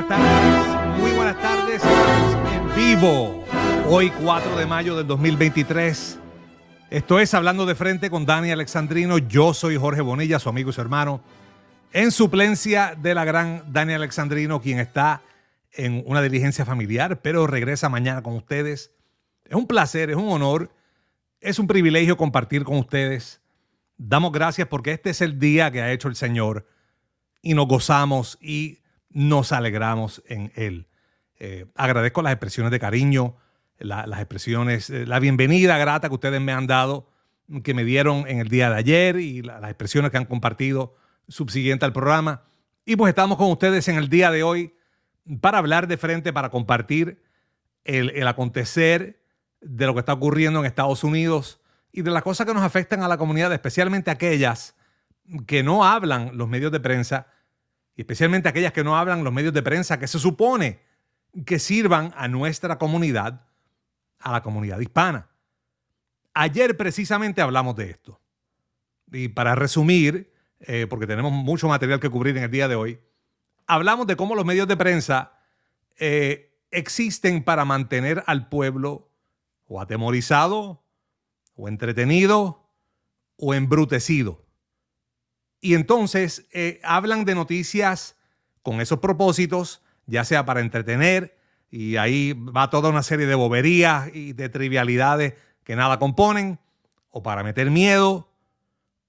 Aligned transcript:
buenas 0.00 0.08
tardes. 0.08 0.98
Muy 0.98 1.10
buenas 1.12 1.42
tardes. 1.42 1.82
En 2.52 2.74
vivo. 2.74 3.44
Hoy 3.86 4.10
4 4.22 4.56
de 4.56 4.66
mayo 4.66 4.96
del 4.96 5.06
2023. 5.06 6.18
Esto 6.90 7.20
es 7.20 7.34
Hablando 7.34 7.66
de 7.66 7.74
Frente 7.74 8.08
con 8.08 8.24
Dani 8.24 8.50
Alexandrino. 8.50 9.18
Yo 9.18 9.52
soy 9.52 9.76
Jorge 9.76 10.00
Bonilla, 10.00 10.38
su 10.38 10.48
amigo 10.48 10.70
y 10.70 10.72
su 10.72 10.80
hermano. 10.80 11.20
En 11.92 12.12
suplencia 12.12 12.94
de 12.96 13.14
la 13.14 13.24
gran 13.24 13.64
Dani 13.72 13.92
Alexandrino, 13.92 14.60
quien 14.60 14.78
está 14.78 15.22
en 15.72 16.02
una 16.06 16.22
diligencia 16.22 16.64
familiar, 16.64 17.20
pero 17.20 17.46
regresa 17.46 17.88
mañana 17.88 18.22
con 18.22 18.34
ustedes. 18.36 18.92
Es 19.44 19.54
un 19.54 19.66
placer, 19.66 20.10
es 20.10 20.16
un 20.16 20.30
honor, 20.30 20.70
es 21.40 21.58
un 21.58 21.66
privilegio 21.66 22.16
compartir 22.16 22.64
con 22.64 22.78
ustedes. 22.78 23.40
Damos 23.98 24.32
gracias 24.32 24.66
porque 24.68 24.92
este 24.92 25.10
es 25.10 25.20
el 25.20 25.38
día 25.38 25.70
que 25.70 25.82
ha 25.82 25.92
hecho 25.92 26.08
el 26.08 26.16
Señor 26.16 26.66
y 27.42 27.54
nos 27.54 27.66
gozamos 27.66 28.38
y 28.40 28.80
nos 29.10 29.52
alegramos 29.52 30.22
en 30.26 30.52
Él. 30.54 30.88
Eh, 31.38 31.66
agradezco 31.74 32.22
las 32.22 32.32
expresiones 32.32 32.70
de 32.70 32.78
cariño, 32.78 33.36
las 33.78 34.20
expresiones, 34.20 34.90
eh, 34.90 35.06
la 35.06 35.18
bienvenida 35.18 35.78
grata 35.78 36.08
que 36.08 36.14
ustedes 36.14 36.40
me 36.40 36.52
han 36.52 36.66
dado, 36.66 37.10
que 37.64 37.74
me 37.74 37.84
dieron 37.84 38.28
en 38.28 38.38
el 38.38 38.48
día 38.48 38.70
de 38.70 38.76
ayer 38.76 39.16
y 39.16 39.42
las 39.42 39.62
expresiones 39.64 40.10
que 40.10 40.18
han 40.18 40.26
compartido 40.26 40.94
subsiguiente 41.28 41.84
al 41.84 41.92
programa. 41.92 42.44
Y 42.84 42.96
pues 42.96 43.10
estamos 43.10 43.38
con 43.38 43.50
ustedes 43.50 43.88
en 43.88 43.96
el 43.96 44.08
día 44.08 44.30
de 44.30 44.42
hoy 44.42 44.74
para 45.40 45.58
hablar 45.58 45.88
de 45.88 45.96
frente, 45.96 46.32
para 46.32 46.50
compartir 46.50 47.22
el, 47.84 48.10
el 48.10 48.28
acontecer 48.28 49.22
de 49.60 49.86
lo 49.86 49.94
que 49.94 50.00
está 50.00 50.12
ocurriendo 50.12 50.60
en 50.60 50.66
Estados 50.66 51.04
Unidos 51.04 51.60
y 51.92 52.02
de 52.02 52.10
las 52.10 52.22
cosas 52.22 52.46
que 52.46 52.54
nos 52.54 52.62
afectan 52.62 53.02
a 53.02 53.08
la 53.08 53.18
comunidad, 53.18 53.52
especialmente 53.52 54.10
aquellas 54.10 54.76
que 55.46 55.62
no 55.62 55.84
hablan 55.84 56.36
los 56.36 56.48
medios 56.48 56.72
de 56.72 56.80
prensa 56.80 57.26
especialmente 58.00 58.48
aquellas 58.48 58.72
que 58.72 58.84
no 58.84 58.96
hablan 58.96 59.24
los 59.24 59.32
medios 59.32 59.52
de 59.52 59.62
prensa 59.62 59.98
que 59.98 60.08
se 60.08 60.18
supone 60.18 60.80
que 61.44 61.58
sirvan 61.58 62.12
a 62.16 62.28
nuestra 62.28 62.78
comunidad, 62.78 63.46
a 64.18 64.32
la 64.32 64.42
comunidad 64.42 64.80
hispana. 64.80 65.28
Ayer 66.34 66.76
precisamente 66.76 67.40
hablamos 67.40 67.76
de 67.76 67.90
esto. 67.90 68.20
Y 69.12 69.28
para 69.28 69.54
resumir, 69.54 70.32
eh, 70.60 70.86
porque 70.88 71.06
tenemos 71.06 71.32
mucho 71.32 71.68
material 71.68 72.00
que 72.00 72.10
cubrir 72.10 72.36
en 72.36 72.44
el 72.44 72.50
día 72.50 72.68
de 72.68 72.76
hoy, 72.76 73.00
hablamos 73.66 74.06
de 74.06 74.16
cómo 74.16 74.34
los 74.34 74.44
medios 74.44 74.68
de 74.68 74.76
prensa 74.76 75.32
eh, 75.98 76.58
existen 76.70 77.42
para 77.42 77.64
mantener 77.64 78.22
al 78.26 78.48
pueblo 78.48 79.10
o 79.66 79.80
atemorizado, 79.80 80.82
o 81.54 81.68
entretenido, 81.68 82.68
o 83.36 83.54
embrutecido. 83.54 84.44
Y 85.60 85.74
entonces 85.74 86.46
eh, 86.52 86.80
hablan 86.82 87.24
de 87.24 87.34
noticias 87.34 88.16
con 88.62 88.80
esos 88.80 88.98
propósitos, 88.98 89.82
ya 90.06 90.24
sea 90.24 90.44
para 90.44 90.60
entretener, 90.60 91.38
y 91.70 91.96
ahí 91.96 92.32
va 92.32 92.70
toda 92.70 92.90
una 92.90 93.02
serie 93.02 93.26
de 93.26 93.34
boberías 93.34 94.14
y 94.14 94.32
de 94.32 94.48
trivialidades 94.48 95.34
que 95.64 95.76
nada 95.76 95.98
componen, 95.98 96.58
o 97.10 97.22
para 97.22 97.42
meter 97.42 97.70
miedo, 97.70 98.28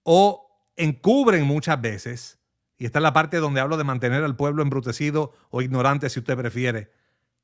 o 0.04 0.48
encubren 0.76 1.46
muchas 1.46 1.82
veces, 1.82 2.40
y 2.82 2.86
esta 2.86 2.98
es 2.98 3.04
la 3.04 3.14
parte 3.14 3.38
donde 3.38 3.62
hablo 3.62 3.78
de 3.78 3.84
mantener 3.84 4.24
al 4.24 4.36
pueblo 4.36 4.64
embrutecido 4.64 5.34
o 5.52 5.62
ignorante, 5.62 6.10
si 6.10 6.18
usted 6.18 6.36
prefiere. 6.36 6.92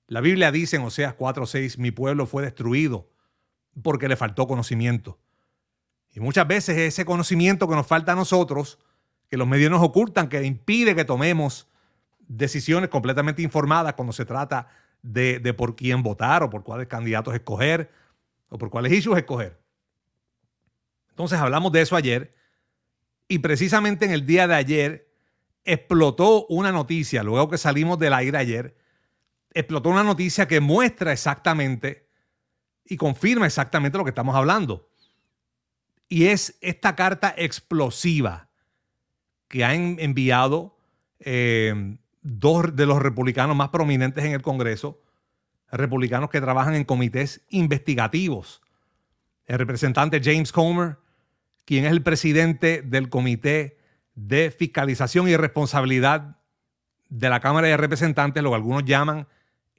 La 0.08 0.20
Biblia 0.20 0.52
dice 0.52 0.78
en 0.78 0.82
Oseas 0.82 1.14
4:6, 1.16 1.78
mi 1.78 1.92
pueblo 1.92 2.26
fue 2.26 2.42
destruido 2.42 3.08
porque 3.84 4.08
le 4.08 4.16
faltó 4.16 4.48
conocimiento. 4.48 5.20
Y 6.12 6.22
muchas 6.22 6.48
veces 6.48 6.78
ese 6.80 7.06
conocimiento 7.06 7.68
que 7.68 7.76
nos 7.76 7.86
falta 7.86 8.14
a 8.14 8.16
nosotros 8.16 8.80
que 9.30 9.38
los 9.38 9.48
medios 9.48 9.72
nos 9.72 9.84
ocultan, 9.84 10.30
que 10.30 10.44
impide 10.44 10.96
que 10.96 11.06
tomemos 11.06 11.68
decisiones 12.28 12.90
completamente 12.90 13.42
informadas 13.42 13.94
cuando 13.94 14.14
se 14.14 14.26
trata 14.26 14.68
de, 15.02 15.54
por 15.54 15.76
quién 15.76 16.04
votar 16.04 16.44
o 16.44 16.50
por 16.50 16.64
cuáles 16.64 16.88
candidatos 16.88 17.34
escoger 17.34 17.92
o 18.50 18.58
por 18.58 18.70
cuáles 18.70 18.94
issues 18.94 19.18
escoger. 19.18 19.60
Entonces 21.10 21.40
hablamos 21.40 21.72
de 21.72 21.82
eso 21.82 21.96
ayer 21.96 22.36
y 23.28 23.40
precisamente 23.40 24.06
en 24.06 24.12
el 24.12 24.26
día 24.26 24.48
de 24.48 24.56
ayer 24.56 25.14
explotó 25.64 26.46
una 26.48 26.72
noticia, 26.72 27.24
luego 27.24 27.50
que 27.50 27.58
salimos 27.58 28.00
del 28.00 28.14
aire 28.14 28.38
ayer, 28.38 28.78
explotó 29.54 29.90
una 29.90 30.04
noticia 30.04 30.48
que 30.48 30.62
muestra 30.62 31.12
exactamente 31.12 32.08
y 32.86 32.96
confirma 32.96 33.46
exactamente 33.46 33.98
lo 33.98 34.06
que 34.06 34.12
estamos 34.12 34.36
hablando. 34.36 34.90
Y 36.08 36.28
es 36.28 36.58
esta 36.62 36.96
carta 36.96 37.34
explosiva 37.36 38.47
que 39.48 39.64
han 39.64 39.98
enviado 40.00 40.78
eh, 41.20 41.98
dos 42.22 42.76
de 42.76 42.86
los 42.86 43.02
republicanos 43.02 43.56
más 43.56 43.70
prominentes 43.70 44.24
en 44.26 44.34
el 44.34 44.42
Congreso, 44.42 45.02
republicanos 45.72 46.30
que 46.30 46.42
trabajan 46.42 46.76
en 46.76 46.84
comités 46.84 47.42
investigativos. 47.50 48.62
El 49.46 49.60
representante 49.60 50.22
James 50.24 50.52
Comer, 50.52 50.98
quien 51.66 51.86
es 51.86 51.92
el 51.92 52.04
presidente 52.04 52.82
del 52.82 53.10
Comité 53.10 53.78
de 54.16 54.52
Fiscalización 54.52 55.28
y 55.28 55.38
Responsabilidad 55.38 56.38
de 57.10 57.30
la 57.30 57.40
Cámara 57.40 57.68
de 57.68 57.78
Representantes, 57.78 58.44
lo 58.44 58.50
que 58.50 58.56
algunos 58.56 58.84
llaman 58.86 59.28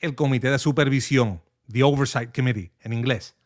el 0.00 0.14
Comité 0.14 0.50
de 0.50 0.58
Supervisión, 0.58 1.42
the 1.70 1.82
Oversight 1.82 2.34
Committee 2.34 2.72
en 2.80 2.92
inglés. 2.92 3.36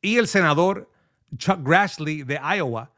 Y 0.00 0.16
el 0.16 0.26
senador 0.26 0.90
Chuck 1.36 1.60
Grassley 1.62 2.22
de 2.22 2.40
Iowa, 2.56 2.92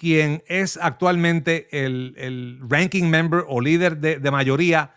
quien 0.00 0.42
es 0.46 0.78
actualmente 0.80 1.68
el, 1.84 2.58
ranking 2.66 3.10
member 3.10 3.44
o 3.46 3.60
líder 3.60 3.98
de, 3.98 4.18
de, 4.18 4.30
mayoría 4.30 4.94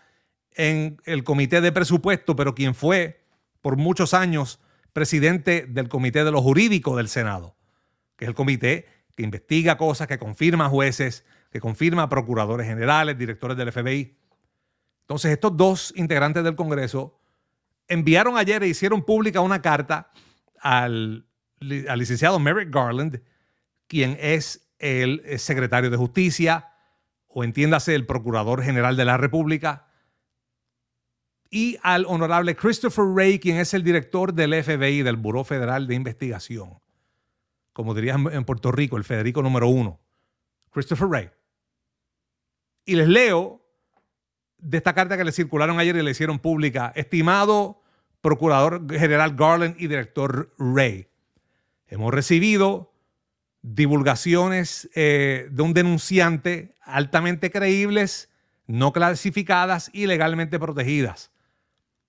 en 0.54 0.98
el 1.04 1.24
comité 1.24 1.60
de 1.60 1.72
presupuesto, 1.72 2.34
pero 2.34 2.54
quien 2.54 2.74
fue 2.74 3.22
por 3.60 3.76
muchos 3.76 4.14
años 4.14 4.60
presidente 4.94 5.66
del 5.68 5.90
comité 5.90 6.24
de 6.24 6.30
los 6.30 6.40
jurídicos 6.40 6.96
del 6.96 7.08
Senado, 7.08 7.54
que 8.16 8.24
es 8.24 8.30
el 8.30 8.34
comité 8.34 8.86
que 9.14 9.24
investiga 9.24 9.76
cosas, 9.76 10.06
que 10.06 10.18
confirma 10.18 10.70
jueces, 10.70 11.26
que 11.52 11.60
confirma 11.60 12.08
procuradores 12.08 12.66
generales, 12.66 13.18
directores 13.18 13.58
del 13.58 13.72
FBI. 13.72 14.16
Entonces, 15.02 15.32
estos 15.32 15.54
dos 15.54 15.92
integrantes 15.96 16.44
del 16.44 16.56
Congreso 16.56 17.20
enviaron 17.88 18.38
ayer 18.38 18.62
e 18.62 18.68
hicieron 18.68 19.02
pública 19.02 19.42
una 19.42 19.60
carta 19.60 20.10
al, 20.62 21.26
al 21.90 21.98
licenciado 21.98 22.38
Merrick 22.38 22.74
Garland, 22.74 23.20
quien 23.86 24.16
es 24.18 24.63
el 24.84 25.22
eh, 25.24 25.38
secretario 25.38 25.88
de 25.88 25.96
Justicia 25.96 26.68
o 27.26 27.42
entiéndase 27.42 27.94
el 27.94 28.04
Procurador 28.04 28.62
General 28.62 28.96
de 28.96 29.06
la 29.06 29.16
República 29.16 29.86
y 31.50 31.78
al 31.82 32.04
honorable 32.06 32.54
Christopher 32.54 33.06
Wray, 33.06 33.38
quien 33.38 33.56
es 33.56 33.72
el 33.72 33.82
director 33.82 34.34
del 34.34 34.62
FBI, 34.62 35.02
del 35.02 35.16
Buró 35.16 35.42
Federal 35.42 35.86
de 35.86 35.94
Investigación. 35.94 36.80
Como 37.72 37.94
dirían 37.94 38.28
en 38.30 38.44
Puerto 38.44 38.70
Rico, 38.72 38.98
el 38.98 39.04
Federico 39.04 39.42
número 39.42 39.68
uno, 39.68 40.00
Christopher 40.70 41.08
Wray. 41.08 41.30
Y 42.84 42.96
les 42.96 43.08
leo 43.08 43.64
de 44.58 44.76
esta 44.76 44.94
carta 44.94 45.16
que 45.16 45.24
le 45.24 45.32
circularon 45.32 45.78
ayer 45.78 45.96
y 45.96 46.02
le 46.02 46.10
hicieron 46.10 46.38
pública. 46.38 46.92
Estimado 46.94 47.82
Procurador 48.20 48.86
General 48.90 49.34
Garland 49.34 49.76
y 49.78 49.86
Director 49.86 50.50
Wray, 50.58 51.08
hemos 51.86 52.12
recibido 52.12 52.93
divulgaciones 53.64 54.90
eh, 54.94 55.48
de 55.50 55.62
un 55.62 55.72
denunciante 55.72 56.74
altamente 56.82 57.50
creíbles, 57.50 58.28
no 58.66 58.92
clasificadas 58.92 59.88
y 59.94 60.06
legalmente 60.06 60.58
protegidas. 60.58 61.30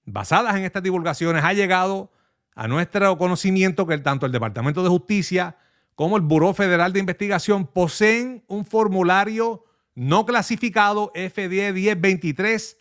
Basadas 0.04 0.58
en 0.58 0.66
estas 0.66 0.84
divulgaciones 0.84 1.46
ha 1.46 1.54
llegado 1.54 2.12
a 2.56 2.68
nuestro 2.68 3.18
conocimiento 3.18 3.88
que 3.88 3.98
tanto 4.00 4.26
el 4.26 4.34
Departamento 4.34 4.84
de 4.84 4.90
Justicia 4.90 5.56
como 5.96 6.18
el 6.18 6.24
Buró 6.24 6.54
Federal 6.54 6.92
de 6.92 7.00
Investigación 7.00 7.68
poseen 7.68 8.44
un 8.48 8.66
formulario 8.66 9.64
no 9.94 10.26
clasificado 10.26 11.14
FD 11.16 11.72
1023 11.72 12.78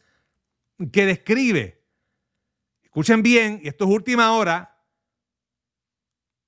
que 0.91 1.07
describe, 1.07 1.81
escuchen 2.83 3.23
bien, 3.23 3.61
y 3.63 3.69
esto 3.69 3.85
es 3.85 3.91
última 3.93 4.33
hora, 4.33 4.74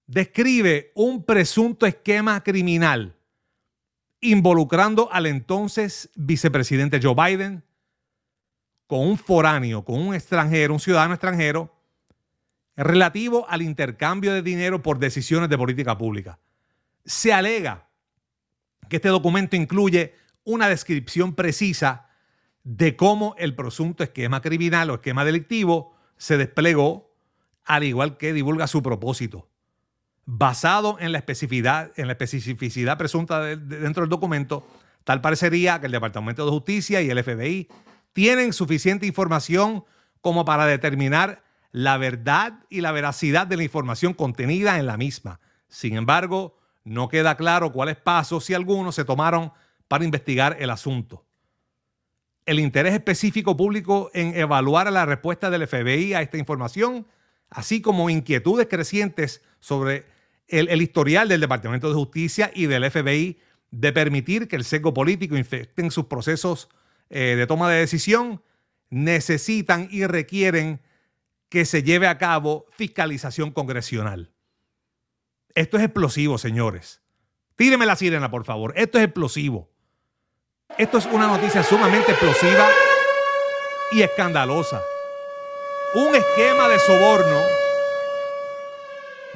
describe 0.06 0.93
un 0.94 1.25
presunto 1.25 1.87
esquema 1.87 2.43
criminal 2.43 3.17
involucrando 4.20 5.12
al 5.12 5.26
entonces 5.26 6.11
vicepresidente 6.14 7.00
Joe 7.03 7.14
Biden 7.14 7.64
con 8.87 9.00
un 9.00 9.19
foráneo, 9.19 9.85
con 9.85 10.00
un 10.00 10.14
extranjero, 10.14 10.73
un 10.73 10.81
ciudadano 10.81 11.14
extranjero, 11.14 11.75
relativo 12.76 13.47
al 13.49 13.62
intercambio 13.62 14.32
de 14.32 14.43
dinero 14.43 14.82
por 14.82 14.99
decisiones 14.99 15.49
de 15.49 15.58
política 15.58 15.99
pública. 15.99 16.38
Se 17.05 17.32
alega 17.32 17.88
que 18.88 18.97
este 18.97 19.09
documento 19.09 19.56
incluye 19.56 20.14
una 20.44 20.69
descripción 20.69 21.35
precisa 21.35 22.09
de 22.62 22.94
cómo 22.97 23.35
el 23.38 23.56
presunto 23.56 24.05
esquema 24.05 24.41
criminal 24.41 24.91
o 24.91 24.94
esquema 24.94 25.25
delictivo 25.25 25.97
se 26.17 26.37
desplegó, 26.37 27.12
al 27.64 27.82
igual 27.82 28.17
que 28.17 28.32
divulga 28.32 28.69
su 28.69 28.82
propósito 28.82 29.49
basado 30.26 30.99
en 30.99 31.12
la 31.12 31.19
especificidad, 31.19 31.93
en 31.96 32.08
la 32.08 32.12
especificidad 32.12 32.99
presunta 32.99 33.40
dentro 33.40 34.02
del 34.02 34.11
documento, 34.11 34.67
tal 35.05 35.20
parecería 35.20 35.81
que 35.81 35.87
el 35.87 35.93
Departamento 35.93 36.44
de 36.44 36.50
Justicia 36.50 37.00
y 37.00 37.08
el 37.08 37.23
FBI 37.23 37.69
tienen 38.12 38.52
suficiente 38.52 39.06
información 39.06 39.84
como 40.20 40.44
para 40.44 40.67
determinar 40.67 41.44
la 41.70 41.96
verdad 41.96 42.64
y 42.69 42.81
la 42.81 42.90
veracidad 42.90 43.46
de 43.46 43.56
la 43.56 43.62
información 43.62 44.14
contenida 44.14 44.78
en 44.78 44.87
la 44.87 44.96
misma. 44.96 45.40
Sin 45.69 45.96
embargo, 45.96 46.58
no 46.82 47.08
queda 47.08 47.37
claro 47.37 47.73
cuáles 47.73 47.96
pasos, 47.96 48.44
si 48.44 48.55
algunos, 48.55 48.94
se 48.94 49.05
tomaron 49.05 49.52
para 49.87 50.05
investigar 50.05 50.56
el 50.58 50.70
asunto. 50.70 51.25
El 52.46 52.58
interés 52.58 52.94
específico 52.94 53.56
público 53.56 54.11
en 54.14 54.37
evaluar 54.37 54.90
la 54.90 55.05
respuesta 55.05 55.50
del 55.50 55.67
FBI 55.67 56.14
a 56.14 56.23
esta 56.23 56.38
información, 56.38 57.06
así 57.50 57.81
como 57.81 58.11
inquietudes 58.11 58.67
crecientes 58.69 59.43
sobre 59.61 60.15
el, 60.48 60.82
historial 60.82 61.28
del 61.28 61.40
Departamento 61.40 61.88
de 61.88 61.94
Justicia 61.94 62.50
y 62.54 62.66
del 62.66 62.90
FBI 62.90 63.38
de 63.70 63.93
permitir 63.93 64.48
que 64.48 64.56
el 64.56 64.64
sesgo 64.64 64.94
político 64.94 65.37
infecte 65.37 65.82
en 65.82 65.90
sus 65.90 66.06
procesos 66.06 66.69
eh, 67.10 67.34
de 67.37 67.46
toma 67.46 67.70
de 67.70 67.81
decisión, 67.81 68.43
necesitan 68.90 69.88
y 69.90 70.06
requieren 70.06 70.81
que 71.48 71.64
se 71.64 71.82
lleve 71.82 72.06
a 72.08 72.19
cabo 72.19 72.66
fiscalización 72.70 73.50
congresional. 73.50 74.32
Esto 75.54 75.76
es 75.78 75.84
explosivo, 75.84 76.38
señores. 76.38 77.02
Tíreme 77.56 77.87
la 77.87 77.96
sirena, 77.96 78.31
por 78.31 78.44
favor. 78.44 78.72
Esto 78.76 78.99
es 78.99 79.04
explosivo. 79.04 79.70
Esto 80.76 80.99
es 80.99 81.06
una 81.06 81.26
noticia 81.26 81.62
sumamente 81.62 82.12
explosiva 82.12 82.69
y 83.92 84.02
escandalosa. 84.02 84.82
Un 85.94 86.14
esquema 86.14 86.69
de 86.69 86.78
soborno. 86.81 87.56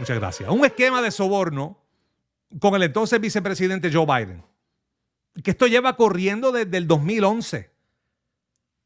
Muchas 0.00 0.19
gracias. 0.19 0.49
Un 0.49 0.64
esquema 0.64 1.02
de 1.02 1.11
soborno 1.11 1.79
con 2.58 2.75
el 2.75 2.85
entonces 2.85 3.20
vicepresidente 3.20 3.93
Joe 3.93 4.06
Biden. 4.06 4.43
Que 5.44 5.50
esto 5.50 5.67
lleva 5.67 5.94
corriendo 5.94 6.52
desde 6.52 6.79
el 6.79 6.87
2011. 6.87 7.70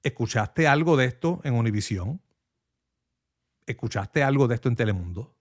¿Escuchaste 0.02 0.66
algo 0.66 0.96
de 0.96 1.04
esto 1.04 1.40
en 1.44 1.54
Univisión? 1.54 2.20
¿Escuchaste 3.64 4.24
algo 4.24 4.48
de 4.48 4.56
esto 4.56 4.68
en 4.68 4.74
Telemundo? 4.74 5.36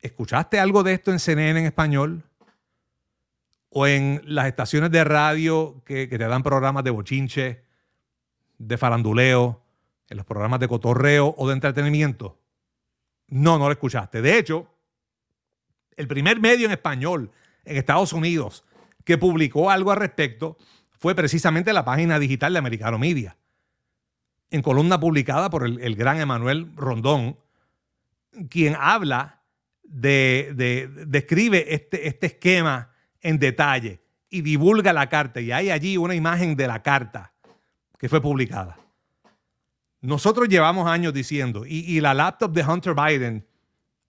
¿Escuchaste 0.00 0.58
algo 0.58 0.82
de 0.82 0.94
esto 0.94 1.12
en 1.12 1.18
CNN 1.18 1.60
en 1.60 1.66
español? 1.66 2.24
¿O 3.68 3.86
en 3.86 4.22
las 4.24 4.46
estaciones 4.46 4.90
de 4.90 5.04
radio 5.04 5.82
que, 5.84 6.08
te 6.08 6.16
dan 6.16 6.42
programas 6.42 6.82
de 6.82 6.90
bochinche, 6.90 7.62
de 8.56 8.78
faranduleo, 8.78 9.62
en 10.08 10.16
los 10.16 10.24
programas 10.24 10.60
de 10.60 10.68
cotorreo 10.68 11.34
o 11.36 11.46
de 11.46 11.52
entretenimiento? 11.52 12.39
No, 13.30 13.58
no 13.58 13.66
lo 13.66 13.72
escuchaste. 13.72 14.20
De 14.20 14.38
hecho, 14.38 14.68
el 15.96 16.08
primer 16.08 16.40
medio 16.40 16.66
en 16.66 16.72
español 16.72 17.30
en 17.64 17.76
Estados 17.76 18.12
Unidos 18.12 18.64
que 19.04 19.18
publicó 19.18 19.70
algo 19.70 19.92
al 19.92 19.98
respecto 19.98 20.56
fue 20.90 21.14
precisamente 21.14 21.72
la 21.72 21.84
página 21.84 22.18
digital 22.18 22.52
de 22.52 22.58
Americano 22.58 22.98
Media. 22.98 23.36
En 24.50 24.62
columna 24.62 24.98
publicada 24.98 25.48
por 25.48 25.64
el, 25.64 25.96
gran 25.96 26.20
Emanuel 26.20 26.72
Rondón, 26.76 27.38
quien 28.48 28.76
habla 28.78 29.42
de, 29.82 30.90
describe 31.06 31.72
este, 31.74 32.08
este 32.08 32.26
esquema 32.26 32.90
en 33.20 33.38
detalle 33.38 34.00
y 34.28 34.42
divulga 34.42 34.92
la 34.92 35.08
carta. 35.08 35.40
Y 35.40 35.52
hay 35.52 35.70
allí 35.70 35.96
una 35.96 36.14
imagen 36.14 36.56
de 36.56 36.66
la 36.66 36.82
carta 36.82 37.32
que 37.98 38.08
fue 38.08 38.20
publicada. 38.20 38.76
Nosotros 40.00 40.48
llevamos 40.48 40.88
años 40.88 41.12
diciendo, 41.12 41.64
y, 41.66 42.00
la 42.00 42.14
laptop 42.14 42.52
de 42.52 42.64
Hunter 42.64 42.94
Biden 42.94 43.46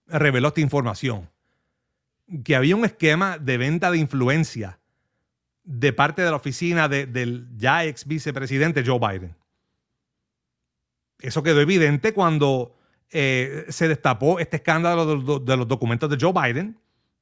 reveló 0.06 0.48
esta 0.48 0.60
información, 0.60 1.28
que 2.44 2.56
había 2.56 2.76
un 2.76 2.84
esquema 2.84 3.36
de 3.38 3.58
venta 3.58 3.90
de 3.90 3.98
influencia 3.98 4.78
de 5.64 5.92
parte 5.92 6.22
de 6.22 6.30
la 6.30 6.36
oficina 6.36 6.88
del 6.88 7.46
ya 7.56 7.84
ex 7.84 8.06
vicepresidente 8.06 8.82
Joe 8.84 8.98
Biden. 8.98 9.36
Eso 11.20 11.42
quedó 11.42 11.60
evidente 11.60 12.12
cuando 12.14 12.76
eh, 13.10 13.66
se 13.68 13.86
destapó 13.86 14.38
este 14.38 14.56
escándalo 14.56 15.38
de, 15.40 15.56
los 15.56 15.68
documentos 15.68 16.08
de 16.10 16.16
Joe 16.18 16.32
Biden 16.32 16.78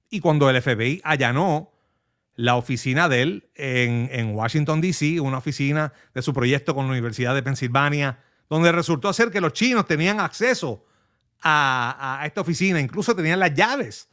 y 0.09 0.21
cuando 0.21 0.49
el 0.49 0.63
FBI 0.63 1.01
allanó 1.05 1.73
la 2.37 2.55
oficina 2.55 3.09
de 3.09 3.23
él 3.23 3.51
en, 3.57 4.09
en 4.13 4.35
Washington, 4.35 4.81
D.C., 4.81 5.21
una 5.21 5.39
oficina 5.39 5.93
de 6.15 6.23
su 6.23 6.33
proyecto 6.33 6.75
con 6.75 6.87
la 6.87 6.93
Universidad 6.93 7.35
de 7.35 7.43
Pensilvania, 7.43 8.21
donde 8.51 8.73
resultó 8.73 9.13
ser 9.13 9.31
que 9.31 9.41
los 9.41 9.53
chinos 9.55 9.87
tenían 9.87 10.21
acceso 10.21 10.85
a, 11.41 12.23
esta 12.27 12.43
oficina, 12.43 12.81
incluso 12.81 13.15
tenían 13.15 13.39
las 13.39 13.55
llaves, 13.55 14.11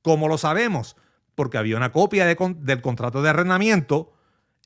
como 0.00 0.28
lo 0.28 0.38
sabemos, 0.38 0.96
porque 1.34 1.58
había 1.58 1.76
una 1.76 1.92
copia 1.92 2.24
del 2.24 2.80
contrato 2.80 3.20
de 3.20 3.28
arrendamiento 3.28 4.14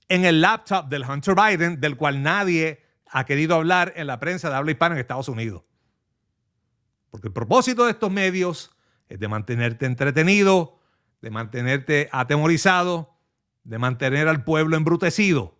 en 0.09 0.25
el 0.25 0.43
laptop 0.43 0.89
del 0.89 1.05
Hunter 1.09 1.35
Biden, 1.35 1.81
del 1.81 1.97
cual 1.97 2.23
nadie 2.23 2.85
ha 3.11 3.25
querido 3.25 3.55
hablar 3.57 3.95
en 3.97 4.07
la 4.07 4.21
prensa 4.21 4.51
de 4.51 4.57
habla 4.57 4.71
hispana 4.71 4.95
en 4.95 5.01
Estados 5.01 5.29
Unidos. 5.29 5.63
Porque 7.11 7.29
el 7.29 7.33
propósito 7.33 7.87
de 7.87 7.93
estos 7.93 8.11
medios 8.11 8.77
es 9.09 9.19
de 9.19 9.29
mantenerte 9.29 9.87
entretenido, 9.87 10.81
de 11.23 11.31
mantenerte 11.31 12.09
atemorizado, 12.13 13.17
de 13.63 13.79
mantener 13.79 14.29
al 14.29 14.45
pueblo 14.45 14.77
embrutecido. 14.77 15.57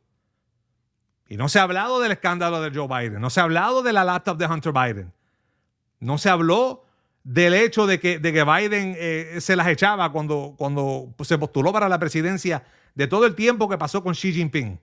Y 1.29 1.37
no 1.37 1.49
se 1.49 1.59
ha 1.59 1.63
hablado 1.63 2.01
del 2.01 2.13
escándalo 2.13 2.61
de 2.61 2.71
Joe 2.77 2.89
Biden, 2.89 3.21
no 3.21 3.31
se 3.31 3.41
ha 3.41 3.45
hablado 3.45 3.83
de 3.83 3.93
la 3.93 4.05
laptop 4.05 4.37
de 4.37 4.47
Hunter 4.47 4.73
Biden, 4.73 5.13
no 6.01 6.19
se 6.19 6.29
habló 6.29 6.85
del 7.25 7.55
hecho 7.55 7.87
de 7.87 7.99
que, 7.99 8.19
de 8.19 8.33
que 8.33 8.45
Biden 8.45 8.95
eh, 8.99 9.39
se 9.41 9.57
las 9.57 9.67
echaba 9.69 10.13
cuando, 10.13 10.55
cuando 10.59 11.15
se 11.23 11.39
postuló 11.39 11.73
para 11.73 11.89
la 11.89 11.99
presidencia, 11.99 12.65
de 12.95 13.07
todo 13.07 13.27
el 13.27 13.35
tiempo 13.35 13.69
que 13.69 13.79
pasó 13.79 14.03
con 14.03 14.15
Xi 14.15 14.33
Jinping. 14.33 14.79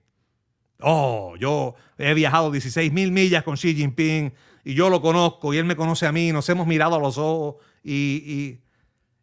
Oh, 0.80 1.36
yo 1.38 1.74
he 1.96 2.12
viajado 2.14 2.50
16 2.50 2.92
mil 2.92 3.12
millas 3.12 3.44
con 3.44 3.54
Xi 3.56 3.74
Jinping 3.74 4.34
y 4.64 4.74
yo 4.74 4.90
lo 4.90 5.00
conozco 5.00 5.54
y 5.54 5.58
él 5.58 5.64
me 5.64 5.76
conoce 5.76 6.06
a 6.06 6.12
mí, 6.12 6.32
nos 6.32 6.48
hemos 6.48 6.66
mirado 6.66 6.96
a 6.96 6.98
los 6.98 7.18
ojos 7.18 7.56
y, 7.84 8.58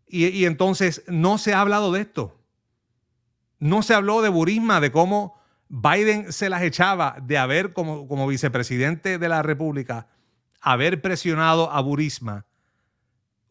y, 0.08 0.46
entonces 0.46 1.04
no 1.08 1.38
se 1.38 1.54
ha 1.54 1.62
hablado 1.62 1.92
de 1.92 2.02
esto. 2.02 2.38
No 3.60 3.84
se 3.84 3.94
habló 3.94 4.22
de 4.22 4.30
Burisma, 4.30 4.80
de 4.80 4.92
cómo 4.92 5.39
Biden 5.70 6.34
se 6.34 6.50
las 6.50 6.64
echaba 6.64 7.18
de 7.22 7.38
haber, 7.38 7.74
como, 7.74 8.08
como 8.08 8.28
vicepresidente 8.28 9.20
de 9.20 9.30
la 9.30 9.44
República, 9.44 10.08
haber 10.62 11.02
presionado 11.02 11.72
a 11.72 11.80
Burisma, 11.82 12.46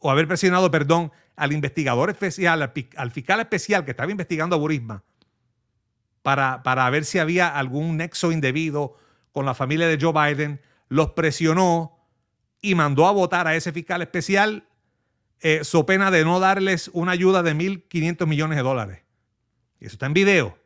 o 0.00 0.11
haber 0.11 0.26
presionado, 0.26 0.70
perdón, 0.70 1.12
al 1.37 1.53
investigador 1.53 2.11
especial, 2.11 2.62
al, 2.97 3.11
fiscal 3.12 3.41
especial 3.41 3.85
que 3.85 3.93
estaba 3.93 4.11
investigando 4.11 4.56
a 4.56 4.59
Burisma, 4.59 5.05
para, 6.22 6.63
para 6.65 6.91
ver 6.91 7.05
si 7.05 7.20
había 7.20 7.56
algún 7.56 7.96
nexo 7.96 8.32
indebido 8.32 8.96
con 9.32 9.46
la 9.46 9.55
familia 9.55 9.87
de 9.87 9.98
Joe 10.01 10.13
Biden, 10.13 10.60
los 10.89 11.13
presionó 11.13 11.96
y 12.60 12.75
mandó 12.75 13.06
a 13.06 13.13
votar 13.13 13.46
a 13.46 13.55
ese 13.55 13.72
fiscal 13.72 14.03
especial 14.03 14.69
eh, 15.41 15.60
so 15.63 15.87
pena 15.87 16.10
de 16.10 16.25
no 16.25 16.41
darles 16.41 16.91
una 16.93 17.13
ayuda 17.13 17.44
de 17.44 17.55
1.500 17.55 18.27
millones 18.27 18.56
de 18.56 18.63
dólares. 18.63 19.03
Y 19.79 19.87
eso 19.87 19.94
está 19.94 20.06
en 20.06 20.15
video. 20.15 20.58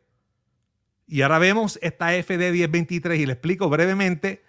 Y 1.07 1.21
ahora 1.21 1.39
vemos 1.39 1.79
esta 1.81 2.11
FD 2.11 2.51
1023 2.51 3.19
y 3.19 3.25
le 3.25 3.33
explico 3.33 3.69
brevemente 3.69 4.43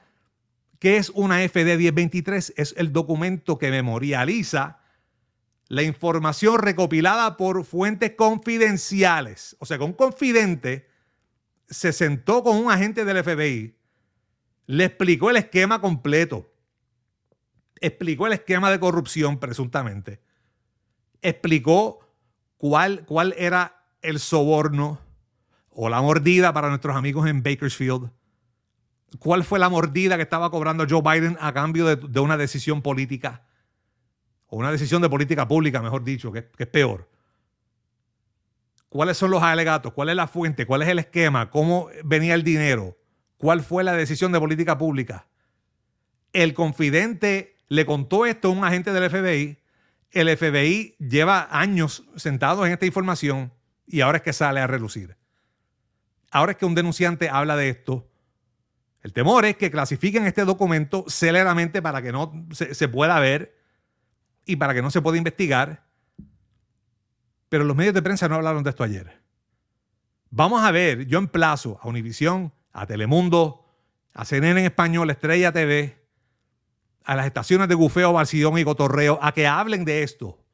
qué 0.79 0.97
es 0.97 1.11
una 1.11 1.47
FD 1.47 1.77
1023. 1.77 2.55
Es 2.57 2.75
el 2.77 2.93
documento 2.93 3.59
que 3.59 3.71
memorializa 3.71 4.81
la 5.69 5.83
información 5.83 6.59
recopilada 6.59 7.37
por 7.37 7.65
fuentes 7.65 8.13
confidenciales. 8.17 9.57
O 9.59 9.67
sea, 9.67 9.79
que 9.79 9.85
un 9.85 9.93
confidente 9.93 10.89
se 11.69 11.93
sentó 11.93 12.43
con 12.43 12.57
un 12.57 12.71
agente 12.71 13.05
del 13.05 13.25
FBI, 13.25 13.75
le 14.67 14.85
explicó 14.85 15.31
el 15.31 15.37
esquema 15.37 15.81
completo 15.81 16.55
explicó 17.87 18.27
el 18.27 18.33
esquema 18.33 18.71
de 18.71 18.81
corrupción 18.81 19.39
presuntamente, 19.39 20.21
explicó 21.23 22.01
cuál, 22.57 23.05
cuál 23.05 23.35
era 23.37 23.85
el 24.03 24.19
soborno 24.21 25.01
o 25.75 25.89
la 25.89 26.01
mordida 26.01 26.53
para 26.53 26.69
nuestros 26.69 26.97
amigos 26.97 27.29
en 27.29 27.43
Bakersfield, 27.43 28.11
cuál 29.19 29.45
fue 29.45 29.59
la 29.59 29.69
mordida 29.69 30.17
que 30.17 30.23
estaba 30.23 30.51
cobrando 30.51 30.87
Joe 30.89 31.03
Biden 31.03 31.37
a 31.41 31.53
cambio 31.53 31.97
de, 31.97 32.21
una 32.21 32.37
decisión 32.37 32.83
política, 32.83 33.43
o 34.47 34.57
una 34.57 34.71
decisión 34.71 35.03
de 35.03 35.09
política 35.09 35.47
pública, 35.47 35.83
mejor 35.83 36.05
dicho, 36.05 36.33
que, 36.33 36.47
que 36.47 36.63
es 36.65 36.69
peor. 36.69 37.11
¿Cuáles 38.89 39.17
son 39.17 39.33
los 39.33 39.43
alegatos? 39.43 39.93
¿Cuál 39.93 40.11
es 40.11 40.17
la 40.17 40.29
fuente? 40.29 40.67
¿Cuál 40.67 40.83
es 40.83 40.89
el 40.89 41.01
esquema? 41.01 41.51
¿Cómo 41.51 41.89
venía 42.05 42.35
el 42.35 42.45
dinero? 42.45 42.97
¿Cuál 43.37 43.63
fue 43.63 43.83
la 43.83 43.93
decisión 43.95 44.31
de 44.31 44.39
política 44.39 44.79
pública? 44.79 45.27
El 46.33 46.55
confidente 46.55 47.57
le 47.69 47.87
contó 47.87 48.27
esto 48.27 48.49
a 48.49 48.51
un 48.53 48.65
agente 48.65 48.93
del 48.93 49.11
FBI. 49.11 49.59
El 50.13 50.37
FBI 50.37 50.97
lleva 51.01 51.49
años 51.51 52.05
sentado 52.15 52.65
en 52.65 52.73
esta 52.73 52.87
información 52.87 53.53
y 53.87 54.01
ahora 54.01 54.19
es 54.19 54.23
que 54.23 54.33
sale 54.33 54.61
a 54.61 54.69
relucir. 54.69 55.17
Ahora 56.35 56.51
es 56.51 56.59
que 56.59 56.67
un 56.67 56.75
denunciante 56.75 57.29
habla 57.29 57.55
de 57.55 57.69
esto. 57.69 58.11
El 59.03 59.13
temor 59.13 59.45
es 59.45 59.57
que 59.57 59.71
clasifiquen 59.71 60.27
este 60.27 60.45
documento 60.45 61.05
céleramente 61.07 61.81
para 61.81 62.03
que 62.03 62.11
no 62.11 62.33
se, 62.51 62.89
pueda 62.89 63.21
ver 63.21 63.57
y 64.45 64.57
para 64.57 64.75
que 64.75 64.83
no 64.83 64.91
se 64.91 65.01
pueda 65.01 65.17
investigar. 65.17 65.87
Pero 67.49 67.63
los 67.63 67.77
medios 67.77 67.95
de 67.95 68.03
prensa 68.03 68.29
no 68.29 68.35
hablaron 68.35 68.65
de 68.65 68.71
esto 68.71 68.83
ayer. 68.83 69.23
Vamos 70.29 70.65
a 70.65 70.73
ver, 70.73 71.07
yo 71.07 71.21
emplazo 71.21 71.79
a 71.81 71.87
Univisión, 71.87 72.53
a 72.73 72.85
Telemundo, 72.85 73.65
a 74.13 74.25
CNN 74.25 74.59
en 74.59 74.67
español, 74.67 75.11
Estrella 75.11 75.53
TV, 75.53 76.05
a 77.05 77.15
las 77.15 77.27
estaciones 77.27 77.69
de 77.69 77.77
Gufeo, 77.77 78.13
Barcidón 78.13 78.59
y 78.59 78.65
Cotorreo, 78.65 79.21
a 79.23 79.31
que 79.31 79.47
hablen 79.47 79.85
de 79.85 80.03
esto. 80.03 80.45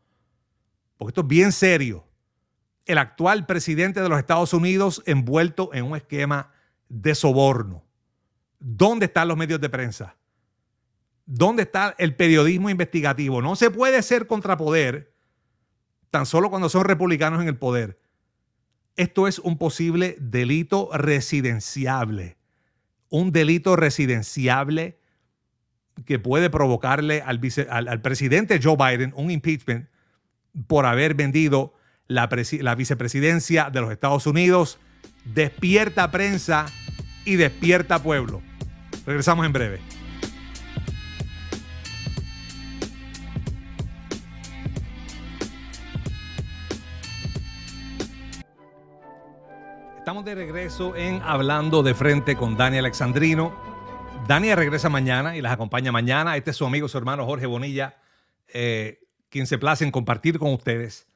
Porque 0.99 1.13
esto 1.13 1.23
es 1.23 1.27
bien 1.27 1.53
serio. 1.53 2.10
El 2.91 2.99
actual 2.99 3.47
presidente 3.47 4.01
de 4.01 4.09
los 4.09 4.19
Estados 4.19 4.53
Unidos 4.53 5.05
envuelto 5.07 5.71
en 5.73 5.85
un 5.85 5.97
esquema 5.97 6.51
de 6.89 7.15
soborno. 7.15 7.85
¿Dónde 8.59 9.07
están 9.07 9.29
los 9.29 9.37
medios 9.37 9.61
de 9.61 9.69
prensa? 9.69 10.17
¿Dónde 11.25 11.63
está 11.63 11.95
el 11.99 12.17
periodismo 12.17 12.69
investigativo? 12.69 13.43
No 13.43 13.55
se 13.55 13.71
puede 13.71 14.03
ser 14.03 14.27
contrapoder 14.27 15.13
tan 16.11 16.27
solo 16.27 16.51
cuando 16.51 16.69
son 16.69 16.83
republicanos 16.83 17.41
en 17.41 17.47
el 17.47 17.57
poder. 17.57 18.01
Esto 18.97 19.29
es 19.29 19.39
un 19.39 19.57
posible 19.57 20.17
delito 20.19 20.91
residenciable. 20.93 22.39
Un 23.09 23.31
delito 23.31 23.77
residenciable 23.77 24.99
que 26.07 26.19
puede 26.19 26.51
provocarle 26.51 27.23
al, 27.23 27.39
al, 27.71 28.03
presidente 28.03 28.59
Joe 28.61 28.77
Biden 28.77 29.13
un 29.15 29.31
impeachment 29.31 29.89
por 30.67 30.87
haber 30.87 31.15
vendido 31.15 31.75
la, 32.11 32.75
vicepresidencia 32.75 33.71
de 33.71 33.81
los 33.81 33.93
Estados 33.93 34.27
Unidos. 34.27 34.79
Despierta 35.25 36.11
prensa 36.11 36.67
y 37.25 37.37
despierta 37.37 38.03
pueblo. 38.03 38.43
Regresamos 39.07 39.47
en 39.47 39.53
breve. 39.53 39.81
Estamos 49.99 50.25
de 50.25 50.35
regreso 50.35 50.97
en 50.97 51.23
Hablando 51.23 51.85
de 51.85 51.95
Frente 51.95 52.35
con 52.35 52.57
Dani 52.57 52.79
Alexandrino. 52.79 53.55
Dani 54.27 54.53
regresa 54.57 54.89
mañana 54.89 55.37
y 55.37 55.41
las 55.41 55.53
acompaña 55.53 55.93
mañana. 55.93 56.37
Este 56.37 56.51
es 56.51 56.57
su 56.57 56.67
amigo, 56.67 56.89
su 56.89 56.99
hermano 56.99 57.25
Jorge 57.25 57.47
Bonilla, 57.47 58.01
eh, 58.49 58.99
quien 59.29 59.47
se 59.47 59.59
place 59.59 59.85
en 59.85 59.93
compartir 59.93 60.41
con 60.41 60.53
ustedes 60.53 61.10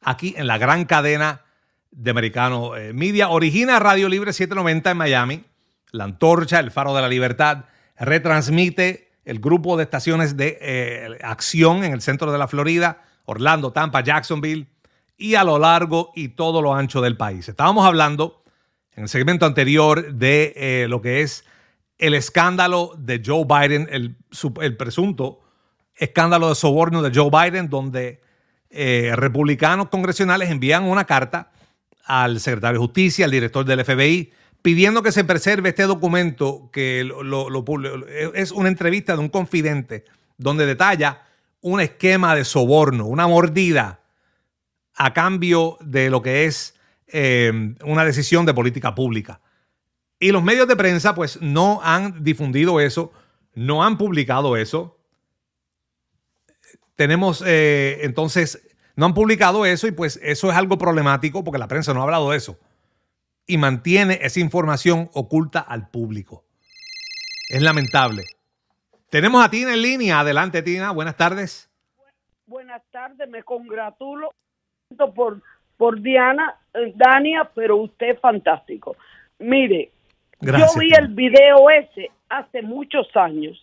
aquí 0.00 0.34
en 0.36 0.46
la 0.46 0.58
gran 0.58 0.84
cadena 0.84 1.42
de 1.90 2.10
Americano 2.10 2.76
eh, 2.76 2.92
Media. 2.92 3.28
Origina 3.28 3.78
Radio 3.78 4.08
Libre 4.08 4.32
790 4.32 4.90
en 4.90 4.96
Miami. 4.96 5.44
La 5.90 6.04
Antorcha, 6.04 6.58
el 6.58 6.70
Faro 6.70 6.94
de 6.94 7.02
la 7.02 7.08
Libertad, 7.08 7.66
retransmite 7.96 9.12
el 9.24 9.38
grupo 9.38 9.76
de 9.76 9.84
estaciones 9.84 10.36
de 10.36 10.58
eh, 10.60 11.18
acción 11.22 11.84
en 11.84 11.92
el 11.92 12.02
centro 12.02 12.30
de 12.32 12.38
la 12.38 12.48
Florida, 12.48 13.02
Orlando, 13.24 13.72
Tampa, 13.72 14.02
Jacksonville 14.02 14.68
y 15.16 15.34
a 15.36 15.44
lo 15.44 15.58
largo 15.58 16.12
y 16.14 16.28
todo 16.28 16.60
lo 16.60 16.74
ancho 16.74 17.00
del 17.00 17.16
país. 17.16 17.48
Estábamos 17.48 17.86
hablando 17.86 18.42
en 18.92 19.04
el 19.04 19.08
segmento 19.08 19.46
anterior 19.46 20.14
de 20.14 20.52
eh, 20.56 20.86
lo 20.88 21.00
que 21.00 21.22
es 21.22 21.44
el 21.98 22.14
escándalo 22.14 22.92
de 22.98 23.22
Joe 23.24 23.44
Biden, 23.44 23.88
el, 23.90 24.16
el 24.60 24.76
presunto 24.76 25.40
escándalo 25.96 26.48
de 26.48 26.54
soborno 26.54 27.02
de 27.02 27.12
Joe 27.14 27.30
Biden, 27.30 27.68
donde 27.68 28.20
eh, 28.70 29.12
republicanos 29.14 29.88
congresionales 29.88 30.50
envían 30.50 30.84
una 30.84 31.04
carta 31.04 31.52
al 32.04 32.40
secretario 32.40 32.80
de 32.80 32.86
Justicia, 32.86 33.24
al 33.24 33.30
director 33.30 33.64
del 33.64 33.84
FBI, 33.84 34.32
pidiendo 34.64 35.02
que 35.02 35.12
se 35.12 35.24
preserve 35.24 35.68
este 35.68 35.82
documento 35.82 36.70
que 36.72 37.06
es 38.34 38.50
una 38.50 38.68
entrevista 38.70 39.12
de 39.12 39.18
un 39.18 39.28
confidente 39.28 40.06
donde 40.38 40.64
detalla 40.64 41.26
un 41.60 41.82
esquema 41.82 42.34
de 42.34 42.46
soborno, 42.46 43.04
una 43.04 43.28
mordida 43.28 44.00
a 44.94 45.12
cambio 45.12 45.76
de 45.82 46.08
lo 46.08 46.22
que 46.22 46.46
es 46.46 46.76
eh, 47.08 47.74
una 47.84 48.06
decisión 48.06 48.46
de 48.46 48.54
política 48.54 48.94
pública. 48.94 49.42
Y 50.18 50.32
los 50.32 50.42
medios 50.42 50.66
de 50.66 50.76
prensa 50.76 51.14
pues 51.14 51.42
no 51.42 51.82
han 51.82 52.24
difundido 52.24 52.80
eso, 52.80 53.12
no 53.52 53.84
han 53.84 53.98
publicado 53.98 54.56
eso, 54.56 54.98
tenemos 56.96 57.44
eh, 57.46 57.98
entonces, 58.00 58.66
no 58.96 59.04
han 59.04 59.12
publicado 59.12 59.66
eso 59.66 59.86
y 59.86 59.92
pues 59.92 60.18
eso 60.22 60.50
es 60.50 60.56
algo 60.56 60.78
problemático 60.78 61.44
porque 61.44 61.58
la 61.58 61.68
prensa 61.68 61.92
no 61.92 62.00
ha 62.00 62.04
hablado 62.04 62.30
de 62.30 62.38
eso 62.38 62.58
y 63.46 63.58
mantiene 63.58 64.18
esa 64.22 64.40
información 64.40 65.10
oculta 65.14 65.60
al 65.60 65.88
público. 65.88 66.44
Es 67.48 67.62
lamentable. 67.62 68.24
Tenemos 69.10 69.44
a 69.44 69.50
Tina 69.50 69.74
en 69.74 69.82
línea. 69.82 70.20
Adelante, 70.20 70.62
Tina. 70.62 70.90
Buenas 70.92 71.16
tardes. 71.16 71.70
Buenas 72.46 72.82
tardes. 72.90 73.28
Me 73.28 73.42
congratulo 73.42 74.30
por, 75.14 75.40
por 75.76 76.00
Diana, 76.00 76.56
eh, 76.72 76.92
Dania, 76.94 77.50
pero 77.54 77.76
usted 77.76 78.10
es 78.10 78.20
fantástico. 78.20 78.96
Mire, 79.38 79.90
yo 80.40 80.66
vi 80.78 80.90
el 80.98 81.08
video 81.08 81.70
ese 81.70 82.10
hace 82.28 82.62
muchos 82.62 83.06
años 83.14 83.60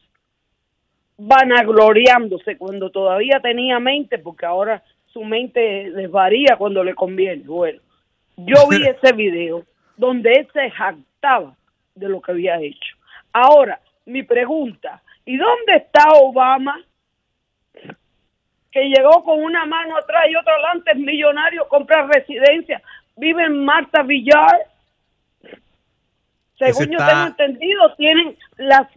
vanagloriándose 1.17 2.57
cuando 2.57 2.89
todavía 2.89 3.39
tenía 3.41 3.79
mente, 3.79 4.17
porque 4.17 4.45
ahora 4.45 4.83
su 5.07 5.23
mente 5.23 5.91
desvaría 5.91 6.55
cuando 6.57 6.83
le 6.83 6.95
conviene. 6.95 7.43
Bueno, 7.43 7.81
yo 8.37 8.67
vi 8.69 8.77
ese 8.87 9.13
video 9.13 9.65
donde 10.01 10.31
él 10.31 10.47
se 10.51 10.71
jactaba 10.71 11.55
de 11.93 12.09
lo 12.09 12.19
que 12.21 12.31
había 12.31 12.59
hecho. 12.59 12.95
Ahora, 13.31 13.79
mi 14.07 14.23
pregunta, 14.23 14.99
¿y 15.25 15.37
dónde 15.37 15.75
está 15.75 16.05
Obama? 16.13 16.81
Que 18.71 18.89
llegó 18.89 19.23
con 19.23 19.43
una 19.43 19.63
mano 19.67 19.95
atrás 19.95 20.23
y 20.27 20.35
otra 20.35 20.53
adelante, 20.53 20.91
es 20.93 20.97
millonario, 20.97 21.67
compra 21.67 22.07
residencia, 22.07 22.81
vive 23.15 23.43
en 23.43 23.63
Marta 23.63 24.01
Villar. 24.01 24.65
Según 26.57 26.89
yo 26.89 26.97
tengo 26.97 27.27
entendido, 27.27 27.93
tienen 27.95 28.35
las 28.57 28.87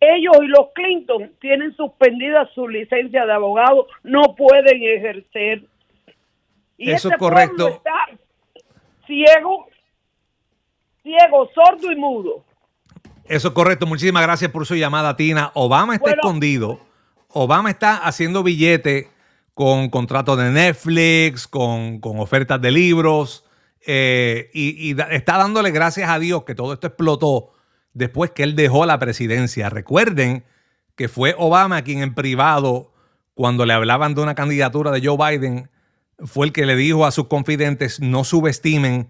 ellos 0.00 0.36
y 0.42 0.46
los 0.48 0.72
Clinton 0.74 1.32
tienen 1.40 1.74
suspendida 1.76 2.46
su 2.54 2.68
licencia 2.68 3.24
de 3.24 3.32
abogado, 3.32 3.86
no 4.02 4.34
pueden 4.36 4.82
ejercer. 4.82 5.62
Y 6.76 6.90
Eso 6.90 7.08
es 7.10 7.16
correcto. 7.16 7.68
Está 7.68 8.06
ciego, 9.06 9.69
ciego, 11.10 11.48
sordo 11.54 11.90
y 11.90 11.96
mudo. 11.96 12.44
Eso 13.24 13.48
es 13.48 13.54
correcto. 13.54 13.86
Muchísimas 13.86 14.22
gracias 14.22 14.50
por 14.50 14.66
su 14.66 14.74
llamada, 14.74 15.16
Tina. 15.16 15.50
Obama 15.54 15.94
está 15.94 16.10
escondido. 16.10 16.80
Obama 17.28 17.70
está 17.70 17.96
haciendo 17.96 18.42
billete 18.42 19.08
con 19.54 19.88
contratos 19.90 20.38
de 20.38 20.50
Netflix, 20.50 21.46
con, 21.46 22.00
ofertas 22.02 22.60
de 22.60 22.70
libros, 22.70 23.44
eh, 23.86 24.50
y 24.52 24.96
está 25.10 25.36
dándole 25.36 25.70
gracias 25.70 26.10
a 26.10 26.18
Dios 26.18 26.44
que 26.44 26.54
todo 26.54 26.72
esto 26.72 26.88
explotó 26.88 27.52
después 27.92 28.30
que 28.30 28.42
él 28.42 28.56
dejó 28.56 28.86
la 28.86 28.98
presidencia. 28.98 29.70
Recuerden 29.70 30.44
que 30.96 31.08
fue 31.08 31.34
Obama 31.38 31.82
quien 31.82 32.02
en 32.02 32.14
privado, 32.14 32.92
cuando 33.34 33.64
le 33.64 33.74
hablaban 33.74 34.14
de 34.14 34.22
una 34.22 34.34
candidatura 34.34 34.90
de 34.90 35.06
Joe 35.06 35.16
Biden, 35.16 35.70
fue 36.24 36.46
el 36.46 36.52
que 36.52 36.66
le 36.66 36.76
dijo 36.76 37.06
a 37.06 37.10
sus 37.10 37.26
confidentes, 37.28 38.00
no 38.00 38.24
subestimen 38.24 39.08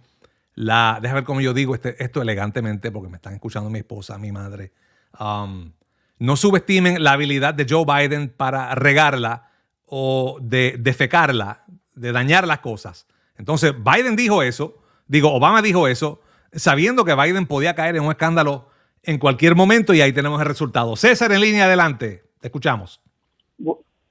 la, 0.54 0.98
déjame 1.00 1.20
ver 1.20 1.26
cómo 1.26 1.40
yo 1.40 1.54
digo 1.54 1.74
este, 1.74 2.02
esto 2.02 2.22
elegantemente, 2.22 2.90
porque 2.90 3.08
me 3.08 3.16
están 3.16 3.34
escuchando 3.34 3.70
mi 3.70 3.78
esposa, 3.78 4.18
mi 4.18 4.32
madre, 4.32 4.72
um, 5.18 5.72
no 6.18 6.36
subestimen 6.36 7.02
la 7.02 7.12
habilidad 7.12 7.54
de 7.54 7.66
Joe 7.68 7.84
Biden 7.84 8.28
para 8.28 8.74
regarla 8.74 9.48
o 9.86 10.38
de 10.40 10.76
defecarla, 10.78 11.64
de 11.94 12.12
dañar 12.12 12.46
las 12.46 12.60
cosas. 12.60 13.06
Entonces, 13.36 13.74
Biden 13.82 14.16
dijo 14.16 14.42
eso, 14.42 14.74
digo, 15.06 15.32
Obama 15.32 15.62
dijo 15.62 15.88
eso, 15.88 16.20
sabiendo 16.52 17.04
que 17.04 17.14
Biden 17.14 17.46
podía 17.46 17.74
caer 17.74 17.96
en 17.96 18.04
un 18.04 18.10
escándalo 18.10 18.68
en 19.02 19.18
cualquier 19.18 19.56
momento 19.56 19.94
y 19.94 20.00
ahí 20.00 20.12
tenemos 20.12 20.40
el 20.40 20.46
resultado. 20.46 20.94
César, 20.96 21.32
en 21.32 21.40
línea 21.40 21.64
adelante, 21.64 22.22
te 22.40 22.48
escuchamos. 22.48 23.00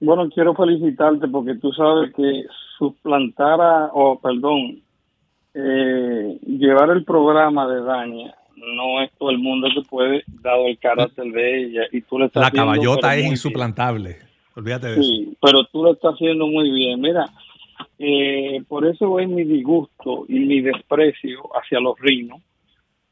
Bueno, 0.01 0.29
quiero 0.33 0.55
felicitarte 0.55 1.27
porque 1.27 1.55
tú 1.55 1.71
sabes 1.73 2.13
que 2.15 2.45
suplantar 2.77 3.59
o 3.93 4.19
perdón, 4.19 4.81
eh, 5.61 6.39
llevar 6.45 6.89
el 6.91 7.03
programa 7.03 7.67
de 7.67 7.81
Daña 7.81 8.35
no 8.55 9.01
es 9.01 9.11
todo 9.17 9.31
el 9.31 9.39
mundo 9.39 9.67
que 9.73 9.81
puede, 9.81 10.23
dado 10.41 10.67
el 10.67 10.77
carácter 10.77 11.25
de 11.31 11.63
ella. 11.63 11.81
y 11.91 12.01
tú 12.01 12.19
le 12.19 12.25
estás 12.25 12.43
La 12.43 12.51
caballota 12.51 13.15
es 13.15 13.25
insuplantable, 13.25 14.17
olvídate 14.55 14.87
de 14.87 15.03
sí, 15.03 15.27
eso. 15.27 15.37
pero 15.41 15.63
tú 15.65 15.83
lo 15.83 15.93
estás 15.93 16.13
haciendo 16.13 16.47
muy 16.47 16.69
bien. 16.71 16.99
Mira, 16.99 17.25
eh, 17.97 18.61
por 18.67 18.85
eso 18.85 19.19
es 19.19 19.29
mi 19.29 19.43
disgusto 19.43 20.25
y 20.27 20.39
mi 20.39 20.61
desprecio 20.61 21.49
hacia 21.55 21.79
los 21.79 21.97
rinos, 21.99 22.41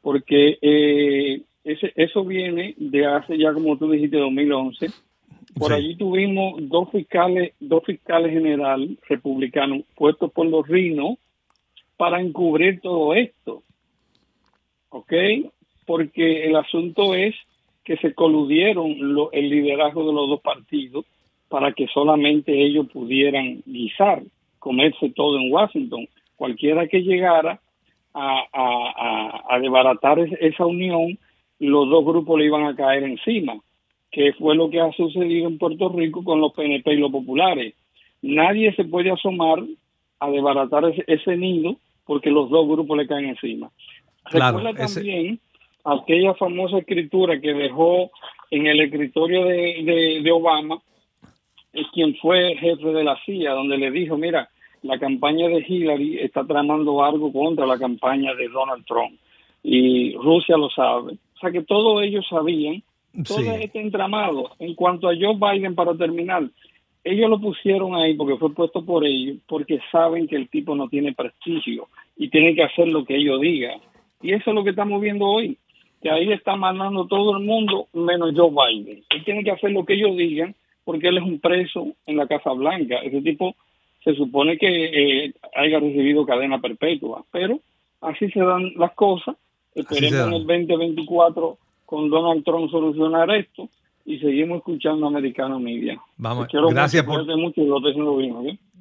porque 0.02 0.58
eh, 0.60 1.42
ese, 1.64 1.92
eso 1.96 2.24
viene 2.24 2.74
de 2.76 3.06
hace 3.06 3.38
ya, 3.38 3.52
como 3.52 3.76
tú 3.76 3.90
dijiste, 3.90 4.18
2011, 4.18 4.90
Por 5.58 5.72
allí 5.72 5.96
tuvimos 5.96 6.56
dos 6.68 6.90
fiscales, 6.90 7.52
dos 7.58 7.82
fiscales 7.84 8.32
general 8.32 8.98
republicanos 9.08 9.82
puestos 9.96 10.30
por 10.30 10.46
los 10.46 10.66
rinos 10.68 11.18
para 11.98 12.20
encubrir 12.22 12.80
todo 12.80 13.12
esto. 13.12 13.62
¿Ok? 14.88 15.12
Porque 15.84 16.46
el 16.46 16.56
asunto 16.56 17.14
es 17.14 17.34
que 17.84 17.98
se 17.98 18.14
coludieron 18.14 18.96
el 19.32 19.50
liderazgo 19.50 20.06
de 20.06 20.14
los 20.14 20.28
dos 20.28 20.40
partidos 20.40 21.04
para 21.48 21.72
que 21.72 21.86
solamente 21.88 22.52
ellos 22.64 22.86
pudieran 22.90 23.62
guisar, 23.66 24.22
comerse 24.58 25.10
todo 25.10 25.38
en 25.38 25.52
Washington. 25.52 26.08
Cualquiera 26.36 26.86
que 26.86 27.02
llegara 27.02 27.60
a, 28.14 28.44
a, 28.52 29.54
a, 29.54 29.58
desbaratar 29.58 30.18
esa 30.18 30.66
unión, 30.66 31.18
los 31.58 31.88
dos 31.88 32.04
grupos 32.04 32.38
le 32.38 32.46
iban 32.46 32.64
a 32.64 32.76
caer 32.76 33.04
encima, 33.04 33.54
que 34.10 34.32
fue 34.34 34.54
lo 34.54 34.70
que 34.70 34.80
ha 34.80 34.92
sucedido 34.92 35.48
en 35.48 35.58
Puerto 35.58 35.88
Rico 35.88 36.22
con 36.22 36.40
los 36.40 36.52
PNP 36.52 36.92
y 36.92 36.98
los 36.98 37.10
populares. 37.10 37.74
Nadie 38.22 38.74
se 38.74 38.84
puede 38.84 39.10
asomar 39.10 39.60
a 40.20 40.30
desbaratar 40.30 40.84
ese, 41.06 41.36
nido 41.36 41.76
porque 42.08 42.30
los 42.30 42.48
dos 42.48 42.66
grupos 42.66 42.96
le 42.96 43.06
caen 43.06 43.26
encima. 43.26 43.70
Recuerda 44.24 44.72
también 44.72 45.38
aquella 45.84 46.32
famosa 46.34 46.78
escritura 46.78 47.38
que 47.38 47.52
dejó 47.52 48.10
en 48.50 48.66
el 48.66 48.80
escritorio 48.80 49.44
de, 49.44 50.22
de 50.24 50.32
Obama, 50.32 50.80
es 51.74 51.86
quien 51.92 52.16
fue 52.16 52.56
jefe 52.56 52.88
de 52.88 53.04
la 53.04 53.18
CIA, 53.26 53.52
donde 53.52 53.76
le 53.76 53.90
dijo, 53.90 54.16
mira, 54.16 54.48
la 54.82 54.98
campaña 54.98 55.48
de 55.48 55.62
Hillary 55.68 56.20
está 56.20 56.44
tramando 56.44 57.04
algo 57.04 57.30
contra 57.30 57.66
la 57.66 57.78
campaña 57.78 58.34
de 58.34 58.48
Donald 58.48 58.86
Trump 58.86 59.18
y 59.62 60.14
Rusia 60.14 60.56
lo 60.56 60.70
sabe. 60.70 61.12
O 61.12 61.38
sea 61.40 61.50
que 61.50 61.62
todos 61.62 62.02
ellos 62.02 62.26
sabían 62.28 62.82
todo 63.26 63.52
este 63.52 63.82
entramado. 63.82 64.52
En 64.58 64.74
cuanto 64.74 65.08
a 65.10 65.14
Joe 65.14 65.36
Biden, 65.36 65.74
para 65.74 65.94
terminar, 65.94 66.44
ellos 67.10 67.30
lo 67.30 67.40
pusieron 67.40 67.94
ahí 67.94 68.14
porque 68.14 68.36
fue 68.36 68.52
puesto 68.52 68.84
por 68.84 69.04
ellos, 69.04 69.38
porque 69.46 69.80
saben 69.90 70.26
que 70.26 70.36
el 70.36 70.48
tipo 70.48 70.74
no 70.74 70.88
tiene 70.88 71.14
prestigio 71.14 71.88
y 72.16 72.28
tiene 72.28 72.54
que 72.54 72.64
hacer 72.64 72.88
lo 72.88 73.04
que 73.04 73.16
ellos 73.16 73.40
digan. 73.40 73.80
Y 74.20 74.32
eso 74.32 74.50
es 74.50 74.54
lo 74.54 74.64
que 74.64 74.70
estamos 74.70 75.00
viendo 75.00 75.24
hoy, 75.24 75.56
que 76.02 76.10
ahí 76.10 76.30
está 76.32 76.56
mandando 76.56 77.06
todo 77.06 77.36
el 77.36 77.44
mundo 77.44 77.88
menos 77.92 78.32
Joe 78.36 78.50
Biden. 78.50 79.02
Él 79.10 79.24
tiene 79.24 79.44
que 79.44 79.52
hacer 79.52 79.70
lo 79.70 79.84
que 79.84 79.94
ellos 79.94 80.16
digan 80.16 80.54
porque 80.84 81.08
él 81.08 81.18
es 81.18 81.24
un 81.24 81.38
preso 81.38 81.88
en 82.06 82.16
la 82.16 82.26
Casa 82.26 82.50
Blanca. 82.52 82.96
Ese 82.98 83.20
tipo 83.22 83.54
se 84.04 84.14
supone 84.14 84.58
que 84.58 84.66
eh, 84.68 85.32
haya 85.54 85.78
recibido 85.80 86.26
cadena 86.26 86.60
perpetua, 86.60 87.24
pero 87.30 87.60
así 88.00 88.30
se 88.30 88.40
dan 88.40 88.72
las 88.76 88.92
cosas. 88.92 89.36
Esperemos 89.74 90.26
en 90.26 90.32
el 90.34 90.46
2024 90.46 91.58
con 91.86 92.10
Donald 92.10 92.44
Trump 92.44 92.70
solucionar 92.70 93.30
esto 93.30 93.68
y 94.08 94.18
seguimos 94.18 94.58
escuchando 94.58 95.06
Americano 95.06 95.60
Media. 95.60 96.00
Vamos, 96.16 96.48
gracias 96.70 97.04
por 97.04 97.24
mucho 97.36 97.62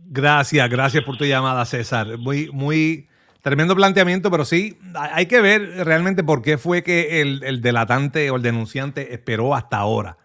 Gracias, 0.09 0.69
gracias 0.69 1.03
por 1.03 1.17
tu 1.17 1.25
llamada, 1.25 1.65
César. 1.65 2.17
Muy, 2.17 2.49
muy 2.53 3.07
tremendo 3.41 3.75
planteamiento, 3.75 4.31
pero 4.31 4.45
sí, 4.45 4.77
hay 4.95 5.25
que 5.25 5.41
ver 5.41 5.61
realmente 5.85 6.23
por 6.23 6.41
qué 6.41 6.57
fue 6.57 6.81
que 6.81 7.19
el, 7.19 7.43
el 7.43 7.61
delatante 7.61 8.31
o 8.31 8.37
el 8.37 8.41
denunciante 8.41 9.13
esperó 9.13 9.53
hasta 9.53 9.77
ahora. 9.77 10.17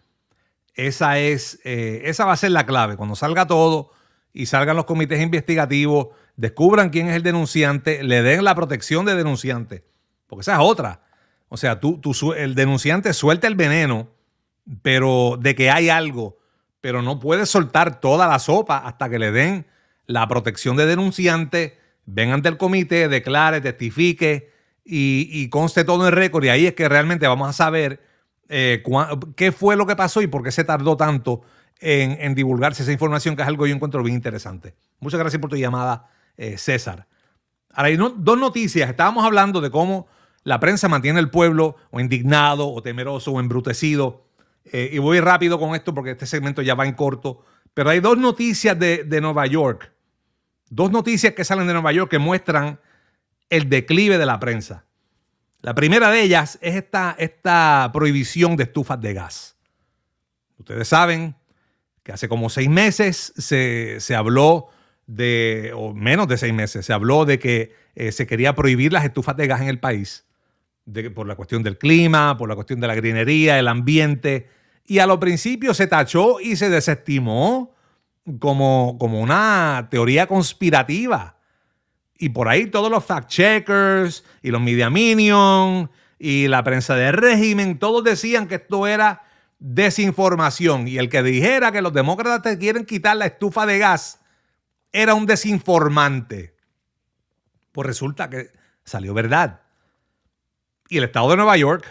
Esa 0.74 1.18
es, 1.18 1.60
eh, 1.64 2.02
esa 2.04 2.24
va 2.24 2.32
a 2.32 2.36
ser 2.36 2.52
la 2.52 2.64
clave. 2.64 2.96
Cuando 2.96 3.16
salga 3.16 3.48
todo, 3.48 3.90
y 4.32 4.46
salgan 4.46 4.76
los 4.76 4.84
comités 4.84 5.20
investigativos, 5.20 6.08
descubran 6.36 6.90
quién 6.90 7.08
es 7.08 7.16
el 7.16 7.22
denunciante, 7.22 8.02
le 8.02 8.22
den 8.22 8.44
la 8.44 8.54
protección 8.54 9.04
de 9.04 9.14
denunciante. 9.14 9.84
Porque 10.26 10.42
esa 10.42 10.54
es 10.54 10.60
otra. 10.62 11.02
O 11.48 11.56
sea, 11.56 11.80
tú, 11.80 11.98
tú, 11.98 12.32
el 12.32 12.54
denunciante 12.54 13.12
suelta 13.12 13.46
el 13.46 13.54
veneno, 13.54 14.08
pero 14.82 15.38
de 15.40 15.54
que 15.54 15.70
hay 15.70 15.88
algo, 15.88 16.38
pero 16.80 17.02
no 17.02 17.20
puede 17.20 17.46
soltar 17.46 18.00
toda 18.00 18.26
la 18.26 18.38
sopa 18.38 18.78
hasta 18.78 19.08
que 19.08 19.18
le 19.18 19.32
den 19.32 19.66
la 20.06 20.26
protección 20.28 20.76
de 20.76 20.86
denunciante, 20.86 21.78
vengan 22.06 22.42
del 22.42 22.56
comité, 22.56 23.08
declare, 23.08 23.60
testifique 23.60 24.52
y, 24.84 25.48
conste 25.48 25.84
todo 25.84 26.06
en 26.06 26.12
récord. 26.12 26.44
Y 26.44 26.48
ahí 26.48 26.66
es 26.66 26.74
que 26.74 26.88
realmente 26.88 27.26
vamos 27.26 27.48
a 27.48 27.52
saber 27.52 28.02
eh, 28.48 28.82
qué 29.36 29.52
fue 29.52 29.76
lo 29.76 29.86
que 29.86 29.96
pasó 29.96 30.22
y 30.22 30.26
por 30.26 30.42
qué 30.42 30.50
se 30.50 30.64
tardó 30.64 30.96
tanto 30.96 31.42
en, 31.80 32.34
divulgarse 32.34 32.82
esa 32.82 32.92
información, 32.92 33.36
que 33.36 33.42
es 33.42 33.48
algo 33.48 33.64
que 33.64 33.70
yo 33.70 33.76
encuentro 33.76 34.02
bien 34.02 34.16
interesante. 34.16 34.74
Muchas 35.00 35.18
gracias 35.18 35.40
por 35.40 35.50
tu 35.50 35.56
llamada, 35.56 36.08
eh, 36.36 36.56
César. 36.58 37.06
Ahora 37.72 37.88
hay 37.88 37.96
dos 37.96 38.38
noticias. 38.38 38.88
Estábamos 38.88 39.24
hablando 39.24 39.60
de 39.60 39.70
cómo 39.70 40.06
la 40.44 40.60
prensa 40.60 40.88
mantiene 40.88 41.20
el 41.20 41.30
pueblo 41.30 41.76
o 41.90 42.00
indignado 42.00 42.68
o 42.68 42.82
temeroso 42.82 43.32
o 43.32 43.40
embrutecido. 43.40 44.24
Eh, 44.64 44.90
y 44.92 44.98
voy 44.98 45.20
rápido 45.20 45.58
con 45.58 45.74
esto 45.74 45.94
porque 45.94 46.12
este 46.12 46.26
segmento 46.26 46.62
ya 46.62 46.74
va 46.74 46.86
en 46.86 46.94
corto. 46.94 47.44
Pero 47.74 47.90
hay 47.90 48.00
dos 48.00 48.18
noticias 48.18 48.78
de, 48.78 49.04
de 49.04 49.20
Nueva 49.20 49.46
York. 49.46 49.92
Dos 50.68 50.90
noticias 50.90 51.34
que 51.34 51.44
salen 51.44 51.66
de 51.66 51.72
Nueva 51.72 51.92
York 51.92 52.10
que 52.10 52.18
muestran 52.18 52.80
el 53.50 53.68
declive 53.68 54.18
de 54.18 54.26
la 54.26 54.40
prensa. 54.40 54.84
La 55.62 55.74
primera 55.74 56.10
de 56.10 56.22
ellas 56.22 56.58
es 56.60 56.74
esta, 56.74 57.14
esta 57.18 57.90
prohibición 57.92 58.56
de 58.56 58.64
estufas 58.64 59.00
de 59.00 59.14
gas. 59.14 59.56
Ustedes 60.58 60.88
saben 60.88 61.36
que 62.02 62.12
hace 62.12 62.28
como 62.28 62.50
seis 62.50 62.68
meses 62.68 63.32
se, 63.36 64.14
habló 64.16 64.68
de, 65.06 65.72
o 65.76 65.94
menos 65.94 66.26
de 66.26 66.36
seis 66.36 66.52
meses, 66.52 66.86
se 66.86 66.92
habló 66.92 67.24
de 67.24 67.38
que 67.38 67.74
eh, 67.94 68.10
se 68.10 68.26
quería 68.26 68.54
prohibir 68.54 68.92
las 68.92 69.04
estufas 69.04 69.36
de 69.36 69.46
gas 69.46 69.60
en 69.60 69.68
el 69.68 69.78
país, 69.78 70.24
por 71.14 71.26
la 71.26 71.36
cuestión 71.36 71.62
del 71.62 71.78
clima, 71.78 72.36
por 72.36 72.48
la 72.48 72.54
cuestión 72.54 72.80
de 72.80 72.86
la 72.86 72.94
grinería, 72.94 73.58
el 73.58 73.68
ambiente, 73.68 74.48
y 74.84 74.98
a 74.98 75.06
lo 75.06 75.20
principio 75.20 75.74
se 75.74 75.86
tachó 75.86 76.40
y 76.40 76.56
se 76.56 76.68
desestimó 76.68 77.74
como, 78.38 78.96
como 78.98 79.20
una 79.20 79.88
teoría 79.90 80.26
conspirativa. 80.26 81.36
Y 82.18 82.28
por 82.30 82.48
ahí 82.48 82.66
todos 82.66 82.90
los 82.90 83.04
fact-checkers 83.04 84.24
y 84.42 84.50
los 84.50 84.60
media 84.60 84.90
minions 84.90 85.88
y 86.18 86.46
la 86.46 86.62
prensa 86.62 86.94
del 86.94 87.14
régimen, 87.14 87.78
todos 87.78 88.04
decían 88.04 88.46
que 88.46 88.56
esto 88.56 88.86
era 88.86 89.22
desinformación. 89.58 90.86
Y 90.86 90.98
el 90.98 91.08
que 91.08 91.22
dijera 91.22 91.72
que 91.72 91.82
los 91.82 91.92
demócratas 91.92 92.42
te 92.42 92.58
quieren 92.58 92.84
quitar 92.84 93.16
la 93.16 93.26
estufa 93.26 93.66
de 93.66 93.78
gas 93.78 94.20
era 94.92 95.14
un 95.14 95.26
desinformante. 95.26 96.54
Pues 97.72 97.86
resulta 97.86 98.28
que 98.28 98.50
salió 98.84 99.14
verdad. 99.14 99.61
Y 100.88 100.98
el 100.98 101.04
estado 101.04 101.30
de 101.30 101.36
Nueva 101.36 101.56
York 101.56 101.84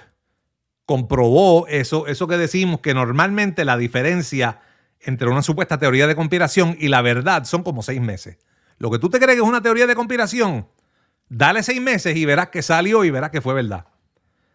comprobó 0.86 1.67
eso, 1.67 2.08
eso 2.08 2.27
que 2.27 2.38
decimos 2.38 2.82
que 2.82 2.93
normalmente 2.93 3.65
la 3.65 3.77
diferencia 3.77 4.60
entre 4.99 5.30
una 5.30 5.41
supuesta 5.41 5.77
teoría 5.77 6.08
de 6.08 6.15
conspiración 6.15 6.75
y 6.80 6.88
la 6.88 7.01
verdad 7.01 7.45
son 7.45 7.63
como 7.63 7.82
seis 7.82 8.01
meses. 8.01 8.38
Lo 8.77 8.91
que 8.91 8.99
tú 8.99 9.10
te 9.10 9.19
crees 9.19 9.38
que 9.38 9.43
es 9.43 9.47
una 9.47 9.62
teoría 9.62 9.88
de 9.88 9.95
conspiración, 9.95 10.67
dale 11.30 11.63
seis 11.63 11.82
meses 11.82 12.15
y 12.15 12.25
verás 12.25 12.49
que 12.49 12.62
salió 12.62 13.04
y 13.04 13.10
verás 13.10 13.32
que 13.32 13.41
fue 13.41 13.54
verdad. 13.54 13.86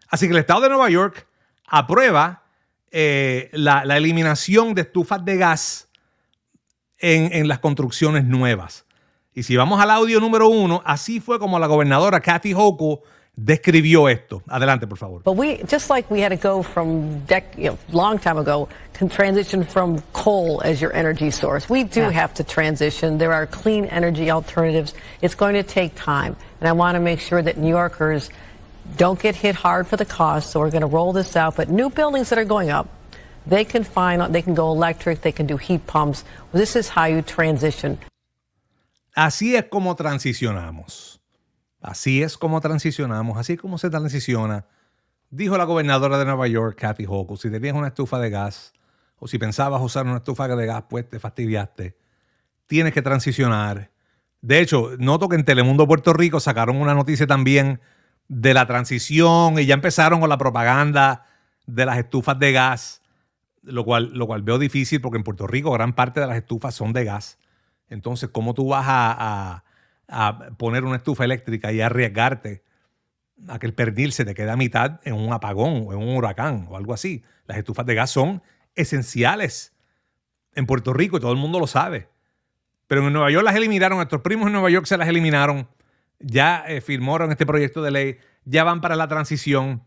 Así 0.09 0.27
que 0.27 0.33
el 0.33 0.39
estado 0.39 0.61
de 0.61 0.69
Nueva 0.69 0.89
York 0.89 1.27
aprueba 1.65 2.43
eh, 2.91 3.49
la, 3.51 3.81
eliminación 3.97 4.73
de 4.73 4.81
estufas 4.81 5.23
de 5.25 5.37
gas 5.37 5.89
en, 6.99 7.47
las 7.47 7.59
construcciones 7.59 8.23
nuevas. 8.23 8.85
Y 9.33 9.43
si 9.43 9.55
vamos 9.55 9.79
al 9.79 9.91
audio 9.91 10.19
número 10.19 10.47
uno, 10.47 10.81
así 10.85 11.19
fue 11.19 11.39
como 11.39 11.59
la 11.59 11.67
gobernadora 11.67 12.21
Kathy 12.21 12.53
Hochul 12.53 12.99
describió 13.37 14.09
esto. 14.09 14.41
Adelante, 14.49 14.87
por 14.87 14.97
favor. 14.97 15.21
But 15.23 15.33
we, 15.33 15.57
just 15.63 15.89
like 15.89 16.09
we 16.09 16.19
had 16.19 16.29
to 16.29 16.35
go 16.35 16.63
from 16.63 17.23
you 17.55 17.69
know, 17.69 17.77
long 17.91 18.17
time 18.17 18.37
ago, 18.37 18.67
to 18.95 19.07
transition 19.07 19.63
from 19.63 20.01
coal 20.11 20.61
as 20.65 20.81
your 20.81 20.91
energy 20.93 21.29
source. 21.29 21.69
We 21.69 21.83
do 21.83 22.01
have 22.01 22.33
to 22.35 22.43
transition. 22.43 23.19
There 23.19 23.33
are 23.33 23.45
clean 23.45 23.85
energy 23.85 24.31
alternatives. 24.31 24.93
It's 25.21 25.35
going 25.35 25.53
to 25.53 25.63
take 25.63 25.93
time. 25.95 26.35
And 26.59 26.67
I 26.67 26.71
want 26.71 26.95
to 26.95 26.99
make 26.99 27.19
sure 27.19 27.41
that 27.41 27.57
New 27.57 27.69
Yorkers 27.69 28.31
don't 28.97 29.19
get 29.19 29.35
hit 29.35 29.53
hard 29.53 29.87
for 29.87 29.97
the 29.97 30.05
cost. 30.05 30.49
So 30.49 30.59
we're 30.59 30.71
going 30.71 30.81
to 30.81 30.87
roll 30.87 31.13
this 31.13 31.35
out. 31.35 31.55
But 31.55 31.69
new 31.69 31.89
buildings 31.91 32.29
that 32.29 32.39
are 32.39 32.45
going 32.45 32.71
up, 32.71 32.89
they 33.45 33.63
can 33.63 33.83
find 33.83 34.33
they 34.33 34.41
can 34.41 34.55
go 34.55 34.71
electric, 34.71 35.21
they 35.21 35.31
can 35.31 35.45
do 35.45 35.57
heat 35.57 35.85
pumps. 35.85 36.25
This 36.51 36.75
is 36.75 36.89
how 36.89 37.05
you 37.05 37.21
transition. 37.21 37.99
Así 39.15 39.55
es 39.55 39.65
como 39.69 39.95
transicionamos. 39.95 41.16
Así 41.87 42.21
es 42.21 42.37
como 42.37 42.59
transicionamos. 42.59 43.37
Así 43.37 43.53
es 43.53 43.59
como 43.61 43.77
se 43.77 43.89
transiciona. 43.89 44.65
Dijo 45.29 45.57
la 45.57 45.63
gobernadora 45.63 46.17
de 46.17 46.25
Nueva 46.25 46.45
York, 46.47 46.77
Kathy 46.77 47.05
Hochul, 47.07 47.37
si 47.37 47.49
tenías 47.49 47.75
una 47.75 47.87
estufa 47.87 48.19
de 48.19 48.29
gas 48.29 48.73
o 49.19 49.27
si 49.29 49.37
pensabas 49.37 49.81
usar 49.81 50.05
una 50.05 50.17
estufa 50.17 50.49
de 50.49 50.65
gas, 50.65 50.83
pues 50.89 51.09
te 51.09 51.17
fastidiaste. 51.17 51.97
Tienes 52.65 52.91
que 52.91 53.01
transicionar. 53.01 53.91
De 54.41 54.59
hecho, 54.59 54.91
noto 54.99 55.29
que 55.29 55.37
en 55.37 55.45
Telemundo 55.45 55.87
Puerto 55.87 56.11
Rico 56.11 56.41
sacaron 56.41 56.75
una 56.75 56.93
noticia 56.93 57.25
también 57.25 57.79
de 58.27 58.53
la 58.53 58.67
transición 58.67 59.57
y 59.57 59.65
ya 59.65 59.73
empezaron 59.73 60.19
con 60.19 60.27
la 60.27 60.37
propaganda 60.37 61.25
de 61.67 61.85
las 61.85 61.99
estufas 61.99 62.37
de 62.37 62.51
gas, 62.51 63.01
lo 63.63 63.85
cual, 63.85 64.11
lo 64.13 64.27
cual 64.27 64.41
veo 64.41 64.59
difícil 64.59 64.99
porque 64.99 65.19
en 65.19 65.23
Puerto 65.23 65.47
Rico 65.47 65.71
gran 65.71 65.93
parte 65.93 66.19
de 66.19 66.27
las 66.27 66.35
estufas 66.35 66.75
son 66.75 66.91
de 66.91 67.05
gas. 67.05 67.39
Entonces, 67.87 68.29
¿cómo 68.29 68.53
tú 68.53 68.67
vas 68.67 68.85
a, 68.89 69.63
poner 70.57 70.85
una 70.85 70.97
estufa 70.97 71.25
eléctrica 71.25 71.71
y 71.71 71.81
arriesgarte 71.81 72.63
a 73.47 73.59
que 73.59 73.67
el 73.67 73.73
pernil 73.73 74.11
se 74.13 74.25
te 74.25 74.33
quede 74.33 74.49
a 74.49 74.55
mitad 74.55 74.99
en 75.03 75.13
un 75.13 75.31
apagón 75.33 75.85
o 75.87 75.93
en 75.93 75.99
un 75.99 76.15
huracán 76.15 76.67
o 76.69 76.77
algo 76.77 76.93
así? 76.93 77.23
Las 77.45 77.57
estufas 77.57 77.85
de 77.85 77.95
gas 77.95 78.09
son 78.09 78.41
esenciales 78.75 79.73
en 80.53 80.65
Puerto 80.65 80.93
Rico 80.93 81.17
y 81.17 81.19
todo 81.19 81.31
el 81.31 81.37
mundo 81.37 81.59
lo 81.59 81.67
sabe. 81.67 82.09
Pero 82.87 83.05
en 83.05 83.13
Nueva 83.13 83.29
York 83.29 83.45
las 83.45 83.55
eliminaron, 83.55 83.97
nuestros 83.97 84.21
primos 84.21 84.47
en 84.47 84.53
Nueva 84.53 84.69
York 84.69 84.85
se 84.85 84.97
las 84.97 85.07
eliminaron, 85.07 85.67
ya 86.19 86.63
eh, 86.67 86.81
firmaron 86.81 87.31
este 87.31 87.45
proyecto 87.45 87.81
de 87.81 87.91
ley, 87.91 88.17
ya 88.45 88.63
van 88.63 88.81
para 88.81 88.95
la 88.95 89.07
transición 89.07 89.83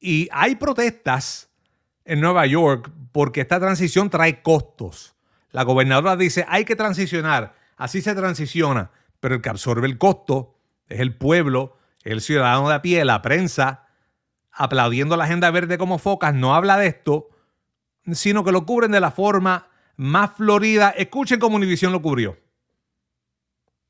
y 0.00 0.28
hay 0.32 0.56
protestas 0.56 1.50
en 2.04 2.20
Nueva 2.20 2.44
York 2.46 2.90
porque 3.12 3.42
esta 3.42 3.60
transición 3.60 4.10
trae 4.10 4.42
costos. 4.42 5.14
La 5.52 5.62
gobernadora 5.62 6.16
dice, 6.16 6.44
hay 6.48 6.64
que 6.64 6.76
transicionar, 6.76 7.54
así 7.76 8.02
se 8.02 8.14
transiciona, 8.14 8.90
pero 9.20 9.36
el 9.36 9.42
que 9.42 9.48
absorbe 9.48 9.86
el 9.86 9.98
costo 9.98 10.56
es 10.86 11.00
el 11.00 11.16
pueblo, 11.16 11.76
el 12.02 12.20
ciudadano 12.20 12.68
de 12.68 12.74
a 12.74 12.82
pie, 12.82 13.04
la 13.04 13.22
prensa, 13.22 13.86
aplaudiendo 14.50 15.16
la 15.16 15.24
agenda 15.24 15.50
verde 15.50 15.78
como 15.78 15.98
focas, 15.98 16.34
no 16.34 16.54
habla 16.54 16.76
de 16.76 16.88
esto, 16.88 17.28
sino 18.12 18.44
que 18.44 18.52
lo 18.52 18.66
cubren 18.66 18.90
de 18.90 19.00
la 19.00 19.10
forma 19.10 19.68
más 19.96 20.32
florida. 20.36 20.90
Escuchen 20.90 21.38
cómo 21.38 21.56
Univision 21.56 21.92
lo 21.92 22.02
cubrió 22.02 22.36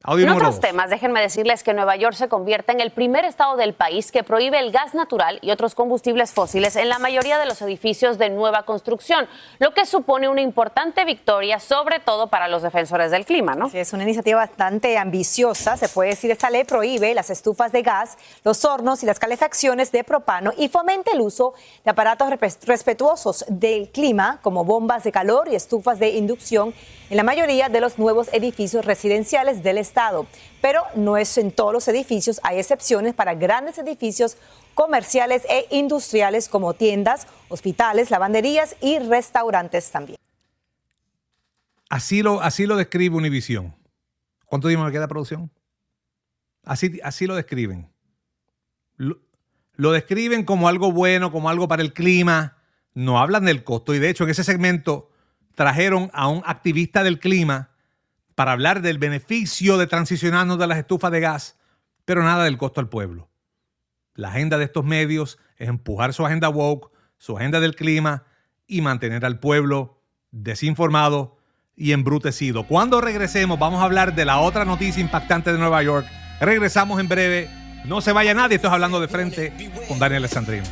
en 0.06 0.30
otros 0.30 0.60
temas, 0.60 0.88
déjenme 0.88 1.20
decirles 1.20 1.62
que 1.62 1.74
Nueva 1.74 1.94
York 1.94 2.14
se 2.14 2.30
convierte 2.30 2.72
en 2.72 2.80
el 2.80 2.90
primer 2.90 3.26
estado 3.26 3.58
del 3.58 3.74
país 3.74 4.10
que 4.10 4.24
prohíbe 4.24 4.58
el 4.58 4.72
gas 4.72 4.94
natural 4.94 5.38
y 5.42 5.50
otros 5.50 5.74
combustibles 5.74 6.32
fósiles 6.32 6.74
en 6.76 6.88
la 6.88 6.98
mayoría 6.98 7.38
de 7.38 7.44
los 7.44 7.60
edificios 7.60 8.16
de 8.16 8.30
nueva 8.30 8.62
construcción, 8.62 9.28
lo 9.58 9.74
que 9.74 9.84
supone 9.84 10.26
una 10.26 10.40
importante 10.40 11.04
victoria, 11.04 11.60
sobre 11.60 12.00
todo 12.00 12.28
para 12.28 12.48
los 12.48 12.62
defensores 12.62 13.10
del 13.10 13.26
clima, 13.26 13.54
¿no? 13.54 13.66
es 13.74 13.92
una 13.92 14.04
iniciativa 14.04 14.38
bastante 14.38 14.96
ambiciosa, 14.96 15.76
se 15.76 15.90
puede 15.90 16.10
decir, 16.10 16.30
esta 16.30 16.48
ley 16.48 16.64
prohíbe 16.64 17.14
las 17.14 17.28
estufas 17.28 17.70
de 17.70 17.82
gas, 17.82 18.16
los 18.42 18.64
hornos 18.64 19.02
y 19.02 19.06
las 19.06 19.18
calefacciones 19.18 19.92
de 19.92 20.02
propano 20.02 20.52
y 20.56 20.68
fomenta 20.68 21.10
el 21.12 21.20
uso 21.20 21.52
de 21.84 21.90
aparatos 21.90 22.30
respetuosos 22.64 23.44
del 23.48 23.90
clima, 23.90 24.40
como 24.40 24.64
bombas 24.64 25.04
de 25.04 25.12
calor 25.12 25.48
y 25.50 25.56
estufas 25.56 25.98
de 25.98 26.08
inducción 26.08 26.72
en 27.10 27.16
la 27.18 27.22
mayoría 27.22 27.68
de 27.68 27.82
los 27.82 27.98
nuevos 27.98 28.28
edificios 28.32 28.86
residenciales 28.86 29.62
del 29.62 29.76
Estado. 29.76 29.89
Pero 30.60 30.82
no 30.94 31.16
es 31.16 31.36
en 31.38 31.52
todos 31.52 31.72
los 31.72 31.88
edificios, 31.88 32.40
hay 32.42 32.58
excepciones 32.58 33.14
para 33.14 33.34
grandes 33.34 33.78
edificios 33.78 34.36
comerciales 34.74 35.42
e 35.48 35.66
industriales 35.70 36.48
como 36.48 36.74
tiendas, 36.74 37.26
hospitales, 37.48 38.10
lavanderías 38.10 38.76
y 38.80 38.98
restaurantes 38.98 39.90
también. 39.90 40.18
Así 41.88 42.22
lo, 42.22 42.40
así 42.40 42.66
lo 42.66 42.76
describe 42.76 43.16
Univision. 43.16 43.74
¿Cuánto 44.46 44.68
tiempo 44.68 44.84
me 44.84 44.92
queda 44.92 45.08
producción? 45.08 45.50
Así, 46.64 47.00
así 47.02 47.26
lo 47.26 47.34
describen. 47.34 47.90
lo 48.96 49.92
describen 49.92 50.44
como 50.44 50.68
algo 50.68 50.92
bueno, 50.92 51.32
como 51.32 51.48
algo 51.48 51.66
para 51.68 51.82
el 51.82 51.92
clima. 51.92 52.56
No 52.94 53.18
hablan 53.18 53.44
del 53.44 53.64
costo. 53.64 53.94
Y 53.94 53.98
de 53.98 54.10
hecho, 54.10 54.24
en 54.24 54.30
ese 54.30 54.44
segmento 54.44 55.10
trajeron 55.54 56.10
a 56.12 56.28
un 56.28 56.42
activista 56.46 57.02
del 57.02 57.18
clima 57.18 57.69
para 58.40 58.52
hablar 58.52 58.80
del 58.80 58.96
beneficio 58.96 59.76
de 59.76 59.86
transicionarnos 59.86 60.58
de 60.58 60.66
las 60.66 60.78
estufas 60.78 61.12
de 61.12 61.20
gas, 61.20 61.58
pero 62.06 62.22
nada 62.22 62.44
del 62.44 62.56
costo 62.56 62.80
al 62.80 62.88
pueblo. 62.88 63.28
La 64.14 64.28
agenda 64.28 64.56
de 64.56 64.64
estos 64.64 64.82
medios 64.82 65.36
es 65.58 65.68
empujar 65.68 66.14
su 66.14 66.24
agenda 66.24 66.48
woke, 66.48 66.90
su 67.18 67.36
agenda 67.36 67.60
del 67.60 67.74
clima 67.76 68.24
y 68.66 68.80
mantener 68.80 69.26
al 69.26 69.40
pueblo 69.40 70.02
desinformado 70.30 71.36
y 71.76 71.92
embrutecido. 71.92 72.66
Cuando 72.66 73.02
regresemos 73.02 73.58
vamos 73.58 73.82
a 73.82 73.84
hablar 73.84 74.14
de 74.14 74.24
la 74.24 74.38
otra 74.38 74.64
noticia 74.64 75.02
impactante 75.02 75.52
de 75.52 75.58
Nueva 75.58 75.82
York. 75.82 76.06
Regresamos 76.40 76.98
en 76.98 77.08
breve. 77.08 77.50
No 77.84 78.00
se 78.00 78.12
vaya 78.12 78.32
nadie, 78.32 78.56
estoy 78.56 78.70
hablando 78.70 79.02
de 79.02 79.08
frente 79.08 79.52
con 79.86 79.98
Daniel 79.98 80.22
Alessandrino. 80.22 80.64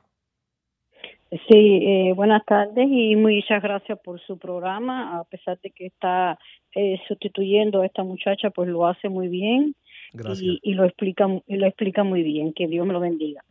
Sí, 1.50 1.80
eh, 1.84 2.14
buenas 2.16 2.46
tardes 2.46 2.88
y 2.90 3.16
muchas 3.18 3.62
gracias 3.62 4.00
por 4.00 4.22
su 4.22 4.38
programa. 4.38 5.20
A 5.20 5.24
pesar 5.26 5.60
de 5.60 5.72
que 5.72 5.88
está 5.88 6.40
eh, 6.74 6.98
sustituyendo 7.08 7.82
a 7.82 7.86
esta 7.86 8.04
muchacha, 8.04 8.52
pues 8.52 8.70
lo 8.70 8.88
hace 8.88 9.10
muy 9.10 9.28
bien 9.28 9.76
y, 10.14 10.74
lo 10.74 10.86
explica 10.86 11.28
y 11.48 11.58
lo 11.58 11.68
explica 11.68 12.04
muy 12.04 12.24
bien. 12.24 12.54
Que 12.54 12.68
Dios 12.68 12.88
me 12.88 12.94
lo 12.94 13.02
bendiga. 13.02 13.44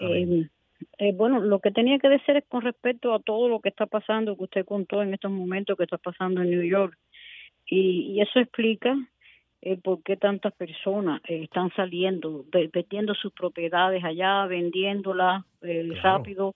Eh, 0.00 1.12
bueno, 1.14 1.40
lo 1.40 1.60
que 1.60 1.70
tenía 1.70 1.98
que 1.98 2.10
decir 2.10 2.36
es 2.36 2.44
con 2.46 2.60
respecto 2.60 3.14
a 3.14 3.20
todo 3.20 3.48
lo 3.48 3.60
que 3.60 3.70
está 3.70 3.86
pasando, 3.86 4.36
que 4.36 4.44
usted 4.44 4.66
contó 4.66 5.02
en 5.02 5.14
estos 5.14 5.30
momentos 5.30 5.78
que 5.78 5.84
está 5.84 5.96
pasando 5.96 6.42
en 6.42 6.50
New 6.50 6.62
York. 6.62 6.98
Y, 7.66 8.20
eso 8.20 8.38
explica 8.38 8.96
por 9.82 10.02
qué 10.02 10.18
tantas 10.18 10.52
personas 10.52 11.22
están 11.26 11.72
saliendo, 11.74 12.44
vendiendo 12.70 13.14
sus 13.14 13.32
propiedades 13.32 14.04
allá, 14.04 14.44
vendiéndolas 14.44 15.42
rápido 16.02 16.54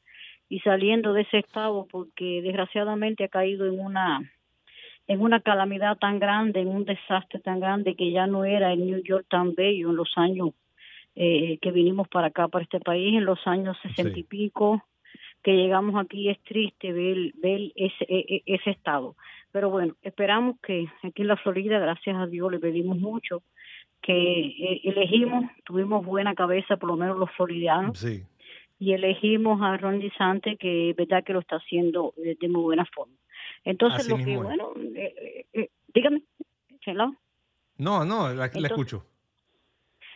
y 0.49 0.61
saliendo 0.61 1.13
de 1.13 1.23
ese 1.23 1.39
estado 1.39 1.87
porque 1.91 2.41
desgraciadamente 2.43 3.25
ha 3.25 3.29
caído 3.29 3.67
en 3.67 3.79
una 3.79 4.21
en 5.07 5.23
una 5.23 5.41
calamidad 5.41 5.97
tan 5.97 6.19
grande, 6.19 6.61
en 6.61 6.69
un 6.69 6.85
desastre 6.85 7.41
tan 7.41 7.61
grande 7.61 7.97
que 7.97 8.13
ya 8.13 8.27
no 8.27 8.45
era 8.45 8.75
el 8.75 8.85
New 8.85 9.03
York 9.03 9.25
tan 9.31 9.55
bello 9.55 9.89
en 9.89 9.97
los 9.97 10.13
años 10.17 10.51
eh, 11.17 11.57
que 11.63 11.73
vinimos 11.73 12.07
para 12.09 12.27
acá, 12.27 12.47
para 12.49 12.63
este 12.63 12.79
país, 12.79 13.15
en 13.15 13.25
los 13.25 13.39
años 13.47 13.79
sesenta 13.83 14.19
y 14.19 14.23
pico, 14.23 14.85
que 15.43 15.57
llegamos 15.57 15.99
aquí, 15.99 16.29
es 16.29 16.39
triste 16.41 16.93
ver, 16.93 17.33
ver 17.37 17.73
ese, 17.75 18.05
e, 18.07 18.43
e, 18.47 18.55
ese 18.55 18.71
estado. 18.71 19.17
Pero 19.51 19.71
bueno, 19.71 19.95
esperamos 20.03 20.61
que 20.61 20.87
aquí 21.03 21.23
en 21.23 21.29
la 21.29 21.39
Florida, 21.39 21.79
gracias 21.79 22.15
a 22.15 22.27
Dios, 22.27 22.53
le 22.53 22.59
pedimos 22.59 22.99
mucho, 22.99 23.43
que 24.03 24.13
eh, 24.13 24.81
elegimos, 24.85 25.47
tuvimos 25.65 26.05
buena 26.05 26.35
cabeza, 26.35 26.77
por 26.77 26.91
lo 26.91 26.97
menos 26.97 27.17
los 27.17 27.31
floridianos. 27.31 27.99
Sí 27.99 28.25
y 28.79 28.93
elegimos 28.93 29.61
a 29.63 29.77
Ron 29.77 30.01
DeSantis 30.01 30.59
que 30.59 30.95
verdad 30.97 31.25
que 31.25 31.33
lo 31.33 31.41
está 31.41 31.57
haciendo 31.57 32.15
de, 32.17 32.37
muy 32.49 32.63
buena 32.63 32.87
forma. 32.87 33.15
Entonces 33.65 34.09
lo 34.09 34.17
que, 34.17 34.37
bueno, 34.37 34.73
eh, 34.95 35.15
eh, 35.17 35.47
eh 35.53 35.71
dígame, 35.93 36.23
No, 37.79 38.05
no, 38.05 38.33
la, 38.33 38.47
escucho. 38.47 39.05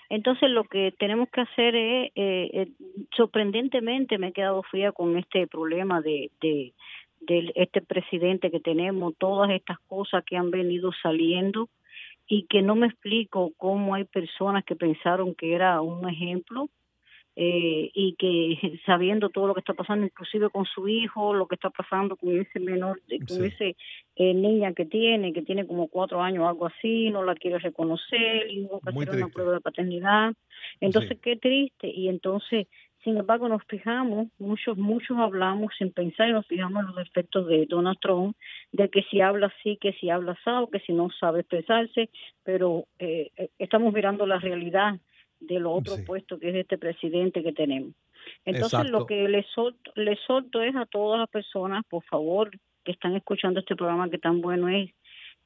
Entonces 0.09 0.51
lo 0.51 0.65
que 0.65 0.93
tenemos 0.99 1.29
que 1.31 1.41
hacer 1.41 1.75
es, 1.75 2.13
eh, 2.15 2.51
eh, 2.53 2.69
sorprendentemente 3.17 4.19
me 4.19 4.29
he 4.29 4.33
quedado 4.33 4.63
fría 4.63 4.93
con 4.93 5.17
este 5.17 5.47
problema 5.47 6.03
de, 6.03 6.31
de, 6.41 6.75
de 7.21 7.53
este 7.55 7.81
presidente 7.81 8.51
que 8.51 8.61
tenemos, 8.61 9.15
todas 9.17 9.51
estas 9.51 9.79
cosas 9.89 10.23
que 10.25 10.37
han 10.37 10.51
venido 10.51 10.91
saliendo 11.03 11.71
y 12.29 12.45
que 12.45 12.63
no 12.63 12.75
me 12.75 12.89
explico 12.89 13.53
cómo 13.57 13.95
hay 13.95 14.05
personas 14.05 14.65
que 14.65 14.77
pensaron 14.77 15.35
que 15.35 15.55
era 15.55 15.81
un 15.81 16.07
ejemplo 16.09 16.69
eh, 17.35 17.91
y 17.95 18.15
que 18.17 18.81
sabiendo 18.87 19.31
todo 19.31 19.47
lo 19.47 19.55
que 19.55 19.61
está 19.61 19.75
pasando, 19.75 20.05
inclusive 20.05 20.51
con 20.51 20.67
su 20.67 20.89
hijo, 20.89 21.35
lo 21.35 21.47
que 21.47 21.55
está 21.55 21.71
pasando 21.71 22.17
con 22.17 22.39
ese 22.39 22.61
menor, 22.61 23.01
con 23.27 23.45
ese 23.45 23.77
eh, 24.17 24.35
niña 24.35 24.73
que 24.75 24.85
tiene, 24.85 25.33
que 25.33 25.43
tiene 25.43 25.67
como 25.67 25.89
cuatro 25.89 26.21
años 26.21 26.45
o 26.45 26.49
algo 26.49 26.67
así, 26.67 27.11
no 27.11 27.23
la 27.23 27.35
quiere 27.35 27.59
reconocer 27.59 28.51
y 28.51 28.65
hubo 28.65 28.81
que 28.81 28.91
hacer 28.91 29.17
una 29.17 29.29
prueba 29.29 29.53
de 29.53 29.61
paternidad. 29.61 30.35
Entonces, 30.81 31.19
qué 31.23 31.37
triste. 31.37 31.89
Y 31.89 32.09
entonces, 32.09 32.67
sin 33.03 33.17
embargo, 33.17 33.49
nos 33.49 33.63
fijamos, 33.65 34.29
muchos, 34.39 34.77
muchos 34.77 35.17
hablamos 35.19 35.73
sin 35.79 35.91
pensar 35.91 36.29
y 36.29 36.33
nos 36.33 36.47
fijamos 36.47 36.85
en 36.85 36.95
los 36.95 36.99
efectos 36.99 37.47
de 37.47 37.67
Donald 37.67 37.99
Trump, 38.01 38.37
de 38.73 38.89
que 38.91 39.03
si 39.05 39.21
habla 39.21 39.47
así, 39.47 39.77
que 39.79 39.93
si 39.95 40.11
habla 40.11 40.33
así, 40.33 40.71
que 40.71 40.81
si 40.81 40.93
no 40.93 41.09
sabe 41.19 41.41
expresarse, 41.41 42.11
pero 42.45 42.85
eh, 42.99 43.31
estamos 43.59 43.93
mirando 43.93 44.27
la 44.27 44.39
realidad 44.39 45.01
de 45.43 45.59
lo 45.59 45.73
otro 45.73 45.97
puesto 46.05 46.39
que 46.39 46.51
es 46.51 46.57
este 46.57 46.79
presidente 46.79 47.43
que 47.43 47.53
tenemos. 47.53 47.93
Entonces 48.45 48.91
lo 48.91 49.07
que 49.07 49.29
les 49.29 49.47
solto, 49.55 49.93
les 49.97 50.19
solto 50.27 50.63
es 50.63 50.75
a 50.77 50.87
todas 50.87 51.21
las 51.21 51.29
personas, 51.29 51.85
por 51.89 52.05
favor, 52.05 52.51
que 52.85 52.93
están 52.93 53.17
escuchando 53.17 53.61
este 53.61 53.77
programa 53.77 54.11
que 54.11 54.19
tan 54.19 54.41
bueno 54.41 54.69
es, 54.69 54.91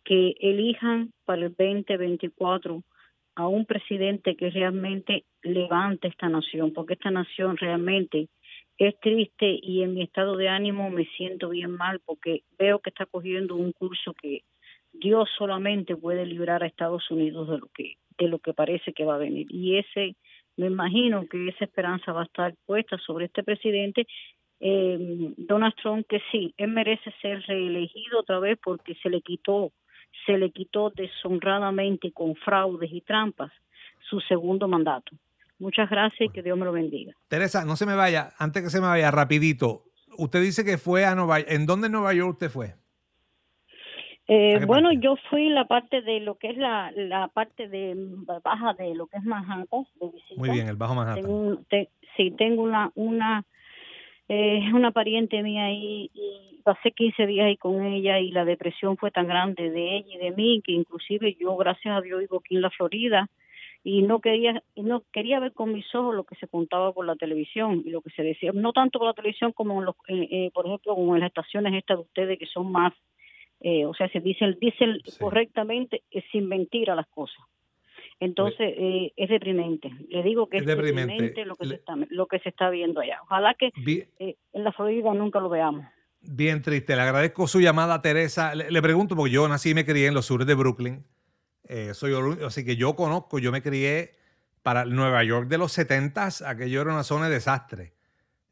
que 0.05 0.35
elijan 0.41 1.13
para 1.25 1.47
el 1.47 1.55
2024 1.57 2.83
a 3.35 3.49
un 3.49 3.67
presidente 3.67 4.37
que 4.37 4.51
realmente 4.51 5.25
levante 5.43 6.09
esta 6.09 6.29
nación, 6.29 6.73
porque 6.73 6.95
esta 6.95 7.11
nación 7.11 7.57
realmente 7.57 8.29
es 8.79 8.99
triste 9.01 9.59
y 9.63 9.83
en 9.83 9.95
mi 9.95 10.03
estado 10.03 10.37
de 10.37 10.49
ánimo 10.49 10.91
me 10.91 11.07
siento 11.17 11.51
bien 11.51 11.71
mal 11.73 12.01
porque 12.05 12.43
veo 12.59 12.79
que 12.79 12.91
está 12.91 13.07
cogiendo 13.07 13.57
un 13.57 13.73
curso 13.73 14.15
que 14.15 14.43
Dios 14.93 15.29
solamente 15.37 15.97
puede 15.97 16.25
librar 16.27 16.63
a 16.63 16.67
Estados 16.67 17.11
Unidos 17.11 17.49
de 17.49 17.59
lo 17.59 17.69
que 17.75 17.97
de 18.19 18.29
lo 18.29 18.39
que 18.39 18.53
parece 18.53 18.93
que 18.93 19.05
va 19.05 19.17
a 19.17 19.19
venir. 19.19 19.47
Y 19.51 19.79
ese, 19.79 20.17
me 20.57 20.67
imagino 20.67 21.27
que 21.29 21.49
esa 21.49 21.65
esperanza 21.65 22.13
va 22.13 22.23
a 22.23 22.27
estar 22.27 22.55
puesta 22.67 22.99
sobre 22.99 23.27
este 23.27 23.43
presidente 23.43 24.07
eh, 24.61 25.35
Donald 25.37 25.75
Trump 25.83 26.07
que 26.09 26.21
sí, 26.33 26.55
él 26.57 26.69
merece 26.69 27.13
ser 27.21 27.43
reelegido 27.47 28.21
otra 28.21 28.39
vez 28.39 28.59
porque 28.63 28.95
se 29.03 29.11
le 29.11 29.21
quitó, 29.21 29.73
se 30.25 30.39
le 30.39 30.51
quitó 30.51 30.91
deshonradamente 30.91 32.13
con 32.13 32.35
fraudes 32.37 32.91
y 32.91 33.03
trampas 33.03 33.53
su 34.09 34.21
segundo 34.21 34.67
mandato. 34.67 35.15
Muchas 35.59 35.89
gracias 35.89 36.31
y 36.31 36.33
que 36.33 36.43
Dios 36.43 36.57
me 36.59 36.65
lo 36.65 36.73
bendiga. 36.73 37.13
Teresa, 37.29 37.65
no 37.65 37.77
se 37.77 37.87
me 37.87 37.95
vaya, 37.95 38.31
antes 38.39 38.63
que 38.63 38.71
se 38.71 38.81
me 38.81 38.87
vaya, 38.87 39.11
rapidito. 39.11 39.85
Usted 40.19 40.43
dice 40.43 40.65
que 40.65 40.79
fue 40.79 41.05
a 41.05 41.15
Nueva 41.15 41.41
York. 41.41 41.51
¿En 41.51 41.67
dónde 41.67 41.87
en 41.87 41.93
Nueva 41.93 42.15
York 42.15 42.33
usted 42.33 42.51
fue? 42.51 42.75
Eh, 44.29 44.65
bueno, 44.67 44.93
yo 44.93 45.17
fui 45.31 45.49
la 45.51 45.67
parte 45.67 46.03
de 46.03 46.19
lo 46.19 46.37
que 46.37 46.51
es 46.51 46.57
la, 46.57 46.91
la 46.97 47.29
parte 47.29 47.69
de 47.69 47.95
baja 48.43 48.75
de 48.75 48.95
lo 48.95 49.07
que 49.07 49.19
es 49.19 49.25
Manhattan. 49.25 49.87
Muy 50.37 50.51
bien, 50.51 50.69
el 50.69 50.77
bajo 50.77 50.95
Manhattan. 50.95 51.65
sí, 52.17 52.33
tengo 52.33 52.63
una 52.63 52.91
una 52.97 53.45
eh, 54.29 54.73
una 54.75 54.91
pariente 54.91 55.43
mía 55.43 55.67
ahí 55.67 56.11
y 56.13 56.61
pasé 56.65 56.91
15 56.91 57.27
días 57.27 57.47
ahí 57.47 57.57
con 57.57 57.85
ella 57.85 58.19
y 58.19 58.33
la 58.33 58.45
depresión 58.45 58.97
fue 58.97 59.13
tan 59.13 59.29
grande 59.29 59.71
de 59.71 59.99
ella 59.99 60.15
y 60.15 60.19
de 60.19 60.33
mí 60.33 60.61
que 60.65 60.73
inclusive 60.73 61.37
yo, 61.39 61.57
gracias 61.57 61.97
a 61.97 62.01
Dios, 62.01 62.19
vivo 62.19 62.39
aquí 62.39 62.57
en 62.57 62.63
la 62.63 62.71
Florida 62.71 63.29
y 63.85 64.03
no 64.03 64.21
quería 64.21 64.61
no 64.75 65.05
quería 65.13 65.39
ver 65.39 65.53
con 65.53 65.73
mis 65.73 65.95
ojos 65.95 66.13
lo 66.17 66.25
que 66.25 66.35
se 66.35 66.49
contaba 66.49 66.93
por 66.93 67.07
la 67.07 67.15
televisión 67.15 67.83
y 67.85 67.91
lo 67.91 68.01
que 68.01 68.11
se 68.11 68.25
decía 68.25 68.51
no 68.53 68.73
tanto 68.73 68.99
por 68.99 69.07
la 69.07 69.15
televisión 69.15 69.53
como 69.53 69.79
en 69.79 69.85
los 69.85 69.95
eh, 70.09 70.27
eh, 70.29 70.51
por 70.53 70.67
ejemplo 70.67 70.97
como 70.97 71.15
en 71.15 71.21
las 71.21 71.29
estaciones 71.29 71.73
estas 71.75 71.99
de 71.99 72.03
ustedes 72.03 72.37
que 72.37 72.47
son 72.47 72.73
más 72.73 72.93
eh, 73.69 73.85
o 73.87 73.95
sea 73.95 74.09
se 74.09 74.21
dicen 74.21 74.57
dicen 74.61 74.99
correctamente 75.19 76.03
sin 76.31 76.49
mentir 76.49 76.91
a 76.91 76.95
las 76.95 77.07
cosas. 77.09 77.43
Entonces 78.19 78.75
es 79.15 79.29
deprimente. 79.29 79.91
Le 80.09 80.23
digo 80.23 80.49
que 80.49 80.59
es, 80.59 80.65
deprimente, 80.65 81.45
lo 81.45 81.55
que 81.55 81.67
se 81.67 81.75
está 81.75 81.95
lo 82.09 82.27
que 82.27 82.39
se 82.39 82.49
está 82.49 82.71
viendo 82.71 83.01
allá. 83.01 83.19
Ojalá 83.25 83.55
que 83.55 83.71
en 84.19 84.65
la 84.65 84.73
Florida 84.73 85.13
nunca 85.13 85.39
lo 85.39 85.51
veamos. 85.51 85.85
Bien 86.23 86.63
triste. 86.63 86.97
Le 86.97 87.03
agradezco 87.03 87.47
su 87.47 87.61
llamada 87.61 88.01
Teresa. 88.01 88.55
Le, 88.55 88.71
le 88.71 88.81
pregunto 88.81 89.15
porque 89.17 89.33
yo 89.33 89.47
nací 89.49 89.71
y 89.71 89.75
me 89.75 89.85
crié 89.85 90.07
en 90.07 90.15
los 90.15 90.25
sures 90.25 90.47
de 90.47 90.55
Brooklyn. 90.55 91.05
Eh, 91.69 91.95
soy, 91.95 92.15
así 92.45 92.65
que 92.65 92.77
yo 92.77 92.95
conozco, 92.95 93.39
yo 93.39 93.51
me 93.51 93.63
crié 93.63 94.13
para 94.63 94.85
Nueva 94.85 95.23
York 95.25 95.49
de 95.49 95.59
los 95.59 95.73
70, 95.73 96.29
aquello 96.47 96.81
era 96.81 96.93
una 96.93 97.03
zona 97.03 97.29
de 97.29 97.35
desastre. 97.35 97.95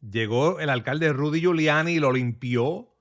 Llegó 0.00 0.61
el 0.61 0.68
alcalde 0.68 1.12
Rudy 1.12 1.40
Giuliani 1.40 1.92
y 1.92 1.98
lo 1.98 2.12
limpió, 2.12 2.93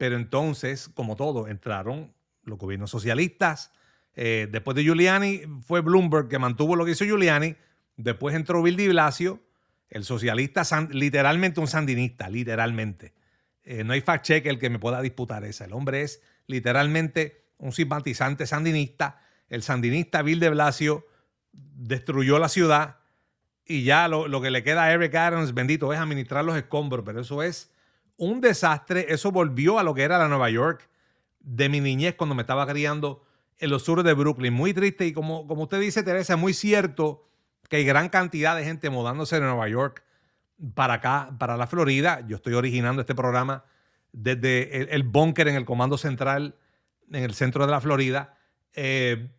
pero 0.00 0.16
entonces, 0.16 0.88
como 0.88 1.14
todo, 1.14 1.46
entraron 1.46 2.14
los 2.44 2.58
gobiernos 2.58 2.90
socialistas. 2.90 3.70
Eh, 4.14 4.48
después 4.50 4.74
de 4.74 4.82
Giuliani 4.82 5.42
fue 5.60 5.82
Bloomberg 5.82 6.28
que 6.28 6.38
mantuvo 6.38 6.74
lo 6.74 6.86
que 6.86 6.92
hizo 6.92 7.04
Giuliani. 7.04 7.54
Después 7.98 8.34
entró 8.34 8.62
Bill 8.62 8.76
de 8.76 8.88
Blasio, 8.88 9.42
el 9.90 10.04
socialista, 10.04 10.62
literalmente 10.90 11.60
un 11.60 11.68
sandinista, 11.68 12.30
literalmente. 12.30 13.12
Eh, 13.62 13.84
no 13.84 13.92
hay 13.92 14.00
fact 14.00 14.24
check 14.24 14.46
el 14.46 14.58
que 14.58 14.70
me 14.70 14.78
pueda 14.78 15.02
disputar 15.02 15.44
esa. 15.44 15.66
El 15.66 15.74
hombre 15.74 16.00
es 16.00 16.22
literalmente 16.46 17.44
un 17.58 17.72
simpatizante 17.72 18.46
sandinista 18.46 19.20
el 19.50 19.62
sandinista 19.62 20.22
Bill 20.22 20.40
de 20.40 20.48
Blasio 20.48 21.06
destruyó 21.52 22.38
la 22.38 22.48
ciudad 22.48 23.00
y 23.66 23.84
ya 23.84 24.08
lo, 24.08 24.40
que 24.40 24.50
le 24.50 24.62
queda 24.62 24.84
a 24.84 24.92
Eric 24.92 25.14
Adams, 25.14 25.52
bendito, 25.54 25.92
es 25.92 25.98
administrar 25.98 26.44
los 26.44 26.56
escombros, 26.56 27.04
pero 27.04 27.20
eso 27.20 27.42
es 27.42 27.70
un 28.20 28.40
desastre. 28.40 29.06
Eso 29.08 29.32
volvió 29.32 29.78
a 29.78 29.82
lo 29.82 29.94
que 29.94 30.02
era 30.02 30.18
la 30.18 30.28
Nueva 30.28 30.50
York 30.50 30.88
de 31.40 31.68
mi 31.68 31.80
niñez 31.80 32.14
cuando 32.14 32.34
me 32.34 32.42
estaba 32.42 32.66
criando 32.66 33.24
en 33.58 33.70
los 33.70 33.82
sur 33.82 34.02
de 34.02 34.14
Brooklyn. 34.14 34.52
Muy 34.52 34.74
triste 34.74 35.06
y 35.06 35.12
como, 35.12 35.46
como 35.46 35.64
usted 35.64 35.80
dice, 35.80 36.02
Teresa, 36.02 36.34
es 36.34 36.38
muy 36.38 36.54
cierto 36.54 37.26
que 37.68 37.76
hay 37.76 37.84
gran 37.84 38.08
cantidad 38.08 38.54
de 38.54 38.64
gente 38.64 38.90
mudándose 38.90 39.36
de 39.36 39.42
Nueva 39.42 39.68
York 39.68 40.04
para 40.74 40.94
acá, 40.94 41.30
para 41.38 41.56
la 41.56 41.66
Florida. 41.66 42.24
Yo 42.26 42.36
estoy 42.36 42.54
originando 42.54 43.00
este 43.00 43.14
programa 43.14 43.64
desde 44.12 44.82
el, 44.82 44.88
el 44.90 45.02
búnker 45.02 45.48
en 45.48 45.56
el 45.56 45.64
Comando 45.64 45.96
Central, 45.96 46.56
en 47.10 47.24
el 47.24 47.34
centro 47.34 47.64
de 47.64 47.72
la 47.72 47.80
Florida. 47.80 48.34
Eh, 48.74 49.30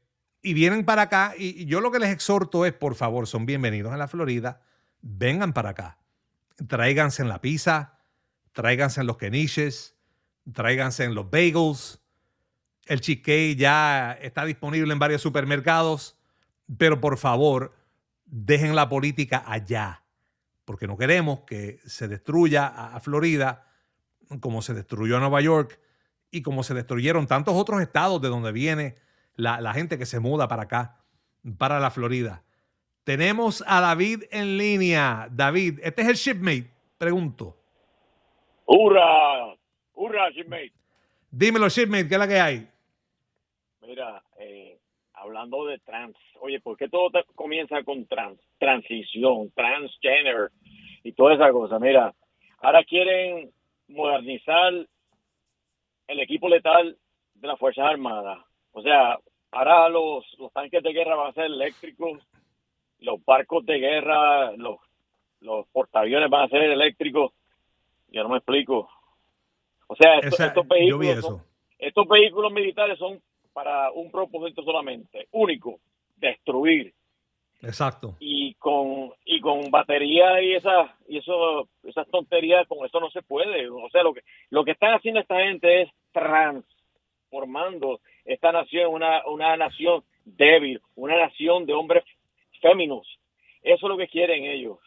y 0.42 0.54
vienen 0.54 0.86
para 0.86 1.04
acá. 1.04 1.34
Y, 1.38 1.66
yo 1.66 1.82
lo 1.82 1.92
que 1.92 2.00
les 2.00 2.10
exhorto 2.10 2.66
es, 2.66 2.74
por 2.74 2.96
favor, 2.96 3.28
son 3.28 3.46
bienvenidos 3.46 3.94
a 3.94 3.98
la 3.98 4.08
Florida, 4.08 4.62
vengan 5.02 5.54
para 5.54 5.70
acá. 5.70 5.98
Tráiganse 6.68 7.22
en 7.22 7.30
la 7.30 7.42
pizza, 7.42 7.98
tráiganse 8.54 9.02
en 9.02 9.08
los 9.08 9.18
queniches, 9.18 9.96
tráiganse 10.54 11.04
en 11.04 11.16
los 11.16 11.30
bagels. 11.30 12.02
El 12.86 13.02
cheesecake 13.02 13.56
ya 13.56 14.14
está 14.22 14.46
disponible 14.46 14.92
en 14.92 15.00
varios 15.00 15.22
supermercados, 15.22 16.18
pero 16.78 17.00
por 17.00 17.18
favor, 17.18 17.76
dejen 18.26 18.76
la 18.76 18.90
política 18.90 19.44
allá, 19.46 20.04
porque 20.66 20.88
no 20.88 20.98
queremos 20.98 21.42
que 21.42 21.80
se 21.86 22.08
destruya 22.08 22.68
a 22.68 23.00
Florida 23.00 23.68
como 24.40 24.62
se 24.62 24.74
destruyó 24.74 25.18
a 25.18 25.20
Nueva 25.20 25.42
York 25.42 25.80
y 26.30 26.42
como 26.42 26.64
se 26.64 26.74
destruyeron 26.74 27.28
tantos 27.28 27.56
otros 27.56 27.82
estados 27.82 28.22
de 28.22 28.30
donde 28.30 28.52
viene 28.52 28.96
la, 29.36 29.74
gente 29.74 29.98
que 29.98 30.06
se 30.06 30.20
muda 30.20 30.48
para 30.48 30.64
acá, 30.64 31.04
para 31.58 31.80
la 31.80 31.92
Florida. 31.92 32.44
Tenemos 33.04 33.64
a 33.68 33.82
David 33.82 34.24
en 34.32 34.58
línea. 34.58 35.28
David, 35.32 35.80
¿este 35.84 36.04
es 36.04 36.08
el 36.08 36.16
shipmate? 36.16 36.72
Pregunto. 36.98 37.61
¡Hurra! 38.74 39.54
¡Hurra, 39.96 40.30
shipmate! 40.30 40.72
Dímelo, 41.30 41.68
shipmate, 41.68 42.08
¿qué 42.08 42.14
es 42.14 42.20
la 42.20 42.28
que 42.28 42.40
hay? 42.40 42.68
Mira, 43.86 44.24
eh, 44.40 44.80
hablando 45.14 45.66
de 45.66 45.78
trans, 45.80 46.16
oye, 46.40 46.62
¿por 46.62 46.78
qué 46.78 46.88
todo 46.88 47.12
comienza 47.36 47.84
con 47.84 48.06
trans? 48.06 48.40
Transición, 48.60 49.52
transgender 49.52 50.52
y 51.04 51.12
toda 51.12 51.34
esa 51.34 51.52
cosa. 51.52 51.80
Mira, 51.80 52.14
ahora 52.60 52.86
quieren 52.86 53.52
modernizar 53.90 54.74
el 56.08 56.20
equipo 56.22 56.48
letal 56.48 56.98
de 57.34 57.48
las 57.48 57.60
Fuerzas 57.60 57.86
Armadas. 57.86 58.40
O 58.72 58.82
sea, 58.82 59.20
ahora 59.52 59.90
los, 59.90 60.24
los 60.40 60.54
tanques 60.54 60.82
de 60.82 60.94
guerra 60.94 61.16
van 61.16 61.32
a 61.32 61.34
ser 61.34 61.46
eléctricos, 61.48 62.22
los 63.00 63.22
barcos 63.26 63.66
de 63.66 63.80
guerra, 63.80 64.54
los, 64.54 64.78
los 65.42 65.68
portaaviones 65.74 66.30
van 66.30 66.46
a 66.46 66.50
ser 66.50 66.62
eléctricos. 66.62 67.34
Yo 68.12 68.24
no 68.24 68.30
me 68.30 68.38
explico. 68.38 68.90
O 69.88 69.96
sea, 69.96 70.20
estos, 70.20 70.68
vehículos 70.68 71.42
estos 71.80 72.08
vehículos 72.08 72.52
militares 72.52 72.98
son 73.00 73.22
para 73.54 73.92
un 73.92 74.12
propósito 74.12 74.64
solamente, 74.64 75.28
único, 75.32 75.80
destruir. 76.18 76.94
Exacto. 77.62 78.16
Y 78.20 78.56
con 78.56 79.12
y 79.24 79.40
con 79.40 79.70
batería 79.70 80.42
y 80.42 80.54
esa 80.54 80.96
y 81.08 81.18
eso 81.18 81.68
esas 81.84 82.08
tonterías 82.08 82.68
con 82.68 82.86
eso 82.86 83.00
no 83.00 83.10
se 83.12 83.22
puede. 83.22 83.70
O 83.70 83.90
sea, 83.92 84.04
lo 84.04 84.14
que 84.14 84.22
lo 84.50 84.64
que 84.64 84.72
están 84.72 84.94
haciendo 84.94 85.20
esta 85.20 85.40
gente 85.42 85.84
es 85.84 85.90
transformando 86.12 88.00
esta 88.26 88.52
nación 88.52 88.94
una, 88.94 89.26
una 89.28 89.56
nación 89.58 90.04
débil, 90.26 90.82
una 90.96 91.18
nación 91.18 91.66
de 91.66 91.74
hombres 91.74 92.04
féminos. 92.62 93.08
Eso 93.62 93.86
es 93.86 93.90
lo 93.90 93.98
que 93.98 94.08
quieren 94.08 94.46
ellos. 94.46 94.80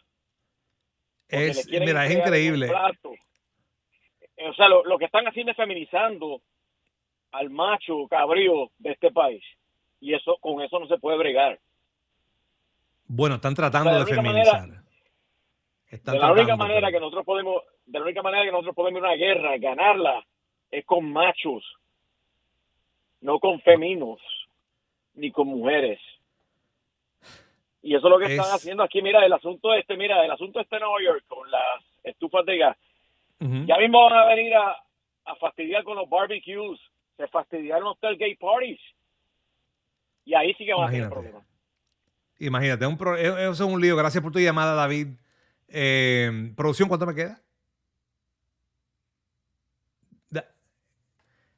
Es, 1.27 1.67
mira, 1.67 2.05
es 2.05 2.15
increíble. 2.15 2.71
O 4.37 4.53
sea, 4.53 4.67
lo, 4.67 4.97
que 4.97 5.05
están 5.05 5.27
haciendo 5.27 5.51
es 5.51 5.57
feminizando 5.57 6.41
al 7.31 7.49
macho 7.49 8.07
cabrío 8.09 8.71
de 8.77 8.91
este 8.91 9.11
país. 9.11 9.43
Y 9.99 10.13
eso 10.13 10.37
con 10.39 10.61
eso 10.61 10.79
no 10.79 10.87
se 10.87 10.97
puede 10.97 11.17
bregar. 11.17 11.59
Bueno, 13.07 13.35
están 13.35 13.55
tratando 13.55 14.03
de, 14.03 14.05
feminizar. 14.05 14.67
de 15.89 16.19
la 16.19 16.31
única 16.31 16.55
manera 16.55 16.91
que 16.91 16.99
nosotros 16.99 17.25
podemos, 17.25 17.63
de 17.85 17.99
la 17.99 18.05
única 18.05 18.21
manera 18.21 18.43
que 18.43 18.51
nosotros 18.51 18.75
podemos 18.75 18.99
ir 18.99 19.05
a 19.05 19.09
una 19.09 19.17
guerra, 19.17 19.57
ganarla, 19.57 20.25
es 20.71 20.85
con 20.85 21.11
machos 21.11 21.63
no 23.25 23.39
con 23.39 23.59
feminos 23.61 24.21
ni 25.15 25.31
con 25.31 25.47
mujeres. 25.47 25.99
Y 27.85 27.93
eso 27.93 28.07
es 28.07 28.11
lo 28.11 28.17
que 28.17 28.33
están 28.33 28.51
haciendo 28.51 28.81
aquí. 28.81 28.99
Mira, 28.99 29.23
el 29.23 29.31
asunto 29.31 29.71
este, 29.75 29.95
mira, 29.95 30.25
el 30.25 30.31
asunto 30.31 30.59
este 30.59 30.77
en 30.77 30.81
Nueva 30.81 31.03
York 31.03 31.23
con 31.27 31.49
las 31.51 31.61
estufas 32.03 32.43
de 32.43 32.57
gas. 32.57 32.77
Ya 33.39 33.77
mismo 33.77 34.03
van 34.03 34.13
a 34.13 34.25
venir 34.25 34.55
a, 34.55 34.75
fastidiar 35.39 35.83
con 35.83 35.95
los 35.95 36.09
barbecues. 36.09 36.79
Se 37.15 37.27
fastidiaron 37.27 37.83
los 37.83 38.17
gay 38.17 38.35
parties. 38.37 38.79
Y 40.25 40.33
ahí 40.33 40.55
sí 40.55 40.65
que 40.65 40.73
van 40.73 40.87
a 40.87 40.91
tener 40.91 41.09
problemas. 41.09 41.45
Imagínate, 42.39 42.87
un 42.87 42.97
eso 43.19 43.51
es 43.51 43.61
un 43.61 43.79
lío. 43.79 43.95
Gracias 43.95 44.23
por 44.23 44.31
tu 44.31 44.39
llamada, 44.39 44.73
David. 44.73 45.09
Eh, 45.67 46.53
¿Producción 46.55 46.89
cuánto 46.89 47.05
me 47.05 47.13
queda? 47.13 47.39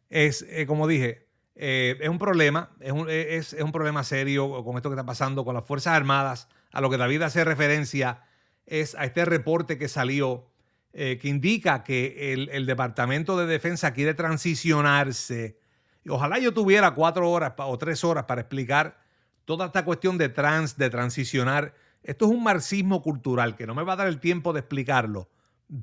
Es, 0.10 0.42
eh, 0.42 0.68
como 0.68 0.88
dije, 0.88 1.27
eh, 1.60 1.98
es 2.00 2.10
un 2.10 2.20
problema, 2.20 2.70
es 2.80 2.92
un, 2.92 3.08
es, 3.10 3.54
un, 3.54 3.72
problema 3.72 4.04
serio 4.04 4.64
con 4.64 4.76
esto 4.76 4.90
que 4.90 4.94
está 4.94 5.06
pasando 5.06 5.44
con 5.44 5.56
las 5.56 5.66
Fuerzas 5.66 5.96
Armadas. 5.96 6.48
A 6.72 6.82
lo 6.82 6.90
que 6.92 6.98
David 6.98 7.24
hace 7.24 7.44
referencia 7.44 8.22
es 8.68 8.94
a 8.94 9.06
este 9.06 9.26
reporte 9.26 9.80
que 9.80 9.88
salió 9.88 10.52
eh, 10.94 11.18
que 11.20 11.30
indica 11.30 11.84
que 11.84 12.34
el, 12.34 12.66
Departamento 12.68 13.38
de 13.38 13.48
Defensa 13.48 13.92
quiere 13.92 14.14
transicionarse. 14.14 15.60
ojalá 16.08 16.38
yo 16.38 16.54
tuviera 16.54 16.92
cuatro 16.94 17.30
horas 17.32 17.54
o 17.58 17.78
tres 17.80 18.04
horas 18.04 18.26
para 18.26 18.42
explicar 18.42 19.00
toda 19.46 19.68
esta 19.68 19.84
cuestión 19.84 20.20
de 20.20 20.30
trans, 20.30 20.78
de 20.78 20.92
transicionar. 20.92 21.74
Esto 22.04 22.26
es 22.26 22.32
un 22.32 22.44
marxismo 22.44 23.02
cultural 23.02 23.56
que 23.56 23.66
no 23.66 23.74
me 23.74 23.84
va 23.84 23.94
a 23.94 23.98
dar 23.98 24.08
el 24.08 24.20
tiempo 24.20 24.54
de 24.54 24.60
explicarlo, 24.60 25.30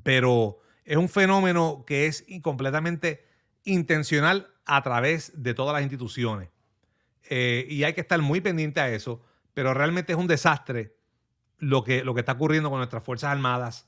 pero 0.03 0.59
es 0.85 0.95
un 0.95 1.09
fenómeno 1.09 1.83
que 1.85 2.07
es 2.07 2.25
completamente 2.41 3.25
intencional 3.65 4.54
a 4.65 4.81
través 4.81 5.31
de 5.35 5.53
todas 5.53 5.73
las 5.73 5.83
instituciones. 5.83 6.49
Eh, 7.29 7.65
y 7.69 7.83
hay 7.83 7.93
que 7.93 8.01
estar 8.01 8.21
muy 8.21 8.41
pendiente 8.41 8.79
a 8.79 8.89
eso, 8.89 9.21
pero 9.53 9.73
realmente 9.73 10.13
es 10.13 10.19
un 10.19 10.27
desastre 10.27 10.95
lo 11.57 11.83
que, 11.83 12.03
lo 12.03 12.13
que 12.13 12.19
está 12.19 12.33
ocurriendo 12.33 12.69
con 12.69 12.79
nuestras 12.79 13.03
Fuerzas 13.03 13.31
Armadas, 13.31 13.87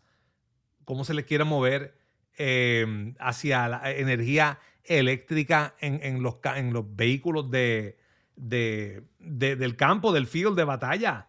cómo 0.85 1.03
se 1.03 1.13
les 1.13 1.25
quiere 1.25 1.43
mover 1.43 1.97
eh, 2.37 3.13
hacia 3.19 3.67
la 3.67 3.91
energía 3.91 4.59
eléctrica 4.83 5.75
en, 5.79 6.23
los, 6.23 6.37
en 6.55 6.71
los, 6.71 6.95
vehículos 6.95 7.51
de, 7.51 7.97
del 8.35 9.75
campo, 9.75 10.13
del 10.13 10.27
field 10.27 10.55
de 10.55 10.63
batalla. 10.63 11.27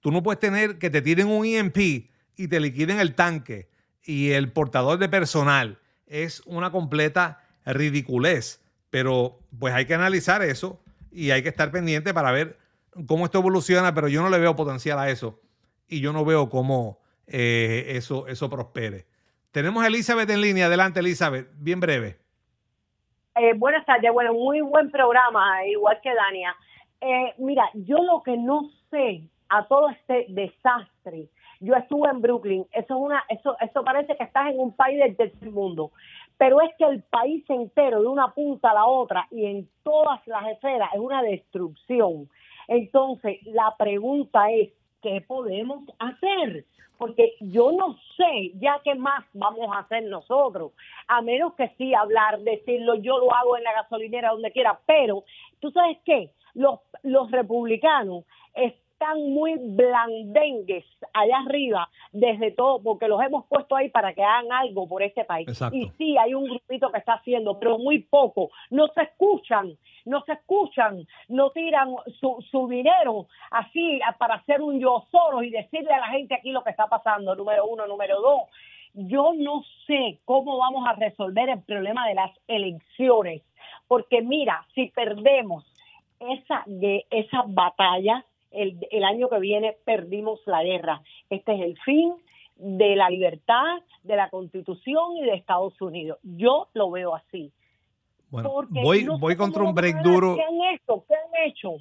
Tú 0.00 0.12
no 0.12 0.22
puedes 0.22 0.38
tener 0.38 0.78
que 0.78 0.90
te 0.90 1.02
tiren 1.02 1.28
un 1.28 1.44
EMP 1.46 1.78
y 2.36 2.48
te 2.48 2.60
liquiden 2.60 3.00
el 3.00 3.14
tanque 3.14 3.68
y 4.04 4.30
el 4.30 4.52
portador 4.52 4.98
de 4.98 5.08
personal. 5.08 5.78
Es 6.06 6.42
una 6.46 6.70
completa 6.70 7.44
ridiculez. 7.64 8.60
Pero 8.90 9.38
pues 9.58 9.74
hay 9.74 9.86
que 9.86 9.94
analizar 9.94 10.42
eso 10.42 10.80
y 11.10 11.30
hay 11.30 11.42
que 11.42 11.48
estar 11.48 11.70
pendiente 11.70 12.14
para 12.14 12.32
ver 12.32 12.58
cómo 13.06 13.24
esto 13.24 13.38
evoluciona, 13.38 13.94
pero 13.94 14.08
yo 14.08 14.22
no 14.22 14.30
le 14.30 14.38
veo 14.38 14.56
potencial 14.56 14.98
a 14.98 15.10
eso 15.10 15.40
y 15.88 16.00
yo 16.00 16.12
no 16.12 16.24
veo 16.24 16.48
cómo 16.48 16.98
eh, 17.26 17.84
eso, 17.88 18.26
eso 18.26 18.48
prospere. 18.48 19.06
Tenemos 19.50 19.82
a 19.82 19.88
Elizabeth 19.88 20.28
en 20.30 20.40
línea. 20.40 20.66
Adelante, 20.66 21.00
Elizabeth, 21.00 21.48
bien 21.56 21.80
breve. 21.80 22.18
Eh, 23.36 23.54
buenas 23.54 23.86
tardes, 23.86 24.12
bueno, 24.12 24.32
muy 24.34 24.60
buen 24.60 24.90
programa, 24.90 25.64
igual 25.66 26.00
que 26.02 26.12
Dania. 26.12 26.56
Eh, 27.00 27.34
mira, 27.38 27.70
yo 27.74 27.98
lo 27.98 28.22
que 28.22 28.36
no 28.36 28.68
sé 28.90 29.22
a 29.48 29.66
todo 29.68 29.88
este 29.90 30.26
desastre, 30.28 31.28
yo 31.60 31.74
estuve 31.74 32.10
en 32.10 32.20
Brooklyn, 32.20 32.66
eso 32.72 32.94
es 32.94 33.00
una, 33.00 33.24
eso, 33.28 33.56
eso 33.60 33.84
parece 33.84 34.16
que 34.16 34.24
estás 34.24 34.50
en 34.50 34.58
un 34.58 34.74
país 34.74 34.98
del 34.98 35.16
tercer 35.16 35.50
mundo, 35.50 35.92
pero 36.38 36.60
es 36.60 36.70
que 36.78 36.84
el 36.84 37.02
país 37.02 37.44
entero, 37.50 38.00
de 38.00 38.06
una 38.06 38.32
punta 38.32 38.70
a 38.70 38.74
la 38.74 38.86
otra 38.86 39.26
y 39.30 39.44
en 39.44 39.68
todas 39.82 40.24
las 40.26 40.46
esferas, 40.48 40.88
es 40.94 41.00
una 41.00 41.20
destrucción. 41.20 42.30
Entonces, 42.68 43.42
la 43.44 43.74
pregunta 43.76 44.50
es, 44.52 44.70
¿qué 45.02 45.20
podemos 45.20 45.84
hacer? 45.98 46.64
Porque 46.96 47.34
yo 47.40 47.72
no 47.72 47.96
sé 48.16 48.52
ya 48.54 48.80
qué 48.84 48.94
más 48.94 49.24
vamos 49.32 49.68
a 49.74 49.80
hacer 49.80 50.04
nosotros, 50.04 50.72
a 51.08 51.22
menos 51.22 51.54
que 51.54 51.68
sí 51.76 51.92
hablar, 51.92 52.40
decirlo, 52.40 52.94
yo 52.94 53.18
lo 53.18 53.34
hago 53.34 53.56
en 53.56 53.64
la 53.64 53.72
gasolinera, 53.72 54.30
donde 54.30 54.52
quiera, 54.52 54.78
pero 54.86 55.24
tú 55.60 55.70
sabes 55.72 55.98
qué, 56.04 56.30
los, 56.54 56.80
los 57.02 57.30
republicanos 57.30 58.24
están 58.98 59.30
muy 59.30 59.54
blandengues 59.58 60.84
allá 61.12 61.38
arriba 61.46 61.88
desde 62.10 62.50
todo, 62.50 62.82
porque 62.82 63.06
los 63.06 63.22
hemos 63.22 63.46
puesto 63.46 63.76
ahí 63.76 63.90
para 63.90 64.12
que 64.12 64.24
hagan 64.24 64.50
algo 64.50 64.88
por 64.88 65.04
este 65.04 65.24
país. 65.24 65.48
Y 65.72 65.88
sí, 65.96 66.18
hay 66.18 66.34
un 66.34 66.44
grupito 66.44 66.90
que 66.90 66.98
está 66.98 67.14
haciendo, 67.14 67.60
pero 67.60 67.78
muy 67.78 68.00
poco. 68.00 68.50
No 68.70 68.88
se 68.88 69.02
escuchan, 69.02 69.78
no 70.04 70.24
se 70.24 70.32
escuchan, 70.32 71.06
no 71.28 71.50
tiran 71.50 71.94
su, 72.20 72.44
su 72.50 72.66
dinero 72.66 73.28
así 73.52 74.00
para 74.18 74.34
hacer 74.34 74.60
un 74.60 74.80
yo 74.80 75.06
solo 75.12 75.44
y 75.44 75.50
decirle 75.50 75.94
a 75.94 76.00
la 76.00 76.08
gente 76.08 76.34
aquí 76.34 76.50
lo 76.50 76.64
que 76.64 76.70
está 76.70 76.88
pasando, 76.88 77.36
número 77.36 77.66
uno, 77.66 77.86
número 77.86 78.20
dos. 78.20 78.42
Yo 78.94 79.32
no 79.36 79.62
sé 79.86 80.18
cómo 80.24 80.58
vamos 80.58 80.84
a 80.88 80.94
resolver 80.94 81.48
el 81.50 81.62
problema 81.62 82.08
de 82.08 82.14
las 82.14 82.32
elecciones, 82.48 83.42
porque 83.86 84.22
mira, 84.22 84.66
si 84.74 84.88
perdemos 84.88 85.64
esa, 86.18 86.64
de 86.66 87.06
esa 87.10 87.44
batalla, 87.46 88.24
el, 88.50 89.04
año 89.04 89.28
que 89.28 89.38
viene 89.38 89.76
perdimos 89.84 90.40
la 90.46 90.62
guerra. 90.62 91.02
Este 91.30 91.54
es 91.54 91.60
el 91.60 91.78
fin 91.84 92.14
de 92.56 92.96
la 92.96 93.08
libertad, 93.08 93.82
de 94.02 94.16
la 94.16 94.30
constitución 94.30 95.16
y 95.16 95.26
de 95.26 95.34
Estados 95.34 95.80
Unidos. 95.80 96.18
Yo 96.22 96.68
lo 96.74 96.90
veo 96.90 97.14
así. 97.14 97.52
Bueno, 98.30 98.50
voy, 98.70 99.06
voy 99.18 99.36
contra 99.36 99.62
un 99.62 99.74
break 99.74 100.02
duro. 100.02 100.36
¿Qué 100.36 100.42
han 100.42 100.74
hecho? 100.74 101.04
¿Qué 101.08 101.14
han 101.14 101.48
hecho? 101.48 101.76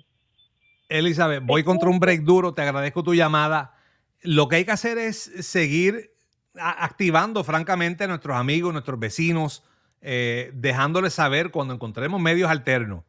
Elizabeth, 0.90 1.44
voy 1.44 1.64
contra 1.64 1.90
un 1.90 2.00
break 2.00 2.22
duro, 2.22 2.54
te 2.54 2.62
agradezco 2.62 3.04
tu 3.04 3.14
llamada. 3.14 3.74
Lo 4.22 4.48
que 4.48 4.58
hay 4.58 4.66
que 4.66 4.72
hacer 4.72 4.98
es 4.98 5.18
seguir 5.18 6.12
activando 6.56 7.44
francamente 7.44 8.06
a 8.06 8.08
nuestros 8.08 8.38
amigos, 8.38 8.72
nuestros 8.72 9.00
vecinos, 9.00 9.64
eh, 10.02 10.52
dejándoles 10.54 11.14
saber 11.14 11.52
cuando 11.52 11.74
encontremos 11.74 12.22
medios 12.22 12.50
alternos 12.50 13.04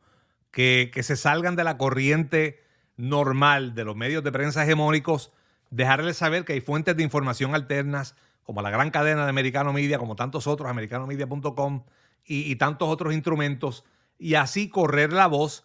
que, 0.51 0.91
que 0.93 1.03
se 1.03 1.17
salgan 1.17 1.55
de 1.55 1.65
la 1.65 1.79
corriente 1.79 2.61
normal 2.99 3.75
de 3.75 3.85
los 3.85 3.97
medios 3.97 4.23
de 4.23 4.33
prensa 4.33 4.65
hegemónicos 4.65 5.33
dejarles 5.71 6.19
saber 6.19 6.45
que 6.45 6.53
hay 6.53 6.61
fuentes 6.61 6.97
de 6.97 7.03
información 7.03 7.55
alternas, 7.55 8.15
como 8.43 8.61
la 8.61 8.71
gran 8.71 8.91
cadena 8.91 9.25
de 9.25 9.31
Americano 9.31 9.73
Media, 9.73 9.99
como 9.99 10.17
tantos 10.17 10.47
otros, 10.47 10.69
americanomedia.com 10.69 11.85
y, 12.25 12.51
y 12.51 12.57
tantos 12.57 12.89
otros 12.89 13.15
instrumentos, 13.15 13.85
y 14.19 14.35
así 14.35 14.69
correr 14.69 15.13
la 15.13 15.27
voz. 15.27 15.65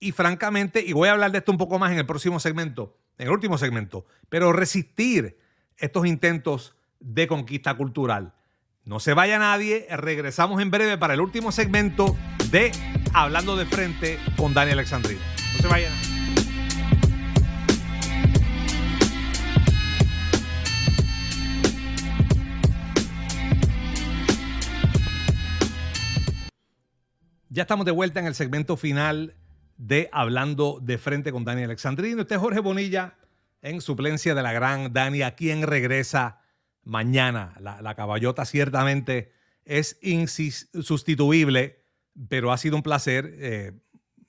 Y 0.00 0.12
francamente, 0.12 0.84
y 0.84 0.92
voy 0.92 1.08
a 1.08 1.12
hablar 1.12 1.32
de 1.32 1.38
esto 1.38 1.52
un 1.52 1.58
poco 1.58 1.78
más 1.78 1.92
en 1.92 1.98
el 1.98 2.06
próximo 2.06 2.38
segmento, 2.38 2.98
en 3.16 3.28
el 3.28 3.32
último 3.32 3.56
segmento, 3.56 4.04
pero 4.28 4.52
resistir 4.52 5.38
estos 5.78 6.06
intentos 6.06 6.76
de 7.00 7.26
conquista 7.26 7.74
cultural. 7.74 8.34
No 8.84 9.00
se 9.00 9.14
vaya 9.14 9.38
nadie, 9.38 9.86
regresamos 9.90 10.60
en 10.60 10.70
breve 10.70 10.98
para 10.98 11.14
el 11.14 11.20
último 11.20 11.52
segmento 11.52 12.16
de 12.50 12.70
Hablando 13.14 13.56
de 13.56 13.64
Frente 13.64 14.18
con 14.36 14.52
Daniel 14.52 14.78
Alexandrino. 14.78 15.20
No 15.54 15.58
se 15.60 15.68
vaya 15.68 15.88
nadie. 15.88 16.03
Ya 27.54 27.62
estamos 27.62 27.86
de 27.86 27.92
vuelta 27.92 28.18
en 28.18 28.26
el 28.26 28.34
segmento 28.34 28.76
final 28.76 29.36
de 29.76 30.08
Hablando 30.10 30.80
de 30.82 30.98
Frente 30.98 31.30
con 31.30 31.44
Dani 31.44 31.62
Alexandrino. 31.62 32.22
Este 32.22 32.34
es 32.34 32.40
Jorge 32.40 32.58
Bonilla 32.58 33.14
en 33.62 33.80
suplencia 33.80 34.34
de 34.34 34.42
la 34.42 34.52
gran 34.52 34.92
Dani, 34.92 35.22
a 35.22 35.36
quien 35.36 35.62
regresa 35.62 36.40
mañana. 36.82 37.54
La, 37.60 37.94
caballota 37.94 38.44
ciertamente 38.44 39.30
es 39.64 40.00
insustituible, 40.02 41.84
pero 42.28 42.50
ha 42.50 42.58
sido 42.58 42.74
un 42.74 42.82
placer 42.82 43.32
eh, 43.38 43.70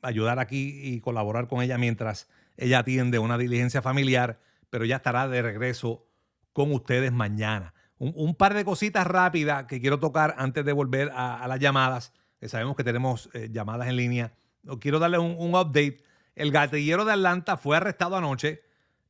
ayudar 0.04 0.38
aquí 0.38 0.80
y 0.84 1.00
colaborar 1.00 1.48
con 1.48 1.64
ella 1.64 1.80
mientras 1.80 2.30
ella 2.58 2.78
atiende 2.78 3.18
una 3.18 3.40
diligencia 3.40 3.82
familiar, 3.82 4.40
pero 4.70 4.86
ya 4.86 4.98
estará 4.98 5.28
de 5.28 5.42
regreso 5.42 6.08
con 6.54 6.72
ustedes 6.72 7.12
mañana. 7.12 7.74
Un, 7.98 8.36
par 8.36 8.54
de 8.54 8.64
cositas 8.64 9.08
rápidas 9.08 9.66
que 9.66 9.82
quiero 9.82 10.00
tocar 10.00 10.36
antes 10.38 10.64
de 10.64 10.74
volver 10.74 11.10
a 11.16 11.48
las 11.48 11.60
llamadas 11.60 12.14
sabemos 12.42 12.76
que 12.76 12.84
tenemos 12.84 13.30
eh, 13.34 13.50
llamadas 13.52 13.88
en 13.88 13.96
línea. 13.96 14.34
Quiero 14.80 15.00
darle 15.00 15.20
un, 15.20 15.56
update. 15.56 16.04
El 16.36 16.52
gatillero 16.52 17.06
de 17.06 17.14
Atlanta 17.14 17.58
fue 17.58 17.78
arrestado 17.78 18.16
anoche 18.16 18.62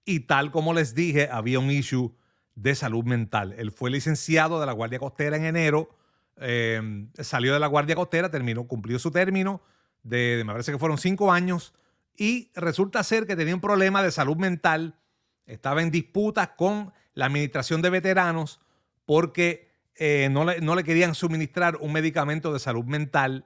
y 0.03 0.21
tal 0.21 0.51
como 0.51 0.73
les 0.73 0.93
dije, 0.93 1.29
había 1.31 1.59
un 1.59 1.71
issue 1.71 2.15
de 2.55 2.75
salud 2.75 3.03
mental. 3.03 3.53
Él 3.57 3.71
fue 3.71 3.89
licenciado 3.89 4.59
de 4.59 4.65
la 4.65 4.71
Guardia 4.71 4.99
Costera 4.99 5.35
en 5.37 5.45
enero, 5.45 5.89
em, 6.37 7.09
salió 7.19 7.53
de 7.53 7.59
la 7.59 7.67
Guardia 7.67 7.95
Costera, 7.95 8.29
terminó, 8.29 8.67
cumplió 8.67 8.99
su 8.99 9.11
término 9.11 9.61
de, 10.03 10.43
me 10.45 10.53
parece 10.53 10.71
que 10.71 10.77
fueron 10.77 10.97
cinco 10.97 11.31
años, 11.31 11.73
y 12.15 12.51
resulta 12.55 13.03
ser 13.03 13.25
que 13.25 13.35
tenía 13.35 13.55
un 13.55 13.61
problema 13.61 14.01
de 14.03 14.11
salud 14.11 14.37
mental, 14.37 14.95
estaba 15.45 15.81
en 15.81 15.91
disputas 15.91 16.49
con 16.55 16.93
la 17.13 17.25
Administración 17.25 17.81
de 17.81 17.89
Veteranos 17.89 18.61
porque 19.05 19.64
eh, 19.97 20.29
no, 20.29 20.45
le, 20.45 20.83
querían 20.83 21.15
suministrar 21.15 21.77
un 21.79 21.93
medicamento 21.93 22.51
de 22.51 22.59
salud 22.59 22.83
mental 22.85 23.45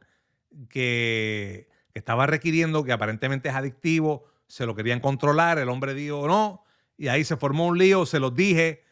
que, 0.69 1.69
estaba 1.93 2.27
requiriendo, 2.27 2.85
que 2.85 2.93
aparentemente 2.93 3.49
es 3.49 3.55
adictivo, 3.55 4.23
se 4.47 4.65
lo 4.65 4.73
querían 4.73 5.01
controlar, 5.01 5.59
el 5.59 5.67
hombre 5.67 5.93
dijo 5.93 6.27
no, 6.29 6.63
y 6.97 7.09
ahí 7.09 7.25
se 7.25 7.35
formó 7.35 7.67
un 7.67 7.77
lío, 7.77 8.05
se 8.05 8.19
los 8.21 8.33
dije 8.33 8.83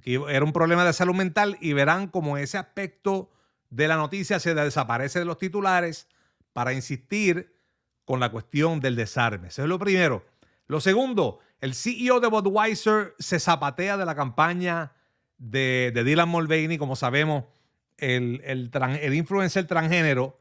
que 0.00 0.22
era 0.28 0.44
un 0.44 0.52
problema 0.52 0.84
de 0.84 0.92
salud 0.92 1.14
mental 1.14 1.56
y 1.60 1.72
verán 1.72 2.06
como 2.06 2.38
ese 2.38 2.58
aspecto 2.58 3.32
de 3.70 3.88
la 3.88 3.96
noticia 3.96 4.38
se 4.38 4.54
desaparece 4.54 5.18
de 5.18 5.24
los 5.24 5.38
titulares 5.38 6.08
para 6.52 6.72
insistir 6.72 7.56
con 8.04 8.20
la 8.20 8.30
cuestión 8.30 8.80
del 8.80 8.94
desarme. 8.94 9.48
Eso 9.48 9.62
es 9.62 9.68
lo 9.68 9.78
primero. 9.78 10.24
Lo 10.66 10.80
segundo, 10.80 11.40
el 11.60 11.74
CEO 11.74 12.20
de 12.20 12.28
Budweiser 12.28 13.14
se 13.18 13.40
zapatea 13.40 13.96
de 13.96 14.04
la 14.04 14.14
campaña 14.14 14.92
de, 15.38 16.02
Dylan 16.04 16.28
Mulvaney, 16.28 16.78
como 16.78 16.96
sabemos, 16.96 17.44
el, 17.98 18.42
el, 18.44 19.14
influencer 19.14 19.66
transgénero 19.66 20.38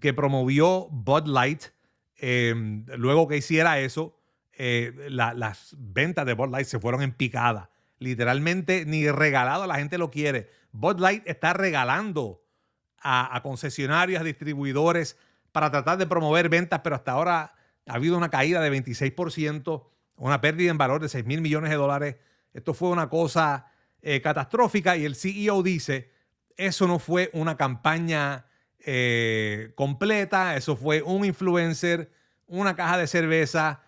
que 0.00 0.12
promovió 0.12 0.88
Bud 0.90 1.26
Light, 1.26 1.64
em, 2.16 2.84
luego 2.96 3.28
que 3.28 3.36
hiciera 3.36 3.80
eso, 3.80 4.16
eh, 4.52 4.92
las 5.08 5.76
ventas 5.78 6.26
de 6.26 6.34
Bud 6.34 6.50
Light 6.50 6.66
se 6.66 6.80
fueron 6.80 7.02
en 7.02 7.12
picada. 7.12 7.70
Literalmente 7.98 8.84
ni 8.86 9.10
regalado, 9.10 9.66
la 9.66 9.76
gente 9.76 9.98
lo 9.98 10.10
quiere. 10.10 10.50
Bud 10.72 10.98
Light 10.98 11.22
está 11.26 11.52
regalando 11.52 12.42
a, 13.00 13.34
a, 13.34 13.42
concesionarios, 13.42 14.20
a 14.20 14.24
distribuidores 14.24 15.16
para 15.52 15.70
tratar 15.70 15.98
de 15.98 16.06
promover 16.06 16.48
ventas, 16.48 16.80
pero 16.82 16.96
hasta 16.96 17.12
ahora 17.12 17.54
ha 17.86 17.94
habido 17.94 18.16
una 18.16 18.28
caída 18.28 18.60
de 18.60 18.70
26%, 18.70 19.86
una 20.16 20.40
pérdida 20.40 20.70
en 20.70 20.78
valor 20.78 21.00
de 21.00 21.08
6 21.08 21.24
mil 21.24 21.40
millones 21.40 21.70
de 21.70 21.76
dólares. 21.76 22.16
Esto 22.52 22.74
fue 22.74 22.88
una 22.90 23.08
cosa 23.08 23.66
eh, 24.02 24.20
catastrófica 24.20 24.96
y 24.96 25.04
el 25.04 25.16
CEO 25.16 25.62
dice, 25.62 26.10
eso 26.56 26.86
no 26.86 26.98
fue 26.98 27.30
una 27.32 27.56
campaña 27.56 28.46
eh, 28.80 29.72
completa, 29.74 30.56
eso 30.56 30.76
fue 30.76 31.02
un 31.02 31.24
influencer, 31.24 32.10
una 32.46 32.76
caja 32.76 32.98
de 32.98 33.06
cerveza, 33.06 33.82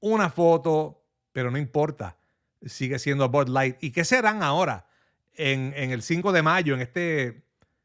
una 0.00 0.30
foto, 0.30 1.04
pero 1.32 1.50
no 1.50 1.58
importa, 1.58 2.16
sigue 2.64 2.98
siendo 2.98 3.28
Bud 3.28 3.48
Light. 3.48 3.76
¿Y 3.80 3.90
qué 3.90 4.04
serán 4.04 4.42
ahora 4.42 4.86
en, 5.34 5.72
el 5.74 6.02
5 6.02 6.32
de 6.32 6.42
mayo, 6.42 6.74
en 6.74 6.80
este 6.80 7.44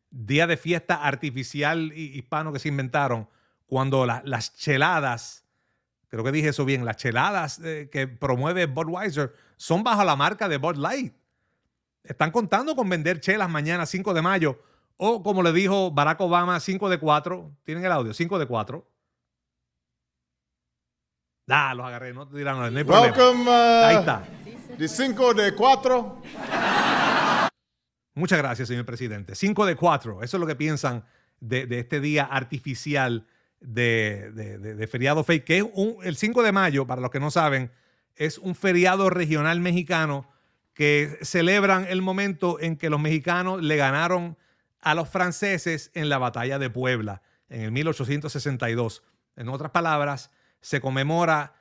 día 0.10 0.48
de 0.48 0.58
fiesta 0.58 0.96
artificial 0.96 1.92
hispano 1.94 2.54
que 2.54 2.60
se 2.60 2.70
inventaron, 2.70 3.28
cuando 3.66 4.06
las 4.06 4.56
cheladas, 4.56 5.46
creo 6.10 6.24
que 6.24 6.32
dije 6.32 6.50
eso 6.50 6.66
bien, 6.66 6.84
las 6.84 6.98
cheladas 6.98 7.60
eh, 7.64 7.90
que 7.92 8.08
promueve 8.08 8.66
Budweiser 8.66 9.34
son 9.56 9.84
bajo 9.84 10.04
la 10.04 10.16
marca 10.16 10.50
de 10.50 10.58
Bud 10.58 10.76
Light. 10.76 11.14
Están 12.04 12.32
contando 12.32 12.76
con 12.76 12.90
vender 12.90 13.20
chelas 13.20 13.50
mañana 13.50 13.86
5 13.86 14.14
de 14.14 14.22
mayo 14.22 14.60
o 14.98 15.24
como 15.24 15.42
le 15.44 15.52
dijo 15.52 15.92
Barack 15.92 16.22
Obama, 16.22 16.60
5 16.60 16.90
de 16.90 17.00
4. 17.00 17.52
¿Tienen 17.64 17.86
el 17.86 17.92
audio? 17.92 18.14
5 18.14 18.40
de 18.40 18.46
4. 18.46 18.88
Ah, 21.50 21.74
los 21.76 21.86
agarré, 21.86 22.14
no 22.14 22.28
te 22.28 22.38
dirán, 22.38 22.58
no 22.58 22.64
hay 22.64 22.84
problema. 22.84 23.18
Welcome, 23.18 23.50
uh, 23.50 23.86
Ahí 23.86 23.96
está. 23.98 24.24
De 24.78 24.88
5 24.88 25.34
de 25.34 25.54
4. 25.54 26.22
Muchas 28.14 28.38
gracias, 28.38 28.68
señor 28.68 28.86
presidente. 28.86 29.36
5 29.36 29.66
de 29.66 29.76
4. 29.76 30.24
Eso 30.24 30.38
es 30.38 30.42
lo 30.42 30.48
que 30.48 30.56
piensan 30.56 31.04
de, 31.40 31.68
este 31.72 32.00
día 32.00 32.24
artificial 32.24 33.26
de, 33.60 34.88
feriado 34.90 35.24
fake, 35.24 35.44
que 35.44 35.58
es 35.58 35.66
el 36.04 36.16
5 36.16 36.44
de 36.44 36.52
mayo, 36.52 36.88
para 36.88 37.02
los 37.02 37.12
que 37.12 37.20
no 37.20 37.32
saben, 37.32 37.72
es 38.16 38.38
un 38.38 38.56
feriado 38.56 39.10
regional 39.10 39.60
mexicano 39.60 40.31
que 40.82 41.20
celebran 41.22 41.86
el 41.88 42.02
momento 42.02 42.60
en 42.60 42.76
que 42.76 42.90
los 42.90 43.00
mexicanos 43.00 43.62
le 43.62 43.76
ganaron 43.76 44.36
a 44.80 44.96
los 44.96 45.08
franceses 45.08 45.92
en 45.94 46.10
la 46.10 46.18
batalla 46.18 46.58
de 46.58 46.72
Puebla 46.72 47.22
en 47.50 47.62
el 47.62 47.72
1862. 47.72 49.04
En 49.36 49.50
otras 49.50 49.70
palabras, 49.70 50.32
se 50.60 50.82
conmemora 50.82 51.54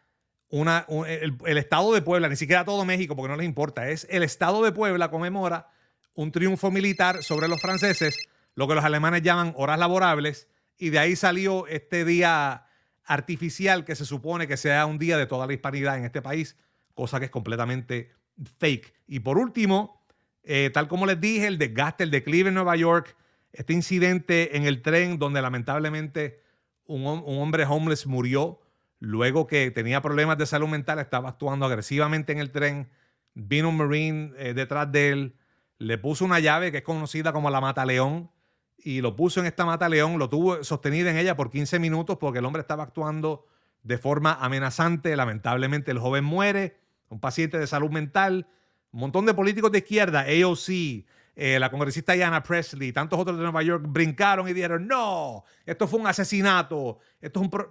una, 0.49 0.87
el, 1.07 1.59
Estado 1.59 1.93
de 1.93 2.01
Puebla, 2.01 2.31
ni 2.31 2.37
siquiera 2.37 2.65
todo 2.65 2.87
México, 2.87 3.15
porque 3.15 3.29
no 3.29 3.37
les 3.37 3.45
importa, 3.45 3.91
es 3.91 4.07
el 4.09 4.23
Estado 4.23 4.63
de 4.63 4.73
Puebla 4.73 5.11
conmemora 5.11 5.69
un 6.15 6.33
triunfo 6.33 6.71
militar 6.71 7.23
sobre 7.23 7.47
los 7.47 7.61
franceses, 7.61 8.17
lo 8.55 8.69
que 8.69 8.75
los 8.75 8.85
alemanes 8.87 9.21
llaman 9.21 9.53
horas 9.55 9.79
laborables, 9.79 10.49
y 10.79 10.89
de 10.89 10.99
ahí 10.99 11.15
salió 11.15 11.67
este 11.67 12.07
día 12.07 12.65
artificial 13.05 13.85
que 13.85 13.97
se 13.97 14.07
supone 14.07 14.49
que 14.49 14.57
sea 14.57 14.87
un 14.87 14.97
día 14.97 15.19
de 15.19 15.27
toda 15.27 15.47
la 15.47 15.53
hispanidad 15.53 15.99
en 15.99 16.07
este 16.07 16.23
país, 16.23 16.57
cosa 16.95 17.19
que 17.19 17.27
es 17.27 17.31
completamente 17.31 18.19
fake. 18.59 18.93
Y 19.07 19.21
por 19.21 19.39
último, 19.39 20.05
eh, 20.43 20.71
tal 20.73 20.89
como 20.89 21.07
les 21.07 21.21
dije, 21.21 21.47
el 21.47 21.59
desgaste, 21.59 22.05
el 22.05 22.11
declive 22.11 22.49
en 22.49 22.55
Nueva 22.55 22.77
York, 22.77 23.17
este 23.53 23.73
incidente 23.73 24.57
en 24.57 24.65
el 24.65 24.83
tren 24.83 25.19
donde 25.19 25.43
lamentablemente 25.43 26.41
un, 26.87 27.07
hombre 27.07 27.65
homeless 27.65 28.07
murió 28.07 28.61
luego 28.99 29.47
que 29.47 29.71
tenía 29.71 30.03
problemas 30.03 30.39
de 30.39 30.47
salud 30.47 30.69
mental, 30.69 30.99
estaba 30.99 31.31
actuando 31.31 31.67
agresivamente 31.67 32.33
en 32.33 32.39
el 32.39 32.51
tren, 32.51 32.91
vino 33.35 33.69
un 33.69 33.77
marine 33.77 34.33
eh, 34.37 34.55
detrás 34.55 34.91
de 34.91 35.11
él, 35.11 35.37
le 35.79 35.99
puso 35.99 36.25
una 36.25 36.41
llave 36.41 36.71
que 36.71 36.79
es 36.79 36.85
conocida 36.85 37.33
como 37.33 37.49
la 37.49 37.61
mata 37.61 37.87
león 37.87 38.31
y 38.77 39.01
lo 39.01 39.17
puso 39.17 39.41
en 39.41 39.47
esta 39.47 39.65
mata 39.65 39.89
león, 39.89 40.19
lo 40.19 40.29
tuvo 40.29 40.63
sostenido 40.65 41.09
en 41.09 41.17
ella 41.17 41.37
por 41.37 41.51
15 41.51 41.79
minutos 41.79 42.19
porque 42.19 42.41
el 42.41 42.45
hombre 42.45 42.61
estaba 42.61 42.83
actuando 42.83 43.47
de 43.83 43.97
forma 43.97 44.35
amenazante, 44.35 45.17
lamentablemente 45.17 45.91
el 45.91 45.99
joven 45.99 46.25
muere, 46.25 46.77
un 47.11 47.21
paciente 47.21 47.59
de 47.59 47.67
salud 47.67 47.91
mental, 47.91 48.49
un 48.93 49.01
montón 49.01 49.27
de 49.27 49.35
políticos 49.35 49.71
de 49.71 49.79
izquierda, 49.79 50.21
AOC, 50.21 51.05
eh, 51.37 51.59
la 51.59 51.71
congresista 51.71 52.15
Diana 52.15 52.43
Presley, 52.43 52.93
tantos 52.93 53.19
otros 53.19 53.37
de 53.37 53.43
Nueva 53.43 53.63
York 53.63 53.85
brincaron 53.87 54.49
y 54.49 54.53
dijeron, 54.53 54.87
no, 54.87 55.45
esto 55.67 55.87
fue 55.87 56.01
un 56.01 56.07
asesinato, 56.07 56.99
esto 57.21 57.41
es 57.41 57.49
un... 57.53 57.67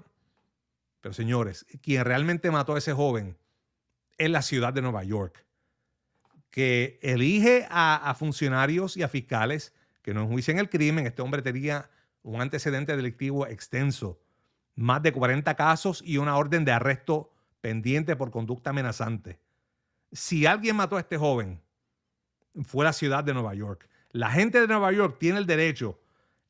Pero 1.01 1.13
señores, 1.13 1.65
quien 1.81 2.03
realmente 2.03 2.51
mató 2.51 2.75
a 2.75 2.77
ese 2.77 2.93
joven 2.93 3.37
es 4.17 4.29
la 4.29 4.41
ciudad 4.41 4.73
de 4.73 4.81
Nueva 4.81 5.03
York, 5.03 5.45
que 6.51 6.99
elige 7.01 7.65
a, 7.69 7.95
a 7.95 8.13
funcionarios 8.15 8.97
y 8.97 9.03
a 9.03 9.07
fiscales 9.07 9.73
que 10.01 10.13
no 10.13 10.23
enjuician 10.23 10.59
el 10.59 10.69
crimen. 10.69 11.07
Este 11.07 11.21
hombre 11.21 11.41
tenía 11.41 11.89
un 12.23 12.41
antecedente 12.41 12.97
delictivo 12.97 13.47
extenso, 13.47 14.19
más 14.75 15.01
de 15.01 15.13
40 15.13 15.55
casos 15.55 16.01
y 16.05 16.17
una 16.17 16.35
orden 16.35 16.65
de 16.65 16.73
arresto 16.73 17.31
pendiente 17.61 18.15
por 18.15 18.31
conducta 18.31 18.69
amenazante 18.69 19.39
si 20.11 20.45
alguien 20.45 20.75
mató 20.75 20.97
a 20.97 21.01
este 21.01 21.17
joven, 21.17 21.61
fue 22.65 22.85
la 22.85 22.93
ciudad 22.93 23.23
de 23.23 23.33
Nueva 23.33 23.53
York. 23.53 23.87
La 24.11 24.31
gente 24.31 24.59
de 24.59 24.67
Nueva 24.67 24.91
York 24.91 25.17
tiene 25.19 25.39
el 25.39 25.45
derecho 25.45 25.99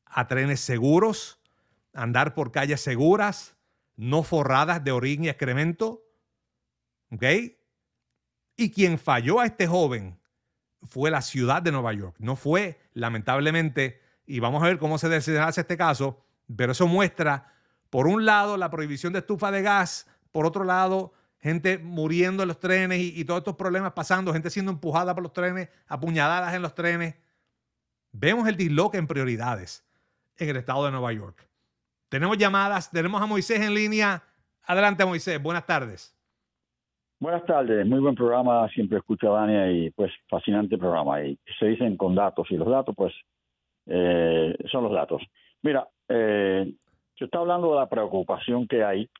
a 0.06 0.26
trenes 0.26 0.60
seguros, 0.60 1.38
andar 1.92 2.34
por 2.34 2.52
calles 2.52 2.80
seguras, 2.80 3.56
no 3.96 4.22
forradas 4.22 4.82
de 4.82 4.92
orín 4.92 5.24
y 5.24 5.28
excremento. 5.28 6.02
¿Ok? 7.10 7.24
Y 8.56 8.70
quien 8.70 8.98
falló 8.98 9.40
a 9.40 9.46
este 9.46 9.66
joven 9.66 10.18
fue 10.82 11.10
la 11.10 11.22
ciudad 11.22 11.60
de 11.60 11.72
Nueva 11.72 11.92
York. 11.92 12.16
No 12.18 12.36
fue, 12.36 12.80
lamentablemente, 12.94 14.00
y 14.26 14.40
vamos 14.40 14.62
a 14.62 14.66
ver 14.66 14.78
cómo 14.78 14.96
se 14.96 15.08
desenlace 15.08 15.60
este 15.60 15.76
caso, 15.76 16.24
pero 16.56 16.72
eso 16.72 16.86
muestra, 16.86 17.52
por 17.90 18.06
un 18.06 18.24
lado, 18.24 18.56
la 18.56 18.70
prohibición 18.70 19.12
de 19.12 19.18
estufa 19.18 19.50
de 19.50 19.62
gas, 19.62 20.06
por 20.32 20.46
otro 20.46 20.64
lado, 20.64 21.12
gente 21.38 21.78
muriendo 21.78 22.42
en 22.42 22.48
los 22.48 22.60
trenes 22.60 23.00
y, 23.00 23.24
todos 23.24 23.38
estos 23.38 23.56
problemas 23.56 23.92
pasando, 23.92 24.32
gente 24.32 24.50
siendo 24.50 24.70
empujada 24.70 25.14
por 25.14 25.22
los 25.22 25.32
trenes, 25.32 25.68
apuñaladas 25.88 26.54
en 26.54 26.62
los 26.62 26.74
trenes. 26.74 27.16
Vemos 28.12 28.48
el 28.48 28.56
disloque 28.56 28.98
en 28.98 29.06
prioridades 29.06 29.84
en 30.36 30.50
el 30.50 30.56
estado 30.56 30.84
de 30.84 30.90
Nueva 30.90 31.12
York. 31.12 31.48
Tenemos 32.08 32.36
llamadas, 32.38 32.90
tenemos 32.90 33.22
a 33.22 33.26
Moisés 33.26 33.60
en 33.60 33.74
línea. 33.74 34.22
Adelante, 34.64 35.04
Moisés, 35.04 35.40
buenas 35.42 35.66
tardes. 35.66 36.16
Buenas 37.20 37.44
tardes, 37.44 37.86
muy 37.86 38.00
buen 38.00 38.14
programa, 38.14 38.66
siempre 38.70 38.96
escucho 38.96 39.36
a 39.36 39.40
Dania 39.40 39.70
y 39.70 39.90
pues 39.90 40.10
fascinante 40.28 40.78
programa. 40.78 41.22
Y 41.22 41.38
se 41.58 41.66
dicen 41.66 41.96
con 41.96 42.14
datos 42.14 42.50
y 42.50 42.56
los 42.56 42.68
datos 42.68 42.94
pues 42.96 43.12
eh, 43.86 44.56
son 44.70 44.84
los 44.84 44.92
datos. 44.92 45.22
Mira, 45.62 45.86
eh, 46.08 46.72
se 47.18 47.26
está 47.26 47.38
hablando 47.38 47.70
de 47.72 47.76
la 47.76 47.88
preocupación 47.88 48.66
que 48.66 48.82
hay 48.82 49.10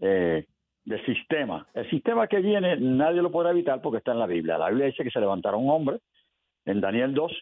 eh, 0.00 0.46
del 0.84 1.04
sistema. 1.06 1.66
El 1.74 1.88
sistema 1.90 2.26
que 2.26 2.40
viene 2.40 2.76
nadie 2.76 3.22
lo 3.22 3.30
podrá 3.30 3.50
evitar 3.50 3.80
porque 3.80 3.98
está 3.98 4.12
en 4.12 4.18
la 4.18 4.26
Biblia. 4.26 4.58
La 4.58 4.68
Biblia 4.68 4.86
dice 4.86 5.04
que 5.04 5.10
se 5.10 5.20
levantará 5.20 5.56
un 5.56 5.70
hombre 5.70 5.98
en 6.64 6.80
Daniel 6.80 7.14
2 7.14 7.32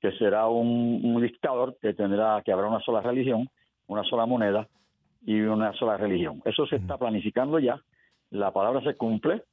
que 0.00 0.12
será 0.12 0.48
un, 0.48 1.20
dictador 1.22 1.76
que 1.80 1.94
tendrá 1.94 2.42
que 2.44 2.50
habrá 2.50 2.66
una 2.66 2.80
sola 2.80 3.00
religión, 3.00 3.48
una 3.86 4.02
sola 4.02 4.26
moneda 4.26 4.66
y 5.24 5.40
una 5.40 5.72
sola 5.74 5.96
religión. 5.96 6.42
Eso 6.44 6.66
se 6.66 6.76
está 6.76 6.98
planificando 6.98 7.60
ya. 7.60 7.80
La 8.30 8.50
palabra 8.52 8.82
se 8.82 8.96
cumple. 8.96 9.44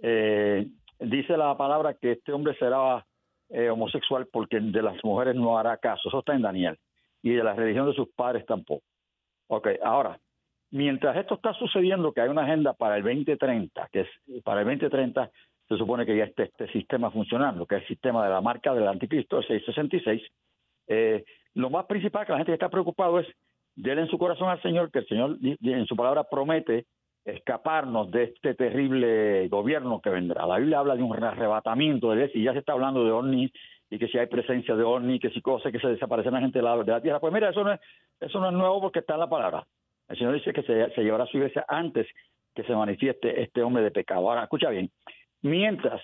Eh, 0.00 0.68
dice 1.00 1.36
la 1.36 1.56
palabra 1.56 1.94
que 1.94 2.12
este 2.12 2.32
hombre 2.32 2.54
será 2.56 3.04
eh, 3.48 3.68
homosexual 3.68 4.28
porque 4.32 4.60
de 4.60 4.82
las 4.82 5.02
mujeres 5.04 5.34
no 5.34 5.58
hará 5.58 5.76
caso. 5.78 6.08
Eso 6.08 6.20
está 6.20 6.34
en 6.34 6.42
Daniel. 6.42 6.78
Y 7.22 7.30
de 7.30 7.42
la 7.42 7.54
religión 7.54 7.86
de 7.86 7.94
sus 7.94 8.08
padres 8.10 8.46
tampoco. 8.46 8.84
Ok, 9.48 9.68
ahora, 9.82 10.20
Mientras 10.70 11.16
esto 11.16 11.34
está 11.34 11.54
sucediendo, 11.54 12.12
que 12.12 12.20
hay 12.20 12.28
una 12.28 12.42
agenda 12.42 12.72
para 12.74 12.96
el 12.96 13.02
2030, 13.02 13.88
que 13.92 14.00
es 14.00 14.42
para 14.42 14.60
el 14.60 14.66
2030 14.66 15.30
se 15.68 15.76
supone 15.76 16.06
que 16.06 16.16
ya 16.16 16.24
esté 16.24 16.44
este 16.44 16.68
sistema 16.68 17.10
funcionando, 17.10 17.66
que 17.66 17.76
es 17.76 17.82
el 17.82 17.88
sistema 17.88 18.24
de 18.24 18.30
la 18.30 18.40
marca 18.40 18.72
del 18.72 18.86
anticristo, 18.86 19.38
el 19.38 19.46
666. 19.46 20.22
Eh, 20.88 21.24
lo 21.54 21.70
más 21.70 21.86
principal 21.86 22.24
que 22.24 22.32
la 22.32 22.38
gente 22.38 22.52
está 22.52 22.68
preocupado 22.68 23.18
es 23.18 23.26
denle 23.74 24.02
en 24.02 24.08
su 24.08 24.18
corazón 24.18 24.48
al 24.48 24.62
Señor, 24.62 24.90
que 24.90 25.00
el 25.00 25.08
Señor 25.08 25.38
en 25.40 25.86
su 25.86 25.96
palabra 25.96 26.24
promete 26.24 26.86
escaparnos 27.24 28.10
de 28.12 28.24
este 28.24 28.54
terrible 28.54 29.48
gobierno 29.48 30.00
que 30.00 30.10
vendrá. 30.10 30.46
La 30.46 30.58
Biblia 30.58 30.78
habla 30.78 30.94
de 30.94 31.02
un 31.02 31.12
arrebatamiento 31.22 32.12
de 32.12 32.30
y 32.34 32.44
ya 32.44 32.52
se 32.52 32.60
está 32.60 32.72
hablando 32.72 33.04
de 33.04 33.10
ovnis 33.10 33.50
y 33.90 33.98
que 33.98 34.06
si 34.08 34.18
hay 34.18 34.26
presencia 34.26 34.76
de 34.76 34.84
ovnis, 34.84 35.20
que 35.20 35.30
si 35.30 35.40
cosas, 35.42 35.72
que 35.72 35.80
se 35.80 35.88
desaparecen 35.88 36.32
la 36.32 36.40
gente 36.40 36.60
de 36.60 36.62
la, 36.62 36.76
de 36.76 36.92
la 36.92 37.00
tierra. 37.00 37.18
Pues 37.18 37.32
mira, 37.32 37.50
eso 37.50 37.64
no, 37.64 37.72
es, 37.72 37.80
eso 38.20 38.38
no 38.38 38.48
es 38.48 38.52
nuevo 38.52 38.80
porque 38.80 39.00
está 39.00 39.14
en 39.14 39.20
la 39.20 39.28
palabra. 39.28 39.66
El 40.08 40.16
Señor 40.16 40.34
dice 40.34 40.52
que 40.52 40.62
se, 40.62 41.02
llevará 41.02 41.24
a 41.24 41.26
su 41.26 41.36
iglesia 41.36 41.64
antes 41.68 42.06
que 42.54 42.62
se 42.64 42.74
manifieste 42.74 43.42
este 43.42 43.62
hombre 43.62 43.82
de 43.82 43.90
pecado. 43.90 44.28
Ahora, 44.28 44.44
escucha 44.44 44.70
bien, 44.70 44.90
mientras, 45.42 46.00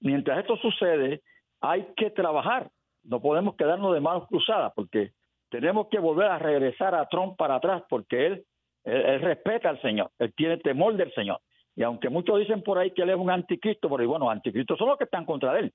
mientras 0.00 0.38
esto 0.40 0.56
sucede, 0.56 1.22
hay 1.60 1.86
que 1.96 2.10
trabajar. 2.10 2.70
No 3.04 3.20
podemos 3.20 3.56
quedarnos 3.56 3.94
de 3.94 4.00
manos 4.00 4.26
cruzadas 4.28 4.72
porque 4.74 5.12
tenemos 5.50 5.88
que 5.88 5.98
volver 5.98 6.30
a 6.30 6.38
regresar 6.38 6.94
a 6.94 7.06
Trump 7.08 7.36
para 7.36 7.56
atrás 7.56 7.82
porque 7.88 8.26
él, 8.26 8.44
él, 8.84 9.20
respeta 9.20 9.70
al 9.70 9.80
Señor, 9.80 10.10
él 10.18 10.32
tiene 10.34 10.58
temor 10.58 10.96
del 10.96 11.12
Señor. 11.12 11.40
Y 11.76 11.82
aunque 11.82 12.08
muchos 12.08 12.38
dicen 12.38 12.62
por 12.62 12.78
ahí 12.78 12.90
que 12.92 13.02
él 13.02 13.10
es 13.10 13.16
un 13.16 13.30
anticristo, 13.30 13.88
pero 13.88 14.08
bueno, 14.08 14.30
anticristos 14.30 14.78
son 14.78 14.88
los 14.88 14.98
que 14.98 15.04
están 15.04 15.24
contra 15.24 15.58
él. 15.58 15.72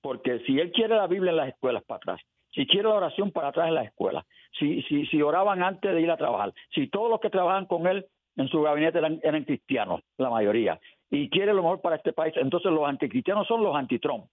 Porque 0.00 0.40
si 0.40 0.58
él 0.58 0.72
quiere 0.72 0.96
la 0.96 1.06
Biblia 1.06 1.30
en 1.30 1.36
las 1.36 1.48
escuelas 1.48 1.82
para 1.84 1.98
atrás, 1.98 2.20
si 2.56 2.66
quiere 2.66 2.88
la 2.88 2.94
oración 2.94 3.30
para 3.30 3.48
atrás 3.48 3.68
en 3.68 3.74
la 3.74 3.82
escuela, 3.82 4.24
si, 4.58 4.82
si, 4.84 5.04
si 5.06 5.20
oraban 5.20 5.62
antes 5.62 5.94
de 5.94 6.00
ir 6.00 6.10
a 6.10 6.16
trabajar, 6.16 6.54
si 6.74 6.88
todos 6.88 7.10
los 7.10 7.20
que 7.20 7.28
trabajan 7.28 7.66
con 7.66 7.86
él 7.86 8.06
en 8.36 8.48
su 8.48 8.62
gabinete 8.62 8.98
eran, 8.98 9.44
cristianos, 9.44 10.00
la 10.16 10.30
mayoría, 10.30 10.80
y 11.10 11.28
quiere 11.28 11.52
lo 11.52 11.62
mejor 11.62 11.82
para 11.82 11.96
este 11.96 12.14
país, 12.14 12.32
entonces 12.36 12.72
los 12.72 12.88
anticristianos 12.88 13.46
son 13.46 13.62
los 13.62 13.76
anti-Trump. 13.76 14.24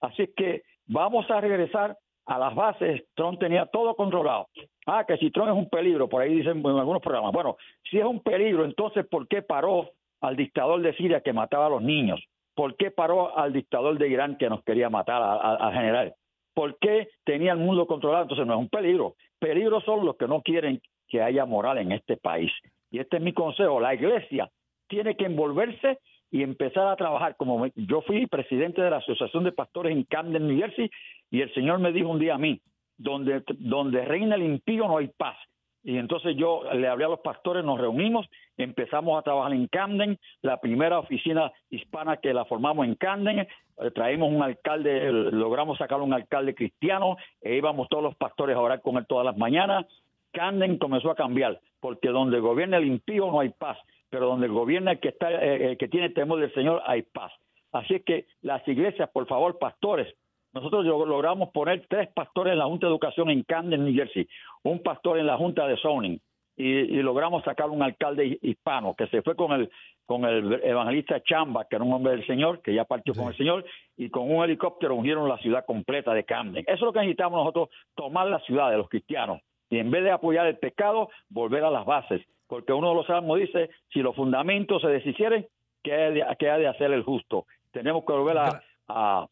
Así 0.00 0.28
que 0.36 0.62
vamos 0.86 1.28
a 1.30 1.40
regresar 1.40 1.96
a 2.26 2.38
las 2.38 2.54
bases, 2.54 3.02
Trump 3.14 3.40
tenía 3.40 3.66
todo 3.66 3.96
controlado. 3.96 4.46
Ah, 4.86 5.04
que 5.06 5.16
si 5.16 5.32
Trump 5.32 5.48
es 5.48 5.56
un 5.56 5.68
peligro, 5.68 6.08
por 6.08 6.22
ahí 6.22 6.36
dicen 6.36 6.58
en 6.58 6.78
algunos 6.78 7.02
programas. 7.02 7.32
Bueno, 7.32 7.56
si 7.90 7.98
es 7.98 8.04
un 8.04 8.20
peligro, 8.20 8.64
entonces 8.64 9.04
¿por 9.08 9.26
qué 9.26 9.42
paró 9.42 9.90
al 10.20 10.36
dictador 10.36 10.80
de 10.82 10.94
Siria 10.94 11.20
que 11.20 11.32
mataba 11.32 11.66
a 11.66 11.70
los 11.70 11.82
niños? 11.82 12.22
¿Por 12.54 12.76
qué 12.76 12.92
paró 12.92 13.36
al 13.36 13.52
dictador 13.52 13.98
de 13.98 14.08
Irán 14.08 14.36
que 14.36 14.48
nos 14.48 14.62
quería 14.62 14.88
matar 14.88 15.20
al 15.20 15.72
general? 15.72 16.14
¿Por 16.54 16.78
qué 16.78 17.08
tenía 17.24 17.52
el 17.52 17.58
mundo 17.58 17.86
controlado? 17.86 18.24
Entonces 18.24 18.46
no 18.46 18.54
es 18.54 18.60
un 18.60 18.68
peligro. 18.68 19.14
Peligros 19.38 19.84
son 19.84 20.04
los 20.04 20.16
que 20.16 20.28
no 20.28 20.42
quieren 20.42 20.80
que 21.08 21.22
haya 21.22 21.44
moral 21.46 21.78
en 21.78 21.92
este 21.92 22.16
país. 22.16 22.50
Y 22.90 22.98
este 22.98 23.16
es 23.16 23.22
mi 23.22 23.32
consejo. 23.32 23.80
La 23.80 23.94
iglesia 23.94 24.50
tiene 24.88 25.16
que 25.16 25.24
envolverse 25.24 25.98
y 26.30 26.42
empezar 26.42 26.86
a 26.88 26.96
trabajar 26.96 27.36
como 27.36 27.66
yo 27.76 28.00
fui 28.02 28.26
presidente 28.26 28.80
de 28.82 28.90
la 28.90 28.96
Asociación 28.96 29.44
de 29.44 29.52
Pastores 29.52 29.92
en 29.92 30.04
Camden, 30.04 30.48
New 30.48 30.58
Jersey, 30.58 30.90
y 31.30 31.42
el 31.42 31.52
Señor 31.54 31.78
me 31.78 31.92
dijo 31.92 32.08
un 32.08 32.18
día 32.18 32.34
a 32.34 32.38
mí, 32.38 32.60
donde, 32.96 33.42
donde 33.58 34.04
reina 34.04 34.36
el 34.36 34.42
impío 34.42 34.88
no 34.88 34.98
hay 34.98 35.08
paz. 35.08 35.36
Y 35.84 35.98
entonces 35.98 36.36
yo 36.36 36.62
le 36.72 36.86
hablé 36.88 37.04
a 37.04 37.08
los 37.08 37.20
pastores, 37.20 37.64
nos 37.64 37.80
reunimos, 37.80 38.28
empezamos 38.56 39.18
a 39.18 39.22
trabajar 39.22 39.52
en 39.52 39.66
Camden, 39.66 40.18
la 40.40 40.60
primera 40.60 40.98
oficina 40.98 41.52
hispana 41.70 42.18
que 42.18 42.32
la 42.32 42.44
formamos 42.44 42.86
en 42.86 42.94
Camden, 42.94 43.40
eh, 43.40 43.48
traímos 43.92 44.32
un 44.32 44.42
alcalde, 44.42 45.10
logramos 45.10 45.78
sacar 45.78 46.00
un 46.00 46.12
alcalde 46.12 46.54
cristiano, 46.54 47.16
e 47.40 47.56
íbamos 47.56 47.88
todos 47.88 48.04
los 48.04 48.14
pastores 48.14 48.56
a 48.56 48.60
orar 48.60 48.80
con 48.80 48.96
él 48.96 49.06
todas 49.06 49.26
las 49.26 49.36
mañanas. 49.36 49.86
Camden 50.32 50.78
comenzó 50.78 51.10
a 51.10 51.16
cambiar, 51.16 51.60
porque 51.80 52.08
donde 52.08 52.38
gobierna 52.38 52.76
el 52.76 52.86
impío 52.86 53.26
no 53.26 53.40
hay 53.40 53.50
paz 53.50 53.78
pero 54.12 54.26
donde 54.26 54.46
gobierna 54.46 54.92
el 54.92 55.00
que, 55.00 55.08
está, 55.08 55.30
eh, 55.32 55.78
que 55.78 55.88
tiene 55.88 56.10
temor 56.10 56.38
del 56.38 56.52
Señor 56.52 56.82
hay 56.84 57.00
paz. 57.00 57.32
Así 57.72 57.94
es 57.94 58.04
que 58.04 58.26
las 58.42 58.66
iglesias, 58.68 59.08
por 59.08 59.26
favor, 59.26 59.58
pastores, 59.58 60.06
nosotros 60.52 60.84
logramos 60.84 61.50
poner 61.50 61.86
tres 61.88 62.08
pastores 62.12 62.52
en 62.52 62.58
la 62.58 62.66
Junta 62.66 62.86
de 62.86 62.92
Educación 62.92 63.30
en 63.30 63.42
Camden, 63.42 63.84
New 63.84 63.94
Jersey, 63.94 64.28
un 64.62 64.82
pastor 64.82 65.18
en 65.18 65.26
la 65.26 65.36
Junta 65.36 65.66
de 65.66 65.76
Zoning, 65.78 66.18
y, 66.56 67.02
logramos 67.02 67.42
sacar 67.44 67.70
un 67.70 67.82
alcalde 67.82 68.38
hispano 68.42 68.94
que 68.94 69.06
se 69.06 69.22
fue 69.22 69.34
con 69.34 69.52
el 69.52 69.70
con 70.04 70.24
el 70.24 70.60
evangelista 70.64 71.22
Chamba, 71.22 71.64
que 71.64 71.76
era 71.76 71.84
un 71.84 71.92
hombre 71.92 72.12
del 72.12 72.26
Señor, 72.26 72.60
que 72.60 72.74
ya 72.74 72.84
partió 72.84 73.14
con 73.14 73.28
el 73.28 73.36
Señor, 73.36 73.64
y 73.96 74.10
con 74.10 74.30
un 74.30 74.44
helicóptero 74.44 74.94
ungieron 74.94 75.28
la 75.28 75.38
ciudad 75.38 75.64
completa 75.64 76.12
de 76.12 76.24
Camden. 76.24 76.64
Eso 76.66 76.74
es 76.74 76.80
lo 76.82 76.92
que 76.92 76.98
necesitamos 76.98 77.38
nosotros, 77.38 77.70
tomar 77.94 78.26
la 78.26 78.40
ciudad 78.40 78.70
de 78.70 78.76
los 78.76 78.88
cristianos, 78.88 79.40
y 79.70 79.78
en 79.78 79.90
vez 79.90 80.02
de 80.02 80.10
apoyar 80.10 80.46
el 80.46 80.58
pecado, 80.58 81.08
volver 81.30 81.64
a 81.64 81.70
las 81.70 81.86
bases. 81.86 82.20
Porque 82.46 82.74
uno 82.74 82.90
de 82.90 82.96
los 82.96 83.06
salmos 83.06 83.38
dice, 83.38 83.70
si 83.90 84.00
los 84.00 84.14
fundamentos 84.14 84.82
se 84.82 84.88
deshicieren, 84.88 85.46
¿qué 85.82 85.94
ha 85.94 86.10
de, 86.10 86.26
qué 86.38 86.50
ha 86.50 86.58
de 86.58 86.66
hacer 86.66 86.92
el 86.92 87.04
justo? 87.04 87.46
Tenemos 87.70 88.04
que 88.04 88.12
volver 88.12 88.36
a, 88.36 88.62
a 88.88 89.26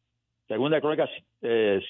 Segunda 0.51 0.81
Crónica 0.81 1.09
eh, 1.43 1.81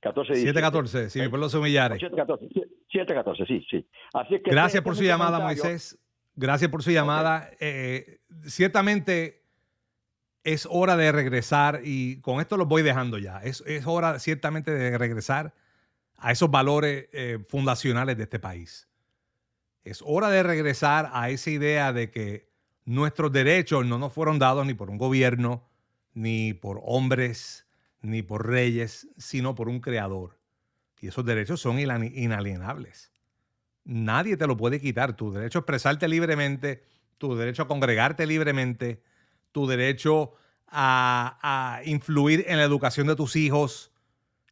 14, 0.00 0.34
714, 0.34 1.10
si 1.10 1.20
mi 1.20 1.28
pueblo 1.28 1.50
se 1.50 1.58
humillare. 1.58 1.98
714, 1.98 3.44
sí, 3.44 3.66
sí. 3.70 3.86
Así 4.14 4.40
que 4.40 4.50
Gracias 4.50 4.82
por 4.82 4.96
su 4.96 5.02
llamada, 5.02 5.38
Moisés. 5.40 5.98
Gracias 6.34 6.70
por 6.70 6.82
su 6.82 6.90
llamada. 6.90 7.50
Eh, 7.60 8.20
ciertamente 8.46 9.42
es 10.42 10.66
hora 10.70 10.96
de 10.96 11.12
regresar 11.12 11.82
y 11.84 12.22
con 12.22 12.40
esto 12.40 12.56
los 12.56 12.66
voy 12.66 12.80
dejando 12.80 13.18
ya. 13.18 13.40
Es, 13.40 13.62
es 13.66 13.86
hora 13.86 14.18
ciertamente 14.20 14.70
de 14.70 14.96
regresar 14.96 15.52
a 16.16 16.32
esos 16.32 16.50
valores 16.50 17.10
eh, 17.12 17.44
fundacionales 17.46 18.16
de 18.16 18.22
este 18.22 18.38
país. 18.38 18.88
Es 19.84 20.02
hora 20.02 20.30
de 20.30 20.42
regresar 20.42 21.10
a 21.12 21.28
esa 21.28 21.50
idea 21.50 21.92
de 21.92 22.10
que 22.10 22.48
nuestros 22.86 23.30
derechos 23.32 23.84
no 23.84 23.98
nos 23.98 24.14
fueron 24.14 24.38
dados 24.38 24.64
ni 24.64 24.72
por 24.72 24.88
un 24.88 24.96
gobierno, 24.96 25.68
ni 26.14 26.54
por 26.54 26.80
hombres, 26.84 27.67
ni 28.00 28.22
por 28.22 28.46
reyes, 28.46 29.08
sino 29.16 29.54
por 29.54 29.68
un 29.68 29.80
creador. 29.80 30.38
Y 31.00 31.08
esos 31.08 31.24
derechos 31.24 31.60
son 31.60 31.78
inalienables. 31.78 33.12
Nadie 33.84 34.36
te 34.36 34.46
lo 34.46 34.56
puede 34.56 34.80
quitar. 34.80 35.16
Tu 35.16 35.32
derecho 35.32 35.58
a 35.58 35.60
expresarte 35.60 36.08
libremente, 36.08 36.84
tu 37.16 37.34
derecho 37.34 37.62
a 37.62 37.68
congregarte 37.68 38.26
libremente, 38.26 39.02
tu 39.52 39.66
derecho 39.66 40.34
a, 40.66 41.80
influir 41.84 42.44
en 42.48 42.58
la 42.58 42.64
educación 42.64 43.06
de 43.06 43.16
tus 43.16 43.36
hijos. 43.36 43.92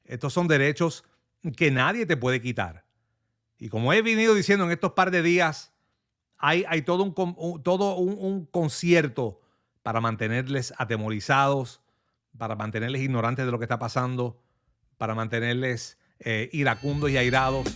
Estos 0.05 0.33
son 0.33 0.49
derechos 0.49 1.05
que 1.57 1.71
nadie 1.71 2.07
te 2.07 2.17
puede 2.17 2.41
quitar. 2.41 2.85
Y 3.59 3.69
como 3.69 3.93
he 3.93 4.03
venido 4.03 4.35
diciendo 4.35 4.65
en 4.65 4.73
estos 4.73 4.93
par 4.93 5.11
de 5.11 5.23
días, 5.23 5.73
hay, 6.39 6.65
hay 6.69 6.83
todo, 6.83 7.03
un, 7.03 7.63
todo 7.63 7.97
un, 7.97 8.47
concierto 8.47 9.41
para 9.83 10.01
mantenerles 10.01 10.75
atemorizados, 10.77 11.81
para 12.39 12.57
mantenerles 12.57 13.03
ignorantes 13.03 13.45
de 13.45 13.53
lo 13.53 13.59
que 13.59 13.65
está 13.65 13.79
pasando, 13.79 14.43
para 14.99 15.15
mantenerles 15.15 15.99
eh, 16.21 16.49
iracundos 16.53 17.11
y 17.11 17.17
airados. 17.17 17.67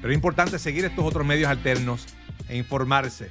Pero 0.00 0.12
es 0.12 0.14
importante 0.14 0.58
seguir 0.58 0.84
estos 0.84 1.04
otros 1.04 1.26
medios 1.26 1.50
alternos 1.50 2.06
e 2.48 2.56
informarse. 2.56 3.30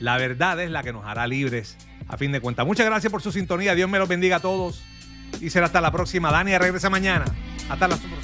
La 0.00 0.16
verdad 0.16 0.60
es 0.60 0.70
la 0.70 0.82
que 0.82 0.92
nos 0.92 1.04
hará 1.04 1.26
libres 1.26 1.76
a 2.08 2.16
fin 2.16 2.32
de 2.32 2.40
cuentas. 2.40 2.66
Muchas 2.66 2.86
gracias 2.86 3.10
por 3.10 3.22
su 3.22 3.32
sintonía. 3.32 3.74
Dios 3.74 3.88
me 3.88 3.98
los 3.98 4.08
bendiga 4.08 4.36
a 4.36 4.40
todos. 4.40 4.82
Y 5.40 5.50
será 5.50 5.66
hasta 5.66 5.80
la 5.80 5.92
próxima. 5.92 6.30
Dani 6.30 6.56
regresa 6.58 6.90
mañana. 6.90 7.24
Hasta 7.68 7.88
la 7.88 7.96
próxima. 7.96 8.23